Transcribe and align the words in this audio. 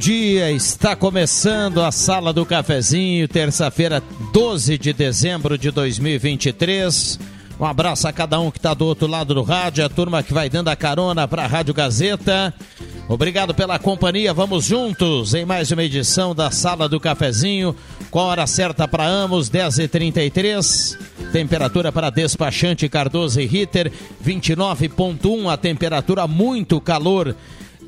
Dia. 0.00 0.50
Está 0.50 0.96
começando 0.96 1.82
a 1.82 1.92
Sala 1.92 2.32
do 2.32 2.46
Cafezinho, 2.46 3.28
terça-feira, 3.28 4.02
12 4.32 4.78
de 4.78 4.94
dezembro 4.94 5.58
de 5.58 5.70
2023. 5.70 7.18
Um 7.60 7.66
abraço 7.66 8.08
a 8.08 8.12
cada 8.12 8.40
um 8.40 8.50
que 8.50 8.56
está 8.56 8.72
do 8.72 8.86
outro 8.86 9.06
lado 9.06 9.34
do 9.34 9.42
rádio, 9.42 9.84
a 9.84 9.90
turma 9.90 10.22
que 10.22 10.32
vai 10.32 10.48
dando 10.48 10.68
a 10.68 10.74
carona 10.74 11.28
para 11.28 11.44
a 11.44 11.46
Rádio 11.46 11.74
Gazeta. 11.74 12.54
Obrigado 13.10 13.52
pela 13.52 13.78
companhia. 13.78 14.32
Vamos 14.32 14.64
juntos 14.64 15.34
em 15.34 15.44
mais 15.44 15.70
uma 15.70 15.84
edição 15.84 16.34
da 16.34 16.50
Sala 16.50 16.88
do 16.88 16.98
Cafezinho, 16.98 17.76
com 18.10 18.20
a 18.20 18.24
hora 18.24 18.46
certa 18.46 18.88
para 18.88 19.06
ambos, 19.06 19.50
10h33. 19.50 20.96
Temperatura 21.30 21.92
para 21.92 22.08
despachante 22.08 22.88
Cardoso 22.88 23.38
e 23.38 23.44
Ritter, 23.44 23.92
29,1. 24.24 25.52
A 25.52 25.58
temperatura 25.58 26.26
muito 26.26 26.80
calor 26.80 27.36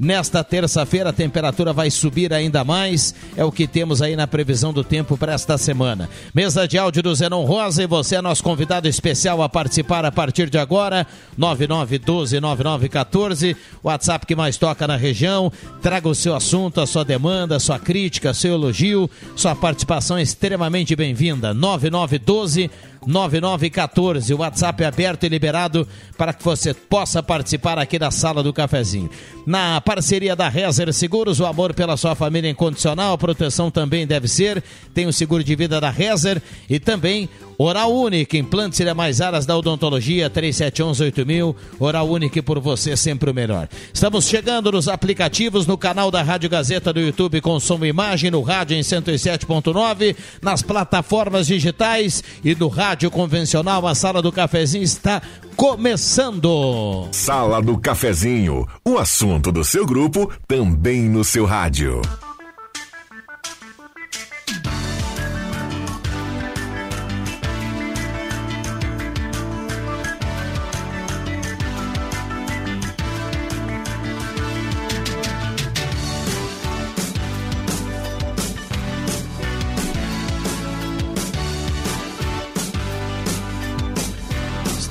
Nesta 0.03 0.43
terça-feira 0.43 1.11
a 1.11 1.13
temperatura 1.13 1.73
vai 1.73 1.89
subir 1.89 2.33
ainda 2.33 2.65
mais, 2.65 3.15
é 3.37 3.45
o 3.45 3.53
que 3.53 3.69
temos 3.69 4.03
aí 4.03 4.17
na 4.17 4.27
previsão 4.27 4.73
do 4.73 4.83
tempo 4.83 5.17
para 5.17 5.33
esta 5.33 5.57
semana. 5.57 6.11
Mesa 6.35 6.67
de 6.67 6.77
áudio 6.77 7.05
do 7.05 7.15
Zenon 7.15 7.45
Rosa 7.45 7.85
e 7.85 7.87
você 7.87 8.17
é 8.17 8.21
nosso 8.21 8.43
convidado 8.43 8.89
especial 8.89 9.41
a 9.41 9.49
participar 9.49 10.05
a 10.05 10.11
partir 10.11 10.51
de 10.51 10.59
agora, 10.59 11.07
99129914, 11.39 13.55
WhatsApp 13.81 14.27
que 14.27 14.35
mais 14.35 14.57
toca 14.57 14.89
na 14.89 14.97
região. 14.97 15.53
Traga 15.81 16.09
o 16.09 16.17
seu 16.17 16.35
assunto, 16.35 16.81
a 16.81 16.87
sua 16.87 17.05
demanda, 17.05 17.55
a 17.55 17.61
sua 17.61 17.79
crítica, 17.79 18.35
seu 18.35 18.55
elogio, 18.55 19.09
sua 19.37 19.55
participação 19.55 20.17
é 20.17 20.23
extremamente 20.23 20.97
bem-vinda. 20.97 21.55
9912 21.55 22.69
9914. 23.07 24.33
O 24.35 24.39
WhatsApp 24.39 24.83
é 24.83 24.87
aberto 24.87 25.25
e 25.25 25.29
liberado 25.29 25.87
para 26.17 26.33
que 26.33 26.45
você 26.45 26.73
possa 26.73 27.23
participar 27.23 27.79
aqui 27.79 27.99
da 27.99 28.11
sala 28.11 28.43
do 28.43 28.53
cafezinho. 28.53 29.11
Na 29.47 29.81
parceria 29.81 30.37
da 30.37 30.49
Rezer 30.49 30.93
Seguros, 30.93 31.41
o 31.41 31.47
amor 31.47 31.75
pela 31.75 31.97
sua 31.97 32.15
família 32.15 32.51
incondicional, 32.51 33.15
a 33.15 33.19
proteção 33.19 33.71
também 33.71 34.07
deve 34.07 34.29
ser. 34.29 34.63
Tem 34.95 35.07
o 35.07 35.13
seguro 35.13 35.43
de 35.43 35.55
vida 35.55 35.81
da 35.81 35.91
Rezer 35.91 36.41
e 36.69 36.79
também 36.79 37.29
Oral 37.63 37.95
Único, 37.95 38.37
implantes 38.37 38.81
e 38.81 38.95
mais 38.95 39.21
áreas 39.21 39.47
da 39.47 39.57
odontologia, 39.57 40.29
3711-8000. 40.29 41.55
Oral 41.79 42.09
Único 42.09 42.43
por 42.43 42.59
você 42.59 42.97
sempre 42.97 43.31
o 43.31 43.35
melhor. 43.35 43.69
Estamos 43.95 44.27
chegando 44.27 44.73
nos 44.73 44.89
aplicativos, 44.89 45.65
no 45.67 45.79
canal 45.79 46.11
da 46.11 46.23
Rádio 46.23 46.51
Gazeta 46.51 46.93
do 46.93 47.01
YouTube 47.01 47.41
com 47.41 47.61
e 47.61 47.87
imagem, 47.87 48.31
no 48.31 48.43
rádio 48.43 48.77
em 48.77 48.81
107.9, 48.81 50.17
nas 50.43 50.61
plataformas 50.61 51.47
digitais 51.47 52.25
e 52.45 52.55
no 52.55 52.67
rádio 52.67 53.11
convencional. 53.11 53.87
A 53.87 53.95
sala 53.95 54.21
do 54.21 54.33
cafezinho 54.33 54.83
está 54.83 55.23
começando. 55.55 57.07
Sala 57.13 57.63
do 57.63 57.79
cafezinho, 57.79 58.67
o 58.85 58.99
assunto 58.99 59.53
do 59.53 59.63
seu 59.63 59.87
grupo 59.87 60.33
também 60.49 61.03
no 61.09 61.23
seu 61.23 61.45
rádio. 61.45 62.03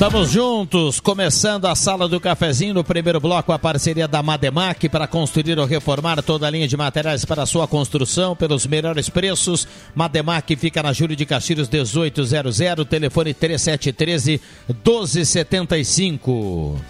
Estamos 0.01 0.31
juntos, 0.31 0.99
começando 0.99 1.67
a 1.67 1.75
sala 1.75 2.07
do 2.07 2.19
cafezinho 2.19 2.73
no 2.73 2.83
primeiro 2.83 3.19
bloco, 3.19 3.51
a 3.51 3.59
parceria 3.59 4.07
da 4.07 4.23
Mademac 4.23 4.89
para 4.89 5.05
construir 5.05 5.59
ou 5.59 5.67
reformar 5.67 6.23
toda 6.23 6.47
a 6.47 6.49
linha 6.49 6.67
de 6.67 6.75
materiais 6.75 7.23
para 7.23 7.45
sua 7.45 7.67
construção 7.67 8.35
pelos 8.35 8.65
melhores 8.65 9.09
preços. 9.09 9.67
Mademac 9.93 10.55
fica 10.55 10.81
na 10.81 10.91
Júlio 10.91 11.15
de 11.15 11.23
Castilhos 11.23 11.69
1800, 11.69 12.57
telefone 12.89 13.31
3713 13.31 14.41
1275. 14.69 16.81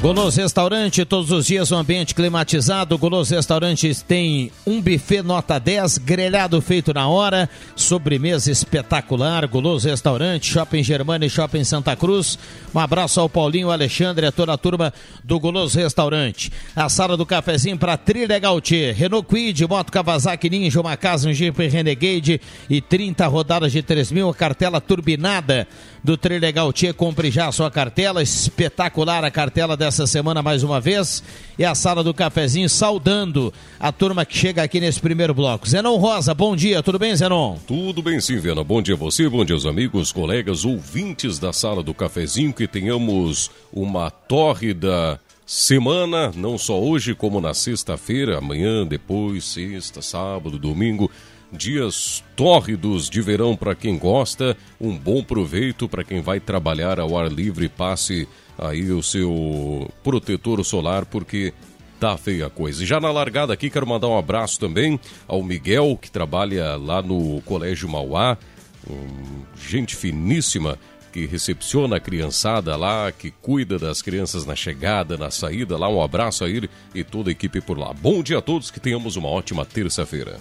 Goloso 0.00 0.40
Restaurante, 0.40 1.04
todos 1.04 1.32
os 1.32 1.46
dias 1.46 1.72
um 1.72 1.76
ambiente 1.76 2.14
climatizado. 2.14 2.96
Goloso 2.96 3.34
Restaurantes 3.34 4.00
tem 4.00 4.52
um 4.64 4.80
buffet 4.80 5.22
nota 5.22 5.58
10, 5.58 5.98
grelhado 5.98 6.60
feito 6.62 6.94
na 6.94 7.08
hora, 7.08 7.50
sobremesa 7.74 8.48
espetacular. 8.48 9.48
Goloso 9.48 9.88
Restaurante, 9.88 10.52
Shopping 10.52 10.84
Germana 10.84 11.26
e 11.26 11.30
Shopping 11.30 11.64
Santa 11.64 11.96
Cruz. 11.96 12.38
Um 12.72 12.78
abraço 12.78 13.18
ao 13.18 13.28
Paulinho, 13.28 13.72
Alexandre 13.72 14.24
e 14.24 14.28
a 14.28 14.32
toda 14.32 14.52
a 14.52 14.56
turma 14.56 14.94
do 15.24 15.40
Goloso 15.40 15.76
Restaurante. 15.76 16.52
A 16.76 16.88
sala 16.88 17.16
do 17.16 17.26
cafezinho 17.26 17.76
para 17.76 17.96
Trilha 17.96 18.38
Gautier, 18.38 18.94
Renault 18.94 19.26
Quid, 19.26 19.66
Moto 19.66 19.90
Kawasaki 19.90 20.48
Ninja, 20.48 20.80
uma 20.80 20.96
casa, 20.96 21.28
um 21.28 21.32
Jeep 21.32 21.66
Renegade 21.66 22.40
e 22.70 22.80
30 22.80 23.26
rodadas 23.26 23.72
de 23.72 23.82
3 23.82 24.12
mil, 24.12 24.32
cartela 24.32 24.80
turbinada 24.80 25.66
do 26.02 26.16
Trilegal 26.16 26.72
Tia. 26.72 26.92
Compre 26.94 27.30
já 27.30 27.48
a 27.48 27.52
sua 27.52 27.70
cartela, 27.70 28.22
espetacular 28.22 29.24
a 29.24 29.30
cartela 29.30 29.76
dessa 29.76 30.06
semana 30.06 30.42
mais 30.42 30.62
uma 30.62 30.80
vez. 30.80 31.22
E 31.58 31.64
a 31.64 31.74
sala 31.74 32.04
do 32.04 32.14
cafezinho 32.14 32.68
saudando 32.68 33.52
a 33.78 33.90
turma 33.90 34.24
que 34.24 34.36
chega 34.36 34.62
aqui 34.62 34.80
nesse 34.80 35.00
primeiro 35.00 35.34
bloco. 35.34 35.68
Zenon 35.68 35.96
Rosa, 35.96 36.34
bom 36.34 36.54
dia, 36.54 36.82
tudo 36.82 36.98
bem, 36.98 37.14
Zenon? 37.16 37.56
Tudo 37.66 38.02
bem 38.02 38.20
sim, 38.20 38.38
Viana. 38.38 38.62
Bom 38.62 38.80
dia 38.80 38.94
a 38.94 38.98
você, 38.98 39.28
bom 39.28 39.44
dia 39.44 39.54
aos 39.54 39.66
amigos, 39.66 40.12
colegas, 40.12 40.64
ouvintes 40.64 41.38
da 41.38 41.52
sala 41.52 41.82
do 41.82 41.94
cafezinho. 41.94 42.52
Que 42.52 42.66
tenhamos 42.66 43.50
uma 43.72 44.10
tórrida 44.10 45.20
semana, 45.46 46.30
não 46.36 46.58
só 46.58 46.78
hoje, 46.78 47.14
como 47.14 47.40
na 47.40 47.54
sexta-feira, 47.54 48.36
amanhã, 48.36 48.86
depois, 48.86 49.44
sexta, 49.44 50.02
sábado, 50.02 50.58
domingo 50.58 51.10
dias 51.52 52.22
tórridos 52.36 53.08
de 53.08 53.20
verão 53.20 53.56
para 53.56 53.74
quem 53.74 53.98
gosta, 53.98 54.56
um 54.80 54.96
bom 54.96 55.22
proveito 55.22 55.88
para 55.88 56.04
quem 56.04 56.20
vai 56.20 56.40
trabalhar 56.40 57.00
ao 57.00 57.16
ar 57.16 57.30
livre, 57.30 57.68
passe 57.68 58.28
aí 58.58 58.90
o 58.90 59.02
seu 59.02 59.90
protetor 60.02 60.62
solar 60.64 61.06
porque 61.06 61.52
tá 61.98 62.16
feia 62.16 62.46
a 62.46 62.50
coisa. 62.50 62.82
E 62.82 62.86
já 62.86 63.00
na 63.00 63.10
largada 63.10 63.52
aqui 63.52 63.70
quero 63.70 63.86
mandar 63.86 64.08
um 64.08 64.18
abraço 64.18 64.58
também 64.58 64.98
ao 65.26 65.42
Miguel 65.42 65.98
que 66.00 66.10
trabalha 66.10 66.76
lá 66.76 67.02
no 67.02 67.40
Colégio 67.42 67.88
Mauá, 67.88 68.36
um, 68.88 69.42
gente 69.60 69.96
finíssima 69.96 70.78
que 71.12 71.26
recepciona 71.26 71.96
a 71.96 72.00
criançada 72.00 72.76
lá, 72.76 73.10
que 73.10 73.30
cuida 73.30 73.78
das 73.78 74.02
crianças 74.02 74.44
na 74.44 74.54
chegada, 74.54 75.16
na 75.16 75.30
saída 75.30 75.76
lá. 75.76 75.88
Um 75.88 76.02
abraço 76.02 76.44
a 76.44 76.50
ele 76.50 76.68
e 76.94 77.02
toda 77.02 77.30
a 77.30 77.32
equipe 77.32 77.60
por 77.60 77.78
lá. 77.78 77.92
Bom 77.92 78.22
dia 78.22 78.38
a 78.38 78.42
todos, 78.42 78.70
que 78.70 78.78
tenhamos 78.78 79.16
uma 79.16 79.28
ótima 79.28 79.64
terça-feira. 79.64 80.38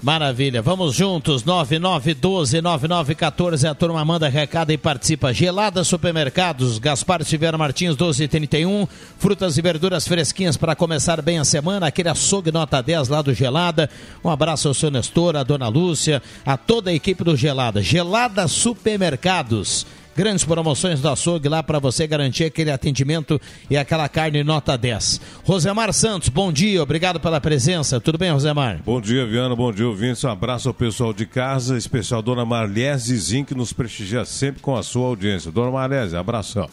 Maravilha, 0.00 0.62
vamos 0.62 0.94
juntos, 0.94 1.42
9912-9914, 1.42 3.68
a 3.68 3.74
turma 3.74 4.04
manda 4.04 4.28
recado 4.28 4.70
e 4.70 4.78
participa. 4.78 5.34
Gelada 5.34 5.82
Supermercados, 5.82 6.78
Gaspar 6.78 7.24
Silveira 7.24 7.58
Martins, 7.58 7.96
1231, 7.96 8.86
frutas 9.18 9.58
e 9.58 9.62
verduras 9.62 10.06
fresquinhas 10.06 10.56
para 10.56 10.76
começar 10.76 11.20
bem 11.20 11.40
a 11.40 11.44
semana, 11.44 11.88
aquele 11.88 12.08
açougue 12.08 12.52
nota 12.52 12.80
10 12.80 13.08
lá 13.08 13.22
do 13.22 13.34
Gelada. 13.34 13.90
Um 14.22 14.30
abraço 14.30 14.68
ao 14.68 14.74
seu 14.74 14.88
Nestor, 14.88 15.34
a 15.34 15.42
dona 15.42 15.66
Lúcia, 15.66 16.22
a 16.46 16.56
toda 16.56 16.90
a 16.90 16.94
equipe 16.94 17.24
do 17.24 17.36
Gelada. 17.36 17.82
Gelada 17.82 18.46
Supermercados 18.46 19.84
Grandes 20.18 20.44
promoções 20.44 20.98
do 20.98 21.08
açougue 21.08 21.48
lá 21.48 21.62
para 21.62 21.78
você 21.78 22.04
garantir 22.04 22.42
aquele 22.42 22.72
atendimento 22.72 23.40
e 23.70 23.76
aquela 23.76 24.08
carne 24.08 24.42
nota 24.42 24.76
10. 24.76 25.20
Rosemar 25.44 25.92
Santos, 25.92 26.28
bom 26.28 26.50
dia, 26.50 26.82
obrigado 26.82 27.20
pela 27.20 27.40
presença. 27.40 28.00
Tudo 28.00 28.18
bem, 28.18 28.32
Rosemar? 28.32 28.80
Bom 28.84 29.00
dia, 29.00 29.24
Viana, 29.24 29.54
bom 29.54 29.72
dia, 29.72 29.86
ouvintes. 29.86 30.24
Um 30.24 30.28
abraço 30.28 30.66
ao 30.66 30.74
pessoal 30.74 31.12
de 31.12 31.24
casa, 31.24 31.78
especial 31.78 32.20
Dona 32.20 32.44
Marlese 32.44 33.16
Zin, 33.16 33.44
que 33.44 33.54
nos 33.54 33.72
prestigia 33.72 34.24
sempre 34.24 34.60
com 34.60 34.74
a 34.74 34.82
sua 34.82 35.06
audiência. 35.06 35.52
Dona 35.52 35.70
Marlese, 35.70 36.16
abração. 36.16 36.68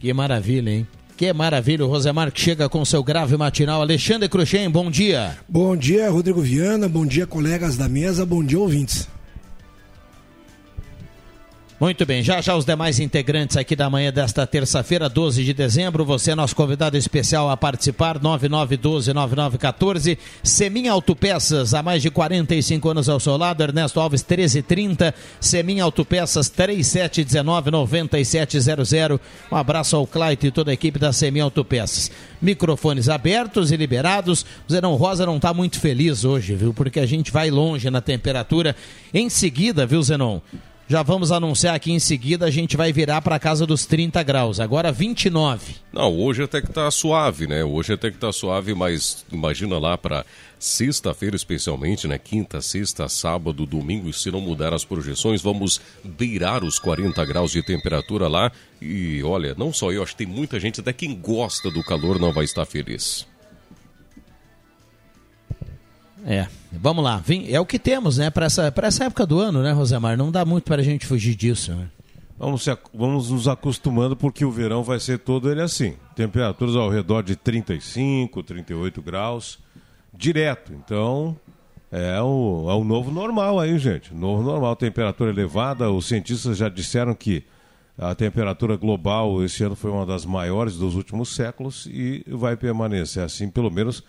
Que 0.00 0.12
maravilha, 0.12 0.70
hein? 0.70 0.88
Que 1.16 1.32
maravilha, 1.32 1.86
o 1.86 1.88
Rosemar 1.88 2.32
que 2.32 2.40
chega 2.40 2.68
com 2.68 2.84
seu 2.84 3.04
grave 3.04 3.36
matinal. 3.36 3.80
Alexandre 3.80 4.28
Cruxem, 4.28 4.68
bom 4.68 4.90
dia. 4.90 5.38
Bom 5.48 5.76
dia, 5.76 6.10
Rodrigo 6.10 6.40
Viana, 6.40 6.88
bom 6.88 7.06
dia, 7.06 7.28
colegas 7.28 7.76
da 7.76 7.88
mesa, 7.88 8.26
bom 8.26 8.42
dia, 8.42 8.58
ouvintes. 8.58 9.08
Muito 11.80 12.04
bem, 12.04 12.22
já 12.22 12.42
já 12.42 12.54
os 12.54 12.66
demais 12.66 13.00
integrantes 13.00 13.56
aqui 13.56 13.74
da 13.74 13.88
manhã 13.88 14.12
desta 14.12 14.46
terça-feira, 14.46 15.08
12 15.08 15.42
de 15.42 15.54
dezembro, 15.54 16.04
você 16.04 16.32
é 16.32 16.34
nosso 16.34 16.54
convidado 16.54 16.94
especial 16.94 17.48
a 17.48 17.56
participar, 17.56 18.18
9912-9914, 18.18 20.18
Semin 20.42 20.88
Autopeças, 20.88 21.72
há 21.72 21.82
mais 21.82 22.02
de 22.02 22.10
45 22.10 22.90
anos 22.90 23.08
ao 23.08 23.18
seu 23.18 23.34
lado, 23.38 23.62
Ernesto 23.62 23.98
Alves 23.98 24.20
1330, 24.20 25.14
Semin 25.40 25.80
Autopeças 25.80 26.50
3719-9700, 26.50 29.18
um 29.50 29.56
abraço 29.56 29.96
ao 29.96 30.06
Claito 30.06 30.46
e 30.46 30.50
toda 30.50 30.70
a 30.70 30.74
equipe 30.74 30.98
da 30.98 31.14
Semin 31.14 31.40
Autopeças. 31.40 32.10
Microfones 32.42 33.08
abertos 33.08 33.72
e 33.72 33.76
liberados, 33.78 34.44
o 34.68 34.72
Zerão 34.72 34.96
Rosa 34.96 35.24
não 35.24 35.36
está 35.36 35.54
muito 35.54 35.80
feliz 35.80 36.26
hoje, 36.26 36.54
viu, 36.54 36.74
porque 36.74 37.00
a 37.00 37.06
gente 37.06 37.32
vai 37.32 37.50
longe 37.50 37.88
na 37.88 38.02
temperatura, 38.02 38.76
em 39.14 39.30
seguida, 39.30 39.86
viu 39.86 40.02
Zenon? 40.02 40.40
Já 40.90 41.04
vamos 41.04 41.30
anunciar 41.30 41.76
aqui 41.76 41.92
em 41.92 42.00
seguida, 42.00 42.46
a 42.46 42.50
gente 42.50 42.76
vai 42.76 42.92
virar 42.92 43.22
para 43.22 43.38
casa 43.38 43.64
dos 43.64 43.86
30 43.86 44.20
graus, 44.24 44.58
agora 44.58 44.90
29. 44.90 45.76
Não, 45.92 46.18
hoje 46.18 46.42
até 46.42 46.60
que 46.60 46.66
tá 46.66 46.90
suave, 46.90 47.46
né? 47.46 47.62
Hoje 47.62 47.92
até 47.92 48.10
que 48.10 48.18
tá 48.18 48.32
suave, 48.32 48.74
mas 48.74 49.24
imagina 49.30 49.78
lá 49.78 49.96
para 49.96 50.26
sexta-feira 50.58 51.36
especialmente, 51.36 52.08
né? 52.08 52.18
Quinta, 52.18 52.60
sexta, 52.60 53.08
sábado, 53.08 53.64
domingo, 53.66 54.12
se 54.12 54.32
não 54.32 54.40
mudar 54.40 54.74
as 54.74 54.84
projeções, 54.84 55.40
vamos 55.40 55.80
beirar 56.02 56.64
os 56.64 56.80
40 56.80 57.24
graus 57.24 57.52
de 57.52 57.62
temperatura 57.62 58.26
lá. 58.26 58.50
E 58.82 59.22
olha, 59.22 59.54
não 59.56 59.72
só 59.72 59.92
eu, 59.92 60.02
acho 60.02 60.16
que 60.16 60.24
tem 60.24 60.34
muita 60.34 60.58
gente, 60.58 60.80
até 60.80 60.92
quem 60.92 61.14
gosta 61.14 61.70
do 61.70 61.84
calor 61.84 62.18
não 62.18 62.32
vai 62.32 62.44
estar 62.44 62.66
feliz. 62.66 63.29
É, 66.24 66.46
vamos 66.72 67.02
lá. 67.04 67.22
É 67.48 67.60
o 67.60 67.66
que 67.66 67.78
temos, 67.78 68.18
né, 68.18 68.30
para 68.30 68.46
essa, 68.46 68.72
essa 68.82 69.04
época 69.04 69.26
do 69.26 69.38
ano, 69.38 69.62
né, 69.62 69.72
Rosemar? 69.72 70.16
Não 70.16 70.30
dá 70.30 70.44
muito 70.44 70.64
para 70.64 70.80
a 70.80 70.84
gente 70.84 71.06
fugir 71.06 71.34
disso, 71.34 71.74
né? 71.74 71.88
Vamos, 72.38 72.64
vamos 72.94 73.30
nos 73.30 73.46
acostumando 73.46 74.16
porque 74.16 74.46
o 74.46 74.50
verão 74.50 74.82
vai 74.82 74.98
ser 74.98 75.18
todo 75.18 75.50
ele 75.50 75.60
assim. 75.60 75.94
Temperaturas 76.16 76.74
ao 76.74 76.88
redor 76.88 77.22
de 77.22 77.36
35, 77.36 78.42
38 78.42 79.02
graus, 79.02 79.58
direto. 80.14 80.72
Então, 80.72 81.36
é 81.92 82.18
o, 82.22 82.66
é 82.70 82.72
o 82.72 82.82
novo 82.82 83.10
normal 83.10 83.60
aí, 83.60 83.78
gente. 83.78 84.14
Novo 84.14 84.42
normal, 84.42 84.74
temperatura 84.74 85.30
elevada. 85.30 85.90
Os 85.90 86.06
cientistas 86.06 86.56
já 86.56 86.70
disseram 86.70 87.14
que 87.14 87.44
a 87.98 88.14
temperatura 88.14 88.74
global 88.74 89.44
esse 89.44 89.62
ano 89.62 89.76
foi 89.76 89.90
uma 89.90 90.06
das 90.06 90.24
maiores 90.24 90.76
dos 90.76 90.94
últimos 90.94 91.34
séculos 91.34 91.84
e 91.84 92.24
vai 92.26 92.56
permanecer 92.56 93.22
assim, 93.22 93.50
pelo 93.50 93.70
menos 93.70 94.02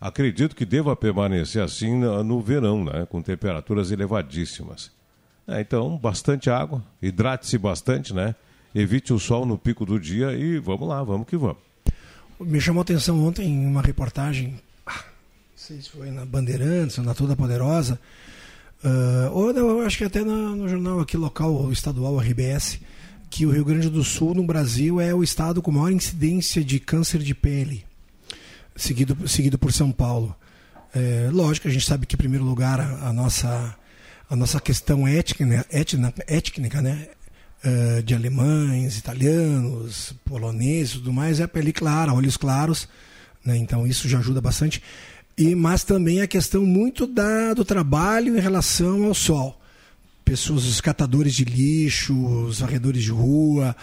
Acredito 0.00 0.54
que 0.54 0.64
deva 0.64 0.94
permanecer 0.94 1.62
assim 1.62 1.96
no 1.96 2.40
verão, 2.40 2.84
né? 2.84 3.06
com 3.10 3.20
temperaturas 3.20 3.90
elevadíssimas. 3.90 4.92
É, 5.46 5.60
então, 5.60 5.96
bastante 5.96 6.50
água, 6.50 6.84
hidrate-se 7.00 7.56
bastante, 7.56 8.14
né? 8.14 8.34
Evite 8.74 9.14
o 9.14 9.18
sol 9.18 9.46
no 9.46 9.56
pico 9.56 9.86
do 9.86 9.98
dia 9.98 10.32
e 10.32 10.58
vamos 10.58 10.86
lá, 10.86 11.02
vamos 11.02 11.26
que 11.26 11.38
vamos. 11.38 11.56
Me 12.38 12.60
chamou 12.60 12.82
a 12.82 12.82
atenção 12.82 13.24
ontem 13.24 13.48
em 13.48 13.66
uma 13.66 13.80
reportagem, 13.80 14.60
ah, 14.86 14.92
não 14.92 15.56
sei 15.56 15.80
se 15.80 15.88
foi 15.88 16.10
na 16.10 16.26
Bandeirantes 16.26 16.98
ou 16.98 17.04
na 17.04 17.14
Toda 17.14 17.34
Poderosa, 17.34 17.98
uh, 18.84 19.32
ou 19.32 19.50
eu 19.52 19.80
acho 19.80 19.96
que 19.96 20.04
até 20.04 20.22
no, 20.22 20.54
no 20.54 20.68
jornal 20.68 21.00
aqui 21.00 21.16
local, 21.16 21.72
estadual, 21.72 22.18
RBS, 22.18 22.78
que 23.30 23.46
o 23.46 23.50
Rio 23.50 23.64
Grande 23.64 23.88
do 23.88 24.04
Sul, 24.04 24.34
no 24.34 24.44
Brasil, 24.44 25.00
é 25.00 25.14
o 25.14 25.24
estado 25.24 25.62
com 25.62 25.72
maior 25.72 25.90
incidência 25.90 26.62
de 26.62 26.78
câncer 26.78 27.20
de 27.20 27.34
pele 27.34 27.87
seguido, 28.78 29.28
seguido 29.28 29.58
por 29.58 29.72
São 29.72 29.92
Paulo. 29.92 30.34
É, 30.94 31.28
lógico, 31.30 31.68
a 31.68 31.70
gente 31.70 31.84
sabe 31.84 32.06
que, 32.06 32.14
em 32.14 32.18
primeiro 32.18 32.44
lugar, 32.44 32.80
a, 32.80 33.08
a 33.08 33.12
nossa, 33.12 33.76
a 34.30 34.36
nossa 34.36 34.60
questão 34.60 35.06
étnica, 35.06 35.44
né, 35.44 35.64
étnica, 36.26 36.80
né, 36.80 37.08
uh, 37.64 38.02
de 38.02 38.14
alemães, 38.14 38.96
italianos, 38.96 40.14
poloneses 40.24 40.94
tudo 40.94 41.12
mais, 41.12 41.40
é 41.40 41.42
a 41.42 41.48
pele 41.48 41.72
clara, 41.72 42.14
olhos 42.14 42.36
claros, 42.36 42.88
né, 43.44 43.56
então 43.56 43.86
isso 43.86 44.08
já 44.08 44.18
ajuda 44.18 44.40
bastante. 44.40 44.82
E, 45.36 45.54
mas 45.54 45.84
também 45.84 46.20
a 46.20 46.26
questão 46.26 46.64
muito 46.64 47.06
da, 47.06 47.54
do 47.54 47.64
trabalho 47.64 48.36
em 48.36 48.40
relação 48.40 49.04
ao 49.04 49.14
sol. 49.14 49.60
Pessoas, 50.24 50.64
os 50.64 50.80
catadores 50.80 51.34
de 51.34 51.44
lixo, 51.44 52.14
os 52.44 52.60
varredores 52.60 53.02
de 53.02 53.10
rua, 53.10 53.74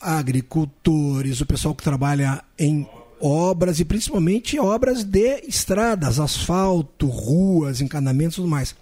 agricultores, 0.00 1.40
o 1.40 1.46
pessoal 1.46 1.74
que 1.74 1.82
trabalha 1.82 2.42
em 2.58 2.86
obras 3.20 3.80
e 3.80 3.84
principalmente 3.84 4.58
obras 4.58 5.04
de 5.04 5.42
estradas, 5.46 6.20
asfalto, 6.20 7.06
ruas, 7.06 7.80
encanamentos 7.80 8.34
e 8.34 8.36
tudo 8.36 8.48
mais. 8.48 8.74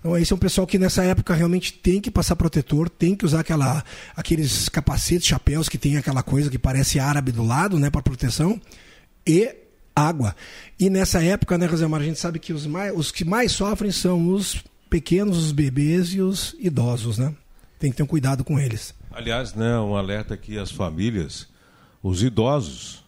Então, 0.00 0.16
esse 0.16 0.32
é 0.32 0.36
um 0.36 0.38
pessoal 0.38 0.66
que 0.66 0.78
nessa 0.78 1.02
época 1.02 1.34
realmente 1.34 1.72
tem 1.72 2.00
que 2.00 2.10
passar 2.10 2.36
protetor, 2.36 2.88
tem 2.88 3.16
que 3.16 3.24
usar 3.24 3.40
aquela, 3.40 3.84
aqueles 4.16 4.68
capacetes, 4.68 5.26
chapéus 5.26 5.68
que 5.68 5.78
tem 5.78 5.96
aquela 5.96 6.22
coisa 6.22 6.50
que 6.50 6.58
parece 6.58 7.00
árabe 7.00 7.32
do 7.32 7.44
lado, 7.44 7.78
né, 7.78 7.90
para 7.90 8.02
proteção, 8.02 8.60
e 9.26 9.54
água. 9.94 10.36
E 10.78 10.88
nessa 10.88 11.22
época, 11.22 11.58
né, 11.58 11.66
Rosemar, 11.66 12.00
a 12.00 12.04
gente 12.04 12.18
sabe 12.18 12.38
que 12.38 12.52
os, 12.52 12.66
mais, 12.66 12.96
os 12.96 13.10
que 13.10 13.24
mais 13.24 13.52
sofrem 13.52 13.90
são 13.90 14.28
os 14.28 14.62
pequenos, 14.88 15.36
os 15.36 15.52
bebês 15.52 16.14
e 16.14 16.20
os 16.20 16.54
idosos, 16.58 17.18
né? 17.18 17.34
Tem 17.78 17.90
que 17.90 17.96
ter 17.96 18.02
um 18.02 18.06
cuidado 18.06 18.44
com 18.44 18.58
eles. 18.58 18.94
Aliás, 19.10 19.54
né, 19.54 19.78
um 19.78 19.96
alerta 19.96 20.34
aqui 20.34 20.58
às 20.58 20.70
famílias, 20.70 21.48
os 22.02 22.22
idosos, 22.22 23.04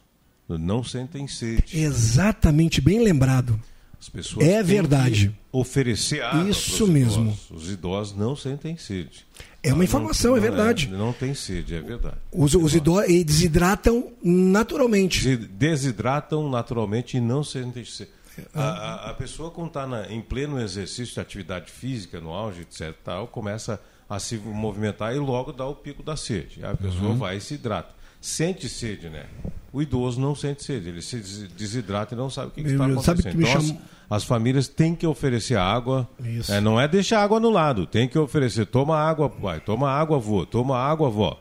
não 0.58 0.82
sentem 0.82 1.26
sede. 1.26 1.78
Exatamente, 1.78 2.80
bem 2.80 3.02
lembrado. 3.02 3.60
As 4.00 4.08
pessoas 4.08 4.46
é 4.46 4.62
verdade. 4.62 5.30
oferecer 5.52 6.22
água. 6.22 6.48
Isso 6.48 6.86
mesmo. 6.86 7.24
Idosos. 7.24 7.50
Os 7.50 7.70
idosos 7.70 8.16
não 8.16 8.34
sentem 8.34 8.76
sede. 8.78 9.26
É 9.62 9.74
uma 9.74 9.84
informação, 9.84 10.30
não, 10.30 10.38
é 10.38 10.40
verdade. 10.40 10.88
Não, 10.88 10.94
é, 10.94 10.98
não 10.98 11.12
tem 11.12 11.34
sede, 11.34 11.74
é 11.74 11.82
verdade. 11.82 12.16
Os, 12.32 12.54
os 12.54 12.74
idosos 12.74 13.08
desidratam 13.26 14.10
naturalmente. 14.22 15.36
Desidratam 15.36 16.48
naturalmente 16.48 17.18
e 17.18 17.20
não 17.20 17.44
sentem 17.44 17.84
sede. 17.84 18.10
A, 18.54 18.62
a, 18.62 19.10
a 19.10 19.14
pessoa, 19.14 19.50
quando 19.50 19.68
está 19.68 20.06
em 20.08 20.22
pleno 20.22 20.58
exercício 20.58 21.12
de 21.12 21.20
atividade 21.20 21.70
física, 21.70 22.18
no 22.20 22.30
auge, 22.30 22.62
etc., 22.62 22.94
tal, 23.04 23.28
começa 23.28 23.78
a 24.08 24.18
se 24.18 24.38
movimentar 24.38 25.14
e 25.14 25.18
logo 25.18 25.52
dá 25.52 25.66
o 25.66 25.74
pico 25.74 26.02
da 26.02 26.16
sede. 26.16 26.64
A 26.64 26.74
pessoa 26.74 27.10
uhum. 27.10 27.18
vai 27.18 27.36
e 27.36 27.40
se 27.40 27.54
hidrata 27.54 27.99
sente 28.20 28.68
sede, 28.68 29.08
né? 29.08 29.24
O 29.72 29.80
idoso 29.80 30.20
não 30.20 30.34
sente 30.34 30.64
sede, 30.64 30.88
ele 30.88 31.00
se 31.00 31.16
desidrata 31.56 32.14
e 32.14 32.18
não 32.18 32.28
sabe 32.28 32.48
o 32.48 32.50
que, 32.50 32.62
que 32.62 32.70
está 32.70 32.86
acontecendo. 32.86 33.22
Que 33.22 33.38
então, 33.38 33.56
as, 33.56 33.74
as, 34.10 34.24
famílias 34.24 34.66
têm 34.66 34.94
que 34.94 35.06
oferecer 35.06 35.56
água, 35.56 36.08
é, 36.48 36.60
não 36.60 36.80
é 36.80 36.88
deixar 36.88 37.22
água 37.22 37.38
no 37.38 37.50
lado, 37.50 37.86
tem 37.86 38.08
que 38.08 38.18
oferecer, 38.18 38.66
toma 38.66 38.98
água, 38.98 39.28
pai, 39.30 39.60
toma 39.60 39.88
água, 39.88 40.16
avô, 40.16 40.44
toma 40.44 40.76
água, 40.76 41.06
avó. 41.06 41.40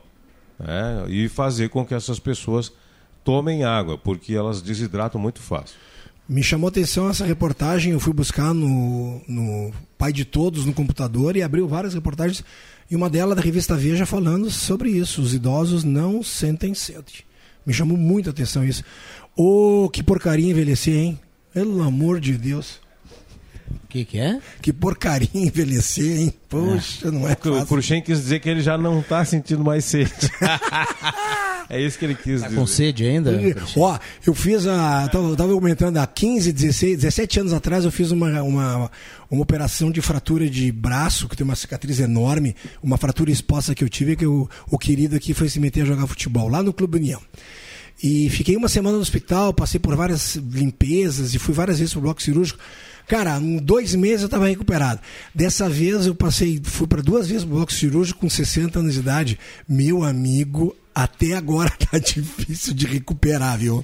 É, 0.59 1.09
e 1.09 1.27
fazer 1.29 1.69
com 1.69 1.85
que 1.85 1.93
essas 1.93 2.19
pessoas 2.19 2.71
tomem 3.23 3.63
água, 3.63 3.97
porque 3.97 4.35
elas 4.35 4.61
desidratam 4.61 5.19
muito 5.19 5.39
fácil. 5.39 5.75
Me 6.27 6.43
chamou 6.43 6.67
atenção 6.67 7.09
essa 7.09 7.25
reportagem, 7.25 7.93
eu 7.93 7.99
fui 7.99 8.13
buscar 8.13 8.53
no, 8.53 9.19
no 9.27 9.73
Pai 9.97 10.13
de 10.13 10.25
Todos 10.25 10.63
no 10.63 10.73
computador 10.73 11.35
e 11.35 11.41
abriu 11.41 11.67
várias 11.67 11.95
reportagens 11.95 12.43
e 12.89 12.95
uma 12.95 13.09
delas 13.09 13.35
da 13.35 13.41
revista 13.41 13.75
Veja 13.75 14.05
falando 14.05 14.49
sobre 14.49 14.89
isso. 14.89 15.21
Os 15.21 15.33
idosos 15.33 15.83
não 15.83 16.23
sentem 16.23 16.73
sede. 16.73 17.25
Me 17.65 17.73
chamou 17.73 17.97
muito 17.97 18.29
a 18.29 18.31
atenção 18.31 18.63
isso. 18.63 18.83
Ô, 19.35 19.85
oh, 19.85 19.89
que 19.89 20.01
porcaria 20.01 20.49
envelhecer, 20.49 20.95
hein? 20.95 21.19
Pelo 21.53 21.83
amor 21.83 22.19
de 22.19 22.37
Deus. 22.37 22.79
O 23.71 23.87
que, 23.87 24.05
que 24.05 24.19
é? 24.19 24.39
Que 24.61 24.71
porcaria 24.71 25.29
envelhecer, 25.33 26.21
hein? 26.21 26.33
Poxa, 26.47 27.07
é. 27.07 27.11
não 27.11 27.27
é 27.27 27.35
fácil. 27.35 27.61
O 27.61 27.65
Cruxem 27.65 28.01
quis 28.01 28.19
dizer 28.19 28.39
que 28.39 28.49
ele 28.49 28.61
já 28.61 28.77
não 28.77 28.99
está 28.99 29.23
sentindo 29.25 29.63
mais 29.63 29.85
sede. 29.85 30.11
é 31.69 31.81
isso 31.81 31.97
que 31.97 32.05
ele 32.05 32.15
quis 32.15 32.41
tá 32.41 32.47
dizer. 32.47 32.59
com 32.59 32.67
sede 32.67 33.05
ainda? 33.05 33.31
Ó, 33.77 33.97
eu 34.25 34.33
fiz 34.33 34.67
a... 34.67 35.07
Tava, 35.09 35.35
tava 35.35 35.53
comentando 35.53 35.97
há 35.97 36.05
15, 36.05 36.51
16, 36.51 36.97
17 36.97 37.39
anos 37.39 37.53
atrás 37.53 37.85
eu 37.85 37.91
fiz 37.91 38.11
uma, 38.11 38.41
uma, 38.41 38.91
uma 39.29 39.41
operação 39.41 39.91
de 39.91 40.01
fratura 40.01 40.49
de 40.49 40.71
braço, 40.71 41.27
que 41.27 41.35
tem 41.35 41.43
uma 41.43 41.55
cicatriz 41.55 41.99
enorme, 41.99 42.55
uma 42.81 42.97
fratura 42.97 43.31
exposta 43.31 43.73
que 43.73 43.83
eu 43.83 43.89
tive, 43.89 44.15
que 44.15 44.25
eu, 44.25 44.49
o 44.69 44.77
querido 44.77 45.15
aqui 45.15 45.33
foi 45.33 45.49
se 45.49 45.59
meter 45.59 45.81
a 45.81 45.85
jogar 45.85 46.07
futebol, 46.07 46.47
lá 46.47 46.61
no 46.61 46.73
Clube 46.73 46.97
União. 46.97 47.21
E 48.01 48.29
fiquei 48.29 48.55
uma 48.55 48.69
semana 48.69 48.95
no 48.95 49.01
hospital, 49.01 49.53
passei 49.53 49.79
por 49.79 49.93
várias 49.95 50.35
limpezas 50.35 51.35
e 51.35 51.39
fui 51.39 51.53
várias 51.53 51.79
vezes 51.79 51.93
pro 51.93 52.01
bloco 52.01 52.21
cirúrgico. 52.21 52.59
Cara, 53.09 53.39
em 53.39 53.57
dois 53.57 53.95
meses 53.95 54.21
eu 54.21 54.25
estava 54.27 54.47
recuperado. 54.47 55.01
Dessa 55.33 55.67
vez 55.67 56.05
eu 56.05 56.13
passei, 56.13 56.61
fui 56.63 56.85
para 56.85 57.01
duas 57.01 57.27
vezes 57.27 57.43
no 57.43 57.55
bloco 57.55 57.73
cirúrgico 57.73 58.19
com 58.19 58.29
60 58.29 58.77
anos 58.77 58.93
de 58.93 58.99
idade. 58.99 59.39
Meu 59.67 60.03
amigo, 60.03 60.75
até 60.93 61.33
agora 61.33 61.71
tá 61.89 61.97
difícil 61.97 62.71
de 62.71 62.85
recuperar, 62.85 63.57
viu? 63.57 63.83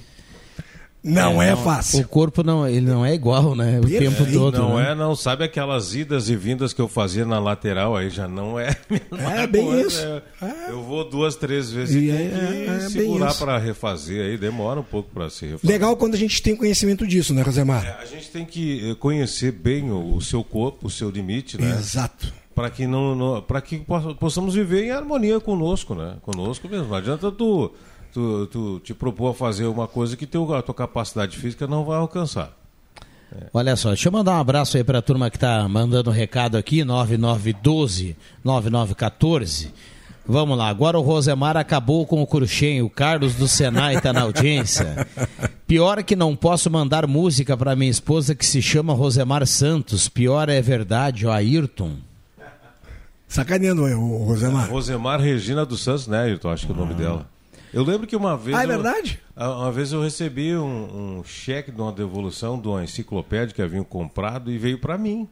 Não 1.06 1.40
é, 1.40 1.52
é, 1.52 1.56
fácil. 1.56 2.00
O 2.00 2.08
corpo 2.08 2.42
não, 2.42 2.66
ele 2.66 2.80
não 2.80 3.06
é 3.06 3.14
igual, 3.14 3.54
né? 3.54 3.78
O 3.78 3.82
Perfeito. 3.82 4.16
tempo 4.16 4.32
todo. 4.32 4.58
Não 4.58 4.76
né? 4.76 4.90
é, 4.90 4.94
não. 4.94 5.14
Sabe 5.14 5.44
aquelas 5.44 5.94
idas 5.94 6.28
e 6.28 6.34
vindas 6.34 6.72
que 6.72 6.80
eu 6.80 6.88
fazia 6.88 7.24
na 7.24 7.38
lateral 7.38 7.96
aí 7.96 8.10
já 8.10 8.26
não 8.26 8.58
é. 8.58 8.76
Não 9.10 9.30
é, 9.30 9.44
é 9.44 9.46
bem 9.46 9.64
boa, 9.64 9.80
isso. 9.80 10.04
É. 10.04 10.22
É. 10.42 10.70
Eu 10.70 10.82
vou 10.82 11.08
duas, 11.08 11.36
três 11.36 11.70
vezes 11.70 11.94
e, 11.94 12.10
e 12.10 12.12
tem 12.12 12.26
é, 12.26 12.78
que 12.78 12.90
segurar 12.90 13.34
para 13.34 13.56
refazer 13.56 14.24
aí, 14.24 14.36
demora 14.36 14.80
um 14.80 14.84
pouco 14.84 15.08
para 15.12 15.30
se 15.30 15.46
refazer. 15.46 15.70
Legal 15.70 15.96
quando 15.96 16.14
a 16.14 16.18
gente 16.18 16.42
tem 16.42 16.56
conhecimento 16.56 17.06
disso, 17.06 17.32
né, 17.32 17.42
Rosemar? 17.42 17.98
a 18.00 18.04
gente 18.04 18.30
tem 18.30 18.44
que 18.44 18.90
eh, 18.90 18.94
conhecer 18.96 19.52
bem 19.52 19.90
o, 19.90 20.16
o, 20.16 20.20
seu 20.20 20.42
corpo, 20.42 20.88
o 20.88 20.90
seu 20.90 21.10
limite, 21.10 21.60
né? 21.60 21.70
Exato. 21.78 22.32
para 22.54 22.68
que 22.68 22.86
não, 22.86 23.14
não 23.14 23.42
para 23.42 23.60
que 23.60 23.84
possamos 24.18 24.54
viver 24.54 24.84
em 24.84 24.90
harmonia 24.90 25.38
conosco, 25.38 25.94
né? 25.94 26.16
Conosco 26.22 26.68
mesmo. 26.68 26.88
Não 26.88 26.96
adianta 26.96 27.30
tu, 27.30 27.72
tu, 28.12 28.46
tu 28.46 28.80
te 28.80 28.94
propor 28.94 29.30
a 29.30 29.34
fazer 29.34 29.66
uma 29.66 29.86
coisa 29.86 30.16
que 30.16 30.26
teu, 30.26 30.54
a 30.54 30.62
tua 30.62 30.74
capacidade 30.74 31.36
física 31.36 31.66
não 31.66 31.84
vai 31.84 31.98
alcançar. 31.98 32.52
É. 33.34 33.46
Olha 33.52 33.74
só, 33.76 33.88
deixa 33.88 34.08
eu 34.08 34.12
mandar 34.12 34.32
um 34.32 34.40
abraço 34.40 34.76
aí 34.76 34.84
para 34.84 34.98
a 34.98 35.02
turma 35.02 35.30
que 35.30 35.36
está 35.36 35.68
mandando 35.68 36.10
um 36.10 36.12
recado 36.12 36.56
aqui, 36.56 36.84
9912 36.84 38.16
9914. 38.44 39.72
Vamos 40.28 40.58
lá, 40.58 40.68
agora 40.68 40.98
o 40.98 41.02
Rosemar 41.02 41.56
acabou 41.56 42.04
com 42.04 42.20
o 42.20 42.26
Cruxem, 42.26 42.82
o 42.82 42.90
Carlos 42.90 43.34
do 43.34 43.46
Senai 43.46 43.96
está 43.96 44.12
na 44.12 44.22
audiência. 44.22 45.06
Pior 45.68 46.02
que 46.02 46.16
não 46.16 46.34
posso 46.34 46.68
mandar 46.68 47.06
música 47.06 47.56
para 47.56 47.76
minha 47.76 47.90
esposa 47.90 48.34
que 48.34 48.44
se 48.44 48.60
chama 48.60 48.92
Rosemar 48.92 49.46
Santos. 49.46 50.08
Pior 50.08 50.48
é 50.48 50.60
verdade, 50.60 51.26
o 51.26 51.30
Ayrton. 51.30 51.96
Sacaneando 53.28 53.82
o 53.82 54.24
Rosemar. 54.24 54.68
Rosemar 54.68 55.20
Regina 55.20 55.64
dos 55.64 55.82
Santos, 55.82 56.08
né, 56.08 56.22
Ayrton? 56.22 56.50
Acho 56.50 56.66
que 56.66 56.72
é 56.72 56.74
o 56.74 56.78
nome 56.78 56.94
ah. 56.94 56.96
dela. 56.96 57.35
Eu 57.76 57.84
lembro 57.84 58.06
que 58.06 58.16
uma 58.16 58.38
vez. 58.38 58.56
Ah, 58.56 58.62
é 58.62 58.66
verdade? 58.66 59.20
Eu, 59.36 59.50
uma 59.50 59.70
vez 59.70 59.92
eu 59.92 60.00
recebi 60.00 60.56
um, 60.56 61.18
um 61.18 61.24
cheque 61.24 61.70
de 61.70 61.78
uma 61.78 61.92
devolução 61.92 62.58
de 62.58 62.66
uma 62.66 62.82
enciclopédia 62.82 63.54
que 63.54 63.60
haviam 63.60 63.84
comprado 63.84 64.50
e 64.50 64.56
veio 64.56 64.78
para 64.78 64.96
mim. 64.96 65.28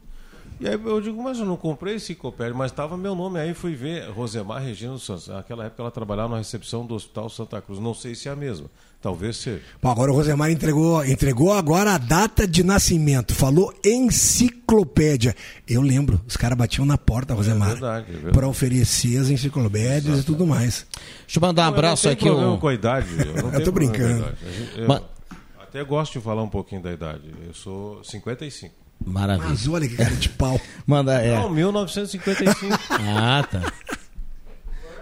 E 0.61 0.69
aí 0.69 0.75
eu 0.75 1.01
digo, 1.01 1.21
mas 1.23 1.39
eu 1.39 1.45
não 1.45 1.57
comprei 1.57 1.97
esse 1.97 2.13
enciclopédia, 2.13 2.55
mas 2.55 2.71
estava 2.71 2.97
meu 2.97 3.15
nome. 3.15 3.41
Aí 3.41 3.53
fui 3.55 3.75
ver 3.75 4.09
Rosemar 4.11 4.63
Regina 4.63 4.97
Santos. 4.99 5.27
Naquela 5.27 5.65
época 5.65 5.83
ela 5.83 5.91
trabalhava 5.91 6.29
na 6.31 6.39
recepção 6.39 6.87
do 6.87 6.95
Hospital 6.95 7.29
Santa 7.29 7.61
Cruz. 7.61 7.81
Não 7.81 7.93
sei 7.93 8.15
se 8.15 8.29
é 8.29 8.33
a 8.33 8.37
mesma. 8.37 8.71
Talvez 9.03 9.37
seja. 9.37 9.61
Bom, 9.83 9.91
agora 9.91 10.13
o 10.13 10.15
Rosemar 10.15 10.51
entregou, 10.51 11.05
entregou 11.05 11.53
agora 11.53 11.95
a 11.95 11.99
data 11.99 12.47
de 12.47 12.63
nascimento. 12.63 13.35
Falou 13.35 13.75
enciclopédia. 13.85 15.35
Eu 15.69 15.83
lembro, 15.83 16.21
os 16.27 16.37
caras 16.37 16.57
batiam 16.57 16.87
na 16.87 16.97
porta, 16.97 17.35
Rosemar. 17.35 17.71
É 17.71 17.73
verdade, 17.73 18.07
é 18.09 18.13
verdade. 18.13 18.33
Para 18.33 18.49
oferecer 18.49 19.19
as 19.19 19.29
enciclopédias 19.29 20.15
Exato. 20.15 20.21
e 20.21 20.25
tudo 20.25 20.47
mais. 20.47 20.87
Deixa 21.27 21.39
eu 21.39 21.43
mandar 21.43 21.65
um 21.65 21.75
abraço 21.75 22.09
aqui. 22.09 22.29
Eu 22.29 22.41
não 22.41 22.59
com 22.59 22.69
a 22.69 22.75
idade. 22.75 23.09
Eu, 23.19 23.43
não 23.43 23.53
eu 23.53 23.65
tô 23.65 23.73
brincando. 23.73 24.25
Eu, 24.77 24.85
eu 24.85 25.05
até 25.61 25.83
gosto 25.85 26.13
de 26.13 26.21
falar 26.21 26.43
um 26.43 26.49
pouquinho 26.49 26.81
da 26.81 26.93
idade. 26.93 27.23
Eu 27.45 27.53
sou 27.53 28.03
55. 28.05 28.84
Maravilha. 29.05 29.51
Mas 29.51 29.69
olha 29.69 29.89
que 29.89 29.97
cara 29.97 30.15
de 30.15 30.29
pau. 30.31 30.61
Manda, 30.87 31.15
é. 31.15 31.37
Não, 31.37 31.51
1955. 31.51 32.79
ah, 32.91 33.47
tá. 33.51 33.73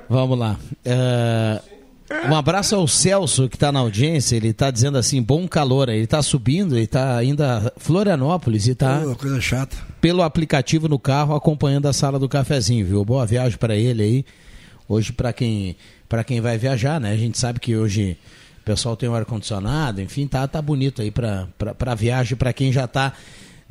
Vamos 0.09 0.39
lá. 0.39 0.59
Uh, 0.85 2.29
um 2.29 2.35
abraço 2.35 2.75
ao 2.75 2.87
Celso, 2.87 3.49
que 3.49 3.57
está 3.57 3.73
na 3.73 3.79
audiência. 3.79 4.37
Ele 4.37 4.49
está 4.49 4.71
dizendo 4.71 4.99
assim: 4.99 5.23
bom 5.23 5.47
calor. 5.49 5.89
Ele 5.89 6.05
está 6.05 6.23
subindo, 6.23 6.75
ele 6.75 6.85
está 6.85 7.17
ainda 7.17 7.59
a 7.59 7.81
Florianópolis 7.81 8.67
e 8.67 8.73
está. 8.73 9.03
Oh, 9.07 9.17
coisa 9.17 9.41
chata. 9.41 9.77
Pelo 10.01 10.23
aplicativo 10.23 10.89
no 10.89 10.99
carro, 10.99 11.35
acompanhando 11.35 11.87
a 11.87 11.93
sala 11.93 12.19
do 12.19 12.29
cafezinho, 12.29 12.85
viu? 12.85 13.05
Boa 13.05 13.25
viagem 13.25 13.57
para 13.57 13.77
ele 13.77 14.03
aí. 14.03 14.25
Hoje, 14.89 15.13
para 15.13 15.33
quem, 15.33 15.77
quem 16.27 16.41
vai 16.41 16.59
viajar, 16.59 17.01
né? 17.01 17.13
A 17.13 17.17
gente 17.17 17.39
sabe 17.39 17.61
que 17.61 17.77
hoje 17.77 18.19
o 18.61 18.65
pessoal 18.65 18.97
tem 18.97 19.09
o 19.09 19.13
um 19.13 19.15
ar-condicionado, 19.15 20.01
enfim, 20.01 20.27
tá, 20.27 20.47
tá 20.47 20.61
bonito 20.61 21.03
aí 21.03 21.11
para 21.11 21.95
viagem, 21.97 22.37
para 22.37 22.53
quem 22.53 22.73
já 22.73 22.85
está 22.85 23.13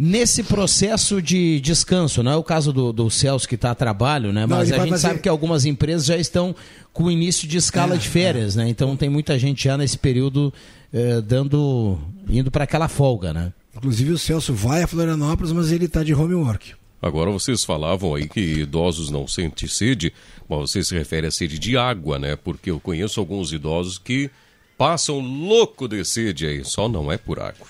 nesse 0.03 0.41
processo 0.41 1.21
de 1.21 1.59
descanso. 1.59 2.23
Não 2.23 2.31
é 2.31 2.35
o 2.35 2.43
caso 2.43 2.73
do, 2.73 2.91
do 2.91 3.07
Celso 3.11 3.47
que 3.47 3.53
está 3.53 3.69
a 3.69 3.75
trabalho, 3.75 4.33
né? 4.33 4.47
Mas 4.47 4.71
a 4.71 4.79
gente 4.79 4.89
fazer... 4.89 5.07
sabe 5.07 5.19
que 5.19 5.29
algumas 5.29 5.63
empresas 5.63 6.07
já 6.07 6.17
estão 6.17 6.55
com 6.91 7.03
o 7.03 7.11
início 7.11 7.47
de 7.47 7.57
escala 7.57 7.93
é, 7.93 7.97
de 7.99 8.09
férias, 8.09 8.57
é. 8.57 8.63
né? 8.63 8.69
Então 8.69 8.97
tem 8.97 9.09
muita 9.09 9.37
gente 9.37 9.63
já 9.63 9.77
nesse 9.77 9.99
período 9.99 10.51
eh, 10.91 11.21
dando, 11.21 11.99
indo 12.27 12.49
para 12.49 12.63
aquela 12.63 12.87
folga, 12.87 13.31
né? 13.31 13.53
Inclusive 13.77 14.13
o 14.13 14.17
Celso 14.17 14.55
vai 14.55 14.81
a 14.81 14.87
Florianópolis, 14.87 15.51
mas 15.51 15.71
ele 15.71 15.85
está 15.85 16.03
de 16.03 16.15
home 16.15 16.33
work. 16.33 16.73
Agora 16.99 17.29
vocês 17.29 17.63
falavam 17.63 18.15
aí 18.15 18.27
que 18.27 18.41
idosos 18.41 19.11
não 19.11 19.27
sentem 19.27 19.67
sede, 19.67 20.11
mas 20.49 20.71
você 20.71 20.83
se 20.83 20.95
refere 20.95 21.27
a 21.27 21.31
sede 21.31 21.59
de 21.59 21.77
água, 21.77 22.17
né? 22.17 22.35
Porque 22.35 22.71
eu 22.71 22.79
conheço 22.79 23.19
alguns 23.19 23.53
idosos 23.53 23.99
que 23.99 24.31
passam 24.75 25.19
louco 25.19 25.87
de 25.87 26.03
sede 26.03 26.47
aí, 26.47 26.65
só 26.65 26.89
não 26.89 27.11
é 27.11 27.19
por 27.19 27.39
água. 27.39 27.67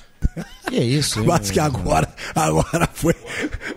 Que 0.69 0.77
é 0.77 0.83
isso? 0.83 1.23
Mas 1.25 1.51
que 1.51 1.59
agora, 1.59 2.07
agora 2.33 2.87
foi. 2.93 3.13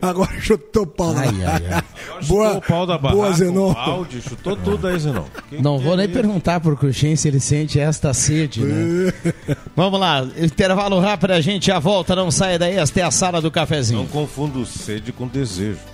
Agora 0.01 0.31
chutou 0.41 0.85
o 0.85 0.87
pau 0.87 1.15
ai, 1.17 1.33
da 1.33 1.55
ai, 1.55 1.63
ai. 1.73 1.83
Boa, 2.27 2.47
chutou 2.47 2.59
o 2.59 2.63
pau 2.63 2.87
da 2.87 2.99
barraca, 2.99 3.17
boa, 3.17 3.33
Zenon. 3.33 3.73
Balde, 3.73 4.23
chutou 4.23 4.57
tudo 4.57 4.87
aí, 4.87 4.99
Zenon. 4.99 5.25
Quem 5.51 5.61
não 5.61 5.79
vou 5.79 5.97
nem 5.97 6.09
perguntar 6.09 6.61
pro 6.61 6.77
Cruxem 6.77 7.17
se 7.17 7.27
ele 7.27 7.41
sente 7.41 7.81
esta 7.81 8.15
sede, 8.15 8.61
né? 8.61 9.13
Vamos 9.75 9.99
lá, 9.99 10.25
intervalo 10.37 11.01
rápido, 11.01 11.33
a 11.33 11.41
gente 11.41 11.67
já 11.67 11.79
volta, 11.79 12.15
não 12.15 12.31
saia 12.31 12.59
daí, 12.59 12.77
esta 12.77 13.01
é 13.01 13.03
a 13.03 13.11
sala 13.11 13.41
do 13.41 13.51
cafezinho. 13.51 14.01
Não 14.01 14.07
confundo 14.07 14.65
sede 14.65 15.13
com 15.13 15.27
desejo. 15.27 15.94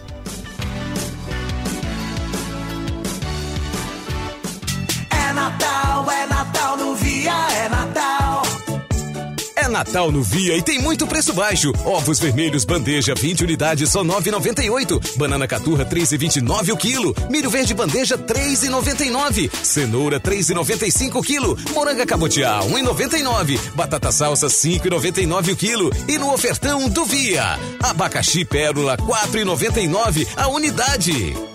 Natal 9.70 10.10
no 10.10 10.22
Via 10.22 10.56
e 10.56 10.62
tem 10.62 10.78
muito 10.78 11.06
preço 11.06 11.32
baixo. 11.32 11.72
Ovos 11.84 12.18
vermelhos 12.18 12.64
bandeja 12.64 13.14
20 13.14 13.44
unidades 13.44 13.88
só 13.90 14.02
9,98. 14.04 15.16
Banana 15.16 15.46
caturra 15.46 15.84
3,29 15.84 16.72
o 16.72 16.76
quilo. 16.76 17.14
Milho 17.30 17.50
verde 17.50 17.74
bandeja 17.74 18.18
3,99. 18.18 19.50
Cenoura 19.62 20.20
3,95 20.20 21.16
o 21.16 21.22
quilo. 21.22 21.58
Moranga 21.72 22.04
cabotiá 22.04 22.60
1,99. 22.60 23.58
Batata 23.74 24.12
salsa 24.12 24.48
5,99 24.48 25.52
o 25.52 25.56
quilo. 25.56 25.90
E 26.08 26.18
no 26.18 26.32
ofertão 26.32 26.88
do 26.88 27.04
Via, 27.04 27.58
abacaxi 27.82 28.44
pérola 28.44 28.96
4,99 28.96 30.26
a 30.36 30.48
unidade. 30.48 31.50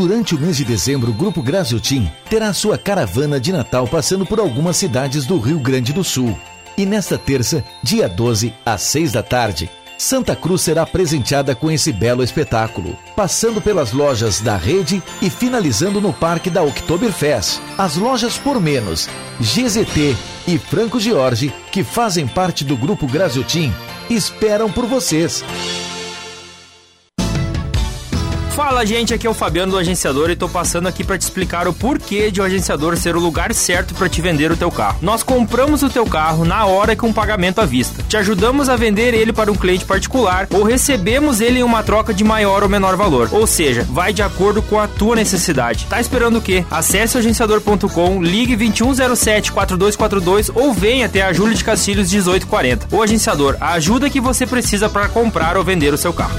Durante 0.00 0.34
o 0.34 0.40
mês 0.40 0.56
de 0.56 0.64
dezembro, 0.64 1.10
o 1.10 1.14
Grupo 1.14 1.42
Graziotin 1.42 2.10
terá 2.30 2.54
sua 2.54 2.78
caravana 2.78 3.38
de 3.38 3.52
Natal 3.52 3.86
passando 3.86 4.24
por 4.24 4.40
algumas 4.40 4.78
cidades 4.78 5.26
do 5.26 5.38
Rio 5.38 5.60
Grande 5.60 5.92
do 5.92 6.02
Sul. 6.02 6.34
E 6.74 6.86
nesta 6.86 7.18
terça, 7.18 7.62
dia 7.82 8.08
12, 8.08 8.54
às 8.64 8.80
6 8.80 9.12
da 9.12 9.22
tarde, 9.22 9.70
Santa 9.98 10.34
Cruz 10.34 10.62
será 10.62 10.86
presenteada 10.86 11.54
com 11.54 11.70
esse 11.70 11.92
belo 11.92 12.24
espetáculo, 12.24 12.96
passando 13.14 13.60
pelas 13.60 13.92
lojas 13.92 14.40
da 14.40 14.56
rede 14.56 15.02
e 15.20 15.28
finalizando 15.28 16.00
no 16.00 16.14
Parque 16.14 16.48
da 16.48 16.62
Oktoberfest. 16.62 17.60
As 17.76 17.96
lojas 17.96 18.38
por 18.38 18.58
menos, 18.58 19.06
GZT 19.38 20.16
e 20.48 20.56
Franco 20.56 20.98
Jorge, 20.98 21.52
que 21.70 21.84
fazem 21.84 22.26
parte 22.26 22.64
do 22.64 22.74
Grupo 22.74 23.06
Graziotin, 23.06 23.70
esperam 24.08 24.72
por 24.72 24.86
vocês. 24.86 25.44
Fala 28.70 28.86
gente, 28.86 29.12
aqui 29.12 29.26
é 29.26 29.30
o 29.30 29.34
Fabiano 29.34 29.72
do 29.72 29.78
Agenciador 29.78 30.30
e 30.30 30.36
tô 30.36 30.48
passando 30.48 30.86
aqui 30.86 31.02
para 31.02 31.18
te 31.18 31.22
explicar 31.22 31.66
o 31.66 31.72
porquê 31.72 32.30
de 32.30 32.40
o 32.40 32.44
agenciador 32.44 32.96
ser 32.96 33.16
o 33.16 33.18
lugar 33.18 33.52
certo 33.52 33.96
para 33.96 34.08
te 34.08 34.22
vender 34.22 34.52
o 34.52 34.56
teu 34.56 34.70
carro. 34.70 35.00
Nós 35.02 35.24
compramos 35.24 35.82
o 35.82 35.90
teu 35.90 36.06
carro 36.06 36.44
na 36.44 36.64
hora 36.66 36.94
com 36.94 37.12
pagamento 37.12 37.60
à 37.60 37.66
vista. 37.66 38.00
Te 38.04 38.16
ajudamos 38.16 38.68
a 38.68 38.76
vender 38.76 39.12
ele 39.12 39.32
para 39.32 39.50
um 39.50 39.56
cliente 39.56 39.84
particular 39.84 40.46
ou 40.54 40.62
recebemos 40.62 41.40
ele 41.40 41.58
em 41.58 41.62
uma 41.64 41.82
troca 41.82 42.14
de 42.14 42.22
maior 42.22 42.62
ou 42.62 42.68
menor 42.68 42.94
valor. 42.94 43.28
Ou 43.32 43.44
seja, 43.44 43.84
vai 43.90 44.12
de 44.12 44.22
acordo 44.22 44.62
com 44.62 44.78
a 44.78 44.86
tua 44.86 45.16
necessidade. 45.16 45.86
Tá 45.86 46.00
esperando 46.00 46.38
o 46.38 46.40
quê? 46.40 46.64
Acesse 46.70 47.18
agenciador.com, 47.18 48.22
ligue 48.22 48.54
2107 48.54 49.50
4242 49.50 50.48
ou 50.54 50.72
venha 50.72 51.06
até 51.06 51.22
a 51.22 51.32
Júlia 51.32 51.56
de 51.56 51.64
Castilhos 51.64 52.12
1840. 52.12 52.86
O 52.94 53.02
agenciador, 53.02 53.56
a 53.60 53.72
ajuda 53.72 54.08
que 54.08 54.20
você 54.20 54.46
precisa 54.46 54.88
para 54.88 55.08
comprar 55.08 55.56
ou 55.56 55.64
vender 55.64 55.92
o 55.92 55.98
seu 55.98 56.12
carro. 56.12 56.38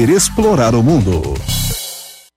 explorar 0.09 0.73
o 0.73 0.81
mundo. 0.81 1.21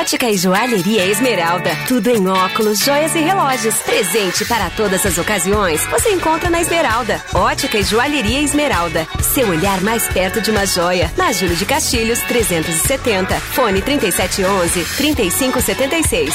Ótica 0.00 0.30
e 0.30 0.36
Joalheria 0.38 1.04
Esmeralda. 1.04 1.76
Tudo 1.86 2.08
em 2.08 2.26
óculos, 2.26 2.78
joias 2.78 3.14
e 3.14 3.18
relógios. 3.18 3.74
Presente 3.82 4.46
para 4.46 4.70
todas 4.70 5.04
as 5.04 5.18
ocasiões. 5.18 5.84
Você 5.88 6.10
encontra 6.12 6.48
na 6.48 6.58
Esmeralda. 6.58 7.22
Ótica 7.34 7.76
e 7.76 7.82
Joalheria 7.82 8.40
Esmeralda. 8.40 9.06
Seu 9.20 9.50
olhar 9.50 9.82
mais 9.82 10.08
perto 10.08 10.40
de 10.40 10.50
uma 10.50 10.64
joia. 10.64 11.12
Na 11.18 11.32
Júlio 11.32 11.54
de 11.54 11.66
Castilhos, 11.66 12.18
370. 12.20 13.38
Fone 13.40 13.82
3711 13.82 14.84
3576. 14.96 16.34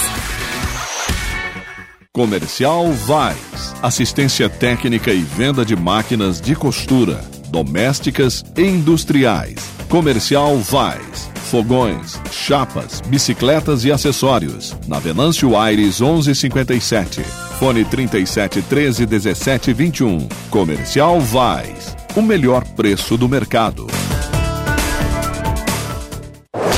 Comercial 2.14 2.92
Vais. 2.92 3.74
Assistência 3.82 4.48
técnica 4.48 5.12
e 5.12 5.24
venda 5.24 5.66
de 5.66 5.76
máquinas 5.76 6.40
de 6.40 6.56
costura, 6.56 7.16
domésticas 7.50 8.44
e 8.56 8.62
industriais. 8.62 9.75
Comercial 9.90 10.58
Vais 10.58 11.36
fogões, 11.46 12.20
chapas, 12.32 13.02
bicicletas 13.08 13.86
e 13.86 13.92
acessórios. 13.92 14.76
Na 14.88 15.00
Venâncio 15.00 15.56
Aires 15.56 16.02
1157. 16.02 17.22
Fone 17.60 17.86
37 17.86 18.62
13 18.64 19.06
17 19.06 19.72
21. 19.74 20.28
Comercial 20.50 21.22
Vais. 21.22 21.96
O 22.16 22.22
melhor 22.22 22.66
preço 22.76 23.18
do 23.18 23.30
mercado. 23.30 23.88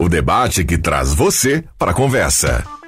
o 0.00 0.08
debate 0.08 0.64
que 0.64 0.78
traz 0.78 1.12
você 1.12 1.62
para 1.78 1.90
a 1.90 1.94
conversa. 1.94 2.79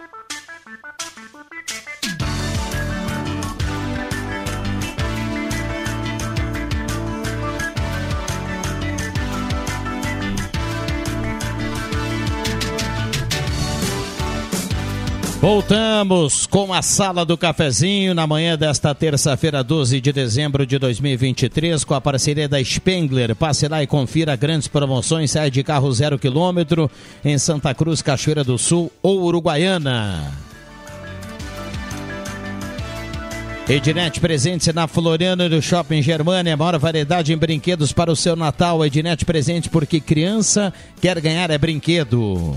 Voltamos 15.42 16.46
com 16.46 16.72
a 16.72 16.82
Sala 16.82 17.24
do 17.24 17.36
Cafezinho 17.36 18.14
na 18.14 18.28
manhã 18.28 18.56
desta 18.56 18.94
terça-feira, 18.94 19.64
12 19.64 20.00
de 20.00 20.12
dezembro 20.12 20.64
de 20.64 20.78
2023, 20.78 21.82
com 21.82 21.94
a 21.94 22.00
parceria 22.00 22.48
da 22.48 22.62
Spengler. 22.62 23.34
Passe 23.34 23.66
lá 23.66 23.82
e 23.82 23.86
confira 23.88 24.36
grandes 24.36 24.68
promoções. 24.68 25.32
Sai 25.32 25.50
de 25.50 25.64
carro 25.64 25.90
zero 25.90 26.16
quilômetro 26.16 26.88
em 27.24 27.36
Santa 27.38 27.74
Cruz, 27.74 28.00
Cachoeira 28.00 28.44
do 28.44 28.56
Sul 28.56 28.88
ou 29.02 29.20
Uruguaiana. 29.24 30.30
Ednet 33.68 34.20
presente 34.20 34.72
na 34.72 34.86
Floriano 34.86 35.48
do 35.48 35.60
Shopping 35.60 36.02
Germania, 36.02 36.54
a 36.54 36.56
maior 36.56 36.78
variedade 36.78 37.32
em 37.32 37.36
brinquedos 37.36 37.92
para 37.92 38.12
o 38.12 38.16
seu 38.16 38.36
Natal. 38.36 38.86
Ednet 38.86 39.24
presente 39.24 39.68
porque 39.68 39.98
criança 39.98 40.72
quer 41.00 41.20
ganhar 41.20 41.50
é 41.50 41.58
brinquedo. 41.58 42.54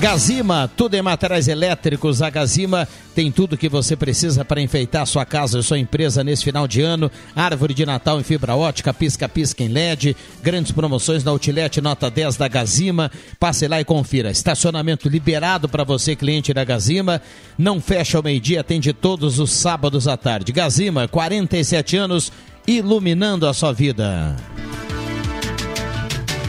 Gazima, 0.00 0.70
tudo 0.76 0.94
em 0.94 1.02
materiais 1.02 1.48
elétricos. 1.48 2.20
A 2.20 2.28
Gazima 2.28 2.86
tem 3.14 3.30
tudo 3.30 3.56
que 3.56 3.68
você 3.68 3.96
precisa 3.96 4.44
para 4.44 4.60
enfeitar 4.60 5.06
sua 5.06 5.24
casa 5.24 5.58
e 5.58 5.62
sua 5.62 5.78
empresa 5.78 6.22
nesse 6.22 6.44
final 6.44 6.68
de 6.68 6.82
ano. 6.82 7.10
Árvore 7.34 7.72
de 7.72 7.86
Natal 7.86 8.20
em 8.20 8.22
fibra 8.22 8.54
ótica, 8.54 8.92
pisca-pisca 8.92 9.62
em 9.62 9.68
LED, 9.68 10.14
grandes 10.42 10.72
promoções 10.72 11.24
na 11.24 11.30
Outlet 11.30 11.80
Nota 11.80 12.10
10 12.10 12.36
da 12.36 12.48
Gazima. 12.48 13.10
Passe 13.38 13.66
lá 13.66 13.80
e 13.80 13.84
confira. 13.84 14.30
Estacionamento 14.30 15.08
liberado 15.08 15.68
para 15.68 15.84
você, 15.84 16.14
cliente 16.14 16.52
da 16.52 16.64
Gazima. 16.64 17.22
Não 17.56 17.80
fecha 17.80 18.18
ao 18.18 18.22
meio-dia, 18.22 18.60
atende 18.60 18.92
todos 18.92 19.38
os 19.38 19.52
sábados 19.52 20.06
à 20.06 20.16
tarde. 20.16 20.52
Gazima, 20.52 21.08
47 21.08 21.96
anos, 21.96 22.30
iluminando 22.66 23.46
a 23.46 23.54
sua 23.54 23.72
vida. 23.72 24.36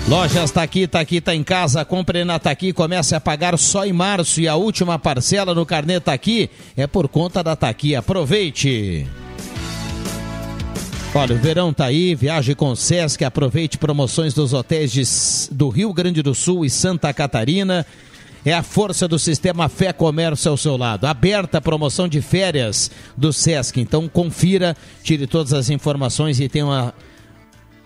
Lojas 0.07 0.51
Taqui, 0.51 0.85
Taqui 0.85 1.19
tá 1.19 1.33
em 1.33 1.43
casa, 1.43 1.83
compre 1.83 2.23
na 2.23 2.37
Taqui, 2.37 2.71
comece 2.71 3.15
a 3.15 3.19
pagar 3.19 3.57
só 3.57 3.83
em 3.87 3.91
março 3.91 4.39
e 4.39 4.47
a 4.47 4.55
última 4.55 4.99
parcela 4.99 5.55
no 5.55 5.65
carnê 5.65 5.99
Taqui 5.99 6.47
é 6.77 6.85
por 6.85 7.07
conta 7.07 7.43
da 7.43 7.55
Taqui. 7.55 7.95
Aproveite! 7.95 9.07
Olha, 11.13 11.33
o 11.33 11.39
verão 11.39 11.73
tá 11.73 11.85
aí, 11.85 12.13
viaje 12.13 12.53
com 12.53 12.69
o 12.69 12.75
Sesc, 12.75 13.23
aproveite 13.23 13.79
promoções 13.79 14.31
dos 14.33 14.53
hotéis 14.53 14.91
de, 14.91 15.03
do 15.55 15.69
Rio 15.69 15.91
Grande 15.91 16.21
do 16.21 16.35
Sul 16.35 16.65
e 16.65 16.69
Santa 16.69 17.11
Catarina. 17.11 17.83
É 18.45 18.53
a 18.53 18.61
força 18.61 19.07
do 19.07 19.17
sistema 19.17 19.67
Fé 19.67 19.91
Comércio 19.91 20.51
ao 20.51 20.57
seu 20.57 20.77
lado. 20.77 21.05
Aberta 21.05 21.57
a 21.57 21.61
promoção 21.61 22.07
de 22.07 22.21
férias 22.21 22.91
do 23.17 23.33
Sesc. 23.33 23.81
Então 23.81 24.07
confira, 24.07 24.77
tire 25.01 25.25
todas 25.25 25.51
as 25.51 25.71
informações 25.71 26.39
e 26.39 26.47
tenha 26.47 26.67
uma 26.67 26.93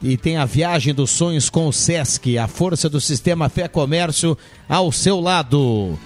e 0.02 0.18
tem 0.18 0.38
a 0.38 0.46
viagem 0.46 0.94
dos 0.94 1.10
sonhos 1.10 1.50
com 1.50 1.68
o 1.68 1.74
Sesc, 1.74 2.38
a 2.38 2.48
força 2.48 2.90
do 2.90 3.02
sistema 3.02 3.50
Fé 3.50 3.68
Comércio 3.68 4.38
ao 4.68 4.92
seu 4.92 5.20
lado. 5.20 5.98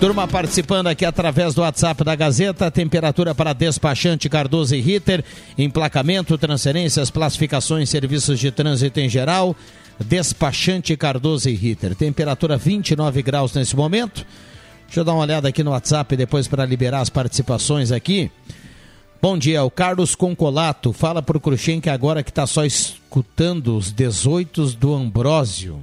Turma 0.00 0.28
participando 0.28 0.86
aqui 0.86 1.04
através 1.04 1.54
do 1.54 1.62
WhatsApp 1.62 2.04
da 2.04 2.14
Gazeta, 2.14 2.70
temperatura 2.70 3.34
para 3.34 3.52
despachante 3.52 4.28
Cardoso 4.28 4.74
e 4.74 4.80
Ritter, 4.80 5.24
emplacamento, 5.56 6.38
transferências, 6.38 7.10
classificações, 7.10 7.90
serviços 7.90 8.38
de 8.38 8.52
trânsito 8.52 9.00
em 9.00 9.08
geral, 9.08 9.56
despachante 9.98 10.96
Cardoso 10.96 11.48
e 11.48 11.54
Ritter. 11.54 11.96
Temperatura 11.96 12.56
29 12.56 13.22
graus 13.22 13.52
nesse 13.54 13.74
momento. 13.74 14.24
Deixa 14.86 15.00
eu 15.00 15.04
dar 15.04 15.14
uma 15.14 15.22
olhada 15.22 15.48
aqui 15.48 15.64
no 15.64 15.72
WhatsApp 15.72 16.16
depois 16.16 16.46
para 16.46 16.64
liberar 16.64 17.00
as 17.00 17.10
participações 17.10 17.90
aqui. 17.90 18.30
Bom 19.20 19.36
dia, 19.36 19.64
o 19.64 19.70
Carlos 19.70 20.14
Concolato. 20.14 20.92
Fala 20.92 21.20
pro 21.20 21.40
Cruxem 21.40 21.80
que 21.80 21.90
agora 21.90 22.22
que 22.22 22.30
está 22.30 22.46
só 22.46 22.64
escutando 22.64 23.76
os 23.76 23.90
18 23.90 24.66
do 24.76 24.94
Ambrósio. 24.94 25.80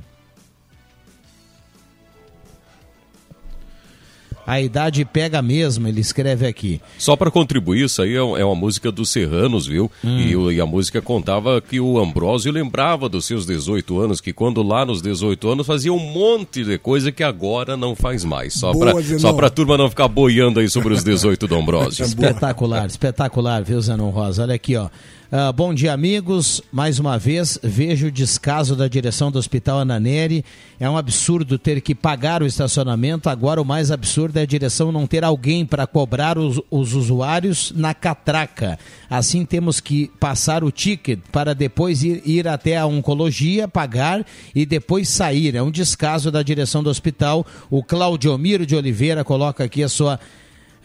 A 4.45 4.61
idade 4.61 5.03
pega 5.05 5.41
mesmo, 5.41 5.87
ele 5.87 6.01
escreve 6.01 6.45
aqui. 6.45 6.79
Só 6.97 7.15
para 7.15 7.31
contribuir, 7.31 7.85
isso 7.85 8.01
aí 8.01 8.13
é, 8.13 8.17
é 8.17 8.45
uma 8.45 8.55
música 8.55 8.91
dos 8.91 9.09
Serranos, 9.09 9.65
viu? 9.65 9.91
Hum. 10.03 10.19
E, 10.19 10.55
e, 10.55 10.61
a 10.61 10.65
música 10.65 11.01
contava 11.01 11.59
que 11.61 11.79
o 11.79 11.97
Ambrósio 11.97 12.51
lembrava 12.51 13.09
dos 13.09 13.25
seus 13.25 13.45
18 13.45 13.99
anos, 13.99 14.21
que 14.21 14.31
quando 14.31 14.61
lá 14.61 14.85
nos 14.85 15.01
18 15.01 15.49
anos 15.49 15.67
fazia 15.67 15.91
um 15.91 15.99
monte 15.99 16.63
de 16.63 16.77
coisa 16.77 17.11
que 17.11 17.23
agora 17.23 17.75
não 17.75 17.95
faz 17.95 18.23
mais. 18.23 18.53
Só 18.53 18.71
para 18.71 18.93
só 19.19 19.33
pra 19.33 19.49
turma 19.49 19.77
não 19.77 19.89
ficar 19.89 20.07
boiando 20.07 20.59
aí 20.59 20.69
sobre 20.69 20.93
os 20.93 21.03
18 21.03 21.47
do 21.47 21.55
Ambrósio. 21.55 22.05
espetacular, 22.05 22.85
espetacular, 22.85 23.63
viu, 23.63 23.81
Zanon 23.81 24.09
Rosa? 24.09 24.43
Olha 24.43 24.55
aqui, 24.55 24.75
ó. 24.75 24.89
Uh, 25.31 25.51
bom 25.51 25.73
dia, 25.73 25.91
amigos. 25.91 26.61
Mais 26.71 26.99
uma 26.99 27.17
vez, 27.17 27.57
vejo 27.63 28.07
o 28.07 28.11
descaso 28.11 28.75
da 28.75 28.87
direção 28.87 29.31
do 29.31 29.39
Hospital 29.39 29.79
Ananeri. 29.79 30.45
É 30.79 30.87
um 30.87 30.95
absurdo 30.95 31.57
ter 31.57 31.81
que 31.81 31.95
pagar 31.95 32.43
o 32.43 32.45
estacionamento. 32.45 33.27
Agora, 33.27 33.59
o 33.59 33.65
mais 33.65 33.89
absurdo 33.89 34.37
é 34.37 34.43
a 34.43 34.45
direção 34.45 34.91
não 34.91 35.07
ter 35.07 35.23
alguém 35.23 35.65
para 35.65 35.87
cobrar 35.87 36.37
os, 36.37 36.61
os, 36.69 36.93
usuários 36.93 37.73
na 37.75 37.91
catraca. 37.91 38.77
Assim, 39.09 39.45
temos 39.45 39.79
que 39.79 40.11
passar 40.19 40.63
o 40.63 40.71
ticket 40.71 41.19
para 41.31 41.55
depois 41.55 42.03
ir, 42.03 42.21
ir 42.23 42.47
até 42.47 42.77
a 42.77 42.85
oncologia, 42.85 43.67
pagar 43.67 44.23
e 44.53 44.63
depois 44.63 45.09
sair. 45.09 45.55
É 45.55 45.61
um 45.61 45.71
descaso 45.71 46.29
da 46.29 46.43
direção 46.43 46.83
do 46.83 46.89
hospital. 46.89 47.43
O 47.71 47.83
Claudio 47.83 48.37
Miro 48.37 48.63
de 48.63 48.75
Oliveira 48.75 49.23
coloca 49.23 49.63
aqui 49.63 49.81
a 49.81 49.89
sua 49.89 50.19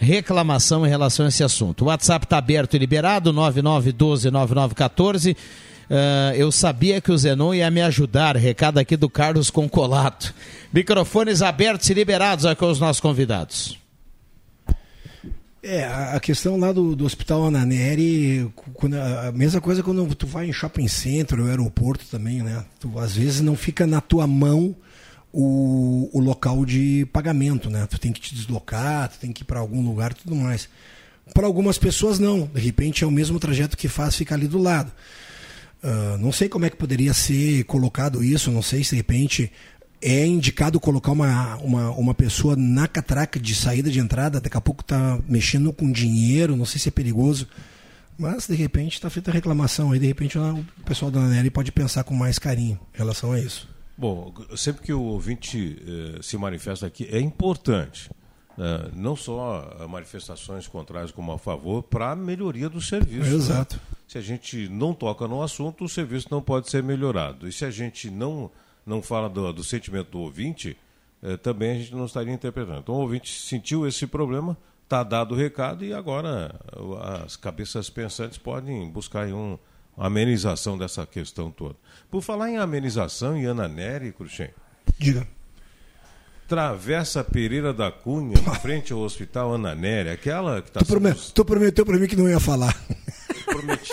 reclamação 0.01 0.87
em 0.87 0.89
relação 0.89 1.27
a 1.27 1.29
esse 1.29 1.45
assunto. 1.45 1.83
O 1.83 1.89
WhatsApp 1.89 2.25
está 2.25 2.39
aberto 2.39 2.75
e 2.75 2.79
liberado, 2.79 3.33
99129914. 3.35 5.37
Uh, 5.37 5.39
eu 6.37 6.51
sabia 6.51 6.99
que 7.01 7.13
o 7.13 7.19
Zenon 7.19 7.53
ia 7.53 7.71
me 7.71 7.83
ajudar. 7.83 8.37
Recado 8.37 8.79
aqui 8.79 8.97
do 8.97 9.11
Carlos 9.11 9.51
Concolato. 9.51 10.35
Microfones 10.73 11.43
abertos 11.43 11.91
e 11.91 11.95
liberados 11.95 12.47
aqui 12.47 12.65
aos 12.65 12.81
nossos 12.81 13.01
convidados. 13.01 13.79
É, 15.63 15.85
a 15.85 16.19
questão 16.19 16.59
lá 16.59 16.73
do, 16.73 16.97
do 16.97 17.05
Hospital 17.05 17.47
Ananeri, 17.47 18.51
quando, 18.73 18.95
a 18.95 19.31
mesma 19.31 19.61
coisa 19.61 19.83
quando 19.83 20.15
tu 20.15 20.27
vai 20.27 20.49
em 20.49 20.55
shopping 20.55 20.89
center 20.89 21.39
ou 21.39 21.47
aeroporto 21.47 22.07
também, 22.11 22.43
né? 22.43 22.65
Tu 22.79 22.99
às 22.99 23.15
vezes 23.15 23.43
não 23.43 23.55
fica 23.55 23.87
na 23.87 24.01
tua 24.01 24.27
mão 24.27 24.75
o, 25.33 26.11
o 26.13 26.21
local 26.21 26.65
de 26.65 27.07
pagamento, 27.13 27.71
né? 27.71 27.87
Tu 27.87 27.99
tem 27.99 28.13
que 28.13 28.21
te 28.21 28.35
deslocar, 28.35 29.09
tu 29.09 29.19
tem 29.19 29.33
que 29.33 29.43
ir 29.43 29.45
para 29.45 29.61
algum 29.61 29.85
lugar, 29.85 30.15
tudo 30.15 30.35
mais. 30.35 30.69
Para 31.33 31.47
algumas 31.47 31.79
pessoas 31.79 32.19
não, 32.19 32.47
de 32.53 32.61
repente 32.61 33.05
é 33.05 33.07
o 33.07 33.11
mesmo 33.11 33.39
trajeto 33.39 33.77
que 33.77 33.89
faz 33.89 34.17
ficar 34.17 34.35
ali 34.35 34.49
do 34.49 34.59
lado. 34.59 34.93
Uh, 35.83 36.19
não 36.19 36.33
sei 36.33 36.49
como 36.49 36.65
é 36.65 36.71
que 36.71 36.77
poderia 36.77 37.15
ser 37.15 37.65
colocado 37.65 38.23
isso, 38.23 38.51
não 38.51 38.63
sei 38.63 38.85
se 38.85 38.91
de 38.91 38.97
repente 38.97 39.51
é 40.03 40.27
indicado 40.27 40.81
colocar 40.81 41.13
uma, 41.13 41.57
uma, 41.57 41.91
uma 41.91 42.15
pessoa 42.15 42.57
na 42.57 42.89
catraca 42.89 43.39
de 43.39 43.55
saída 43.55 43.91
de 43.91 44.01
entrada, 44.01 44.41
daqui 44.41 44.57
a 44.57 44.61
pouco 44.61 44.83
está 44.83 45.19
mexendo 45.29 45.73
com 45.73 45.91
dinheiro, 45.91 46.57
não 46.57 46.67
sei 46.67 46.81
se 46.81 46.89
é 46.89 46.93
perigoso. 46.93 47.47
Mas 48.19 48.47
de 48.47 48.55
repente 48.55 48.95
está 48.95 49.09
feita 49.09 49.31
a 49.31 49.35
reclamação 49.35 49.93
aí, 49.93 49.99
de 49.99 50.07
repente 50.07 50.39
o 50.39 50.65
pessoal 50.85 51.11
da 51.11 51.21
Anelli 51.21 51.51
pode 51.51 51.73
pensar 51.73 52.05
com 52.05 52.15
mais 52.15 52.39
carinho 52.39 52.79
em 52.95 52.99
relação 52.99 53.33
a 53.33 53.41
isso. 53.41 53.70
Bom, 54.01 54.33
sempre 54.57 54.83
que 54.83 54.95
o 54.95 55.03
ouvinte 55.03 55.77
eh, 55.87 56.23
se 56.23 56.39
manifesta 56.39 56.87
aqui, 56.87 57.07
é 57.13 57.21
importante. 57.21 58.11
Né? 58.57 58.91
não 58.95 59.15
só 59.15 59.87
manifestações 59.89 60.67
contrárias 60.67 61.13
como 61.13 61.33
a 61.33 61.39
favor, 61.39 61.83
para 61.83 62.13
a 62.13 62.17
melhoria 62.17 62.69
do 62.69 62.81
serviço. 62.81 63.31
Né? 63.31 63.37
Exato. 63.37 63.77
Né? 63.77 63.83
Se 64.09 64.17
a 64.17 64.23
gente 64.23 64.69
não 64.71 64.95
toca 64.95 65.29
no 65.29 65.43
assunto, 65.43 65.85
o 65.85 65.89
serviço 65.89 66.29
não 66.31 66.41
pode 66.41 66.71
ser 66.71 66.83
melhorado. 66.83 67.47
E 67.47 67.53
se 67.53 67.65
a 67.65 67.71
gente 67.71 68.11
não, 68.11 68.51
não 68.87 69.03
fala 69.03 69.29
do, 69.29 69.53
do 69.53 69.63
sentimento 69.63 70.13
do 70.13 70.21
ouvinte, 70.21 70.79
eh, 71.23 71.37
também 71.37 71.73
a 71.73 71.75
gente 71.75 71.95
não 71.95 72.07
estaria 72.07 72.33
interpretando. 72.33 72.81
Então 72.81 72.95
o 72.95 73.01
ouvinte 73.01 73.39
sentiu 73.39 73.87
esse 73.87 74.07
problema, 74.07 74.57
está 74.83 75.03
dado 75.03 75.35
o 75.35 75.37
recado 75.37 75.85
e 75.85 75.93
agora 75.93 76.59
as 77.25 77.37
cabeças 77.37 77.91
pensantes 77.91 78.39
podem 78.39 78.89
buscar 78.91 79.27
um, 79.29 79.59
amenização 80.01 80.79
dessa 80.79 81.07
questão 81.07 81.51
toda. 81.51 81.77
Por 82.11 82.23
falar 82.23 82.51
em 82.51 82.57
amenização, 82.57 83.37
em 83.37 83.45
Ana 83.45 83.69
Nery, 83.69 84.13
Cruxem. 84.13 84.51
Diga. 84.99 85.29
Travessa 86.49 87.23
Pereira 87.23 87.73
da 87.73 87.93
Cunha, 87.93 88.35
em 88.35 88.55
frente 88.61 88.93
ao 88.93 88.99
Hospital 89.01 89.53
Ana 89.53 89.75
Nery, 89.75 90.09
aquela 90.09 90.61
que 90.61 90.69
está... 90.69 90.81
Tu, 90.81 90.87
promet, 90.87 91.33
tu 91.33 91.45
prometeu 91.45 91.87
para 91.87 91.99
mim 91.99 92.09
que 92.09 92.17
não 92.17 92.29
ia 92.29 92.41
falar. 92.41 92.75
Prometi. 93.45 93.93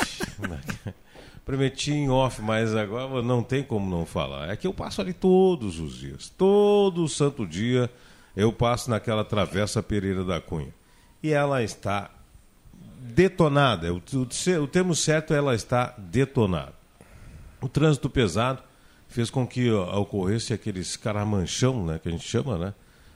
prometi 1.46 1.92
em 1.92 2.10
off, 2.10 2.42
mas 2.42 2.74
agora 2.74 3.22
não 3.22 3.44
tem 3.44 3.62
como 3.62 3.88
não 3.90 4.06
falar. 4.06 4.50
É 4.50 4.56
que 4.56 4.66
eu 4.66 4.74
passo 4.74 5.02
ali 5.02 5.14
todos 5.14 5.80
os 5.80 5.98
dias. 5.98 6.30
Todo 6.30 7.08
santo 7.08 7.46
dia 7.46 7.92
eu 8.36 8.52
passo 8.52 8.90
naquela 8.90 9.24
Travessa 9.24 9.84
Pereira 9.84 10.24
da 10.24 10.42
Cunha. 10.42 10.74
E 11.22 11.32
ela 11.32 11.62
está 11.62 12.10
detonada. 13.14 13.94
O, 13.94 13.98
o, 13.98 14.64
o 14.64 14.68
termo 14.68 14.96
certo 14.96 15.34
é 15.34 15.38
ela 15.38 15.56
está 15.56 15.94
detonada. 15.98 16.74
O 17.62 17.68
trânsito 17.68 18.10
pesado 18.10 18.62
fez 19.08 19.30
com 19.30 19.48
que 19.48 19.72
ocorresse 19.72 20.54
aqueles 20.54 20.96
caramanchão, 20.96 21.86
né, 21.86 22.00
que 22.02 22.08
a 22.08 22.12
gente 22.12 22.28
chama, 22.28 22.58
né? 22.58 22.74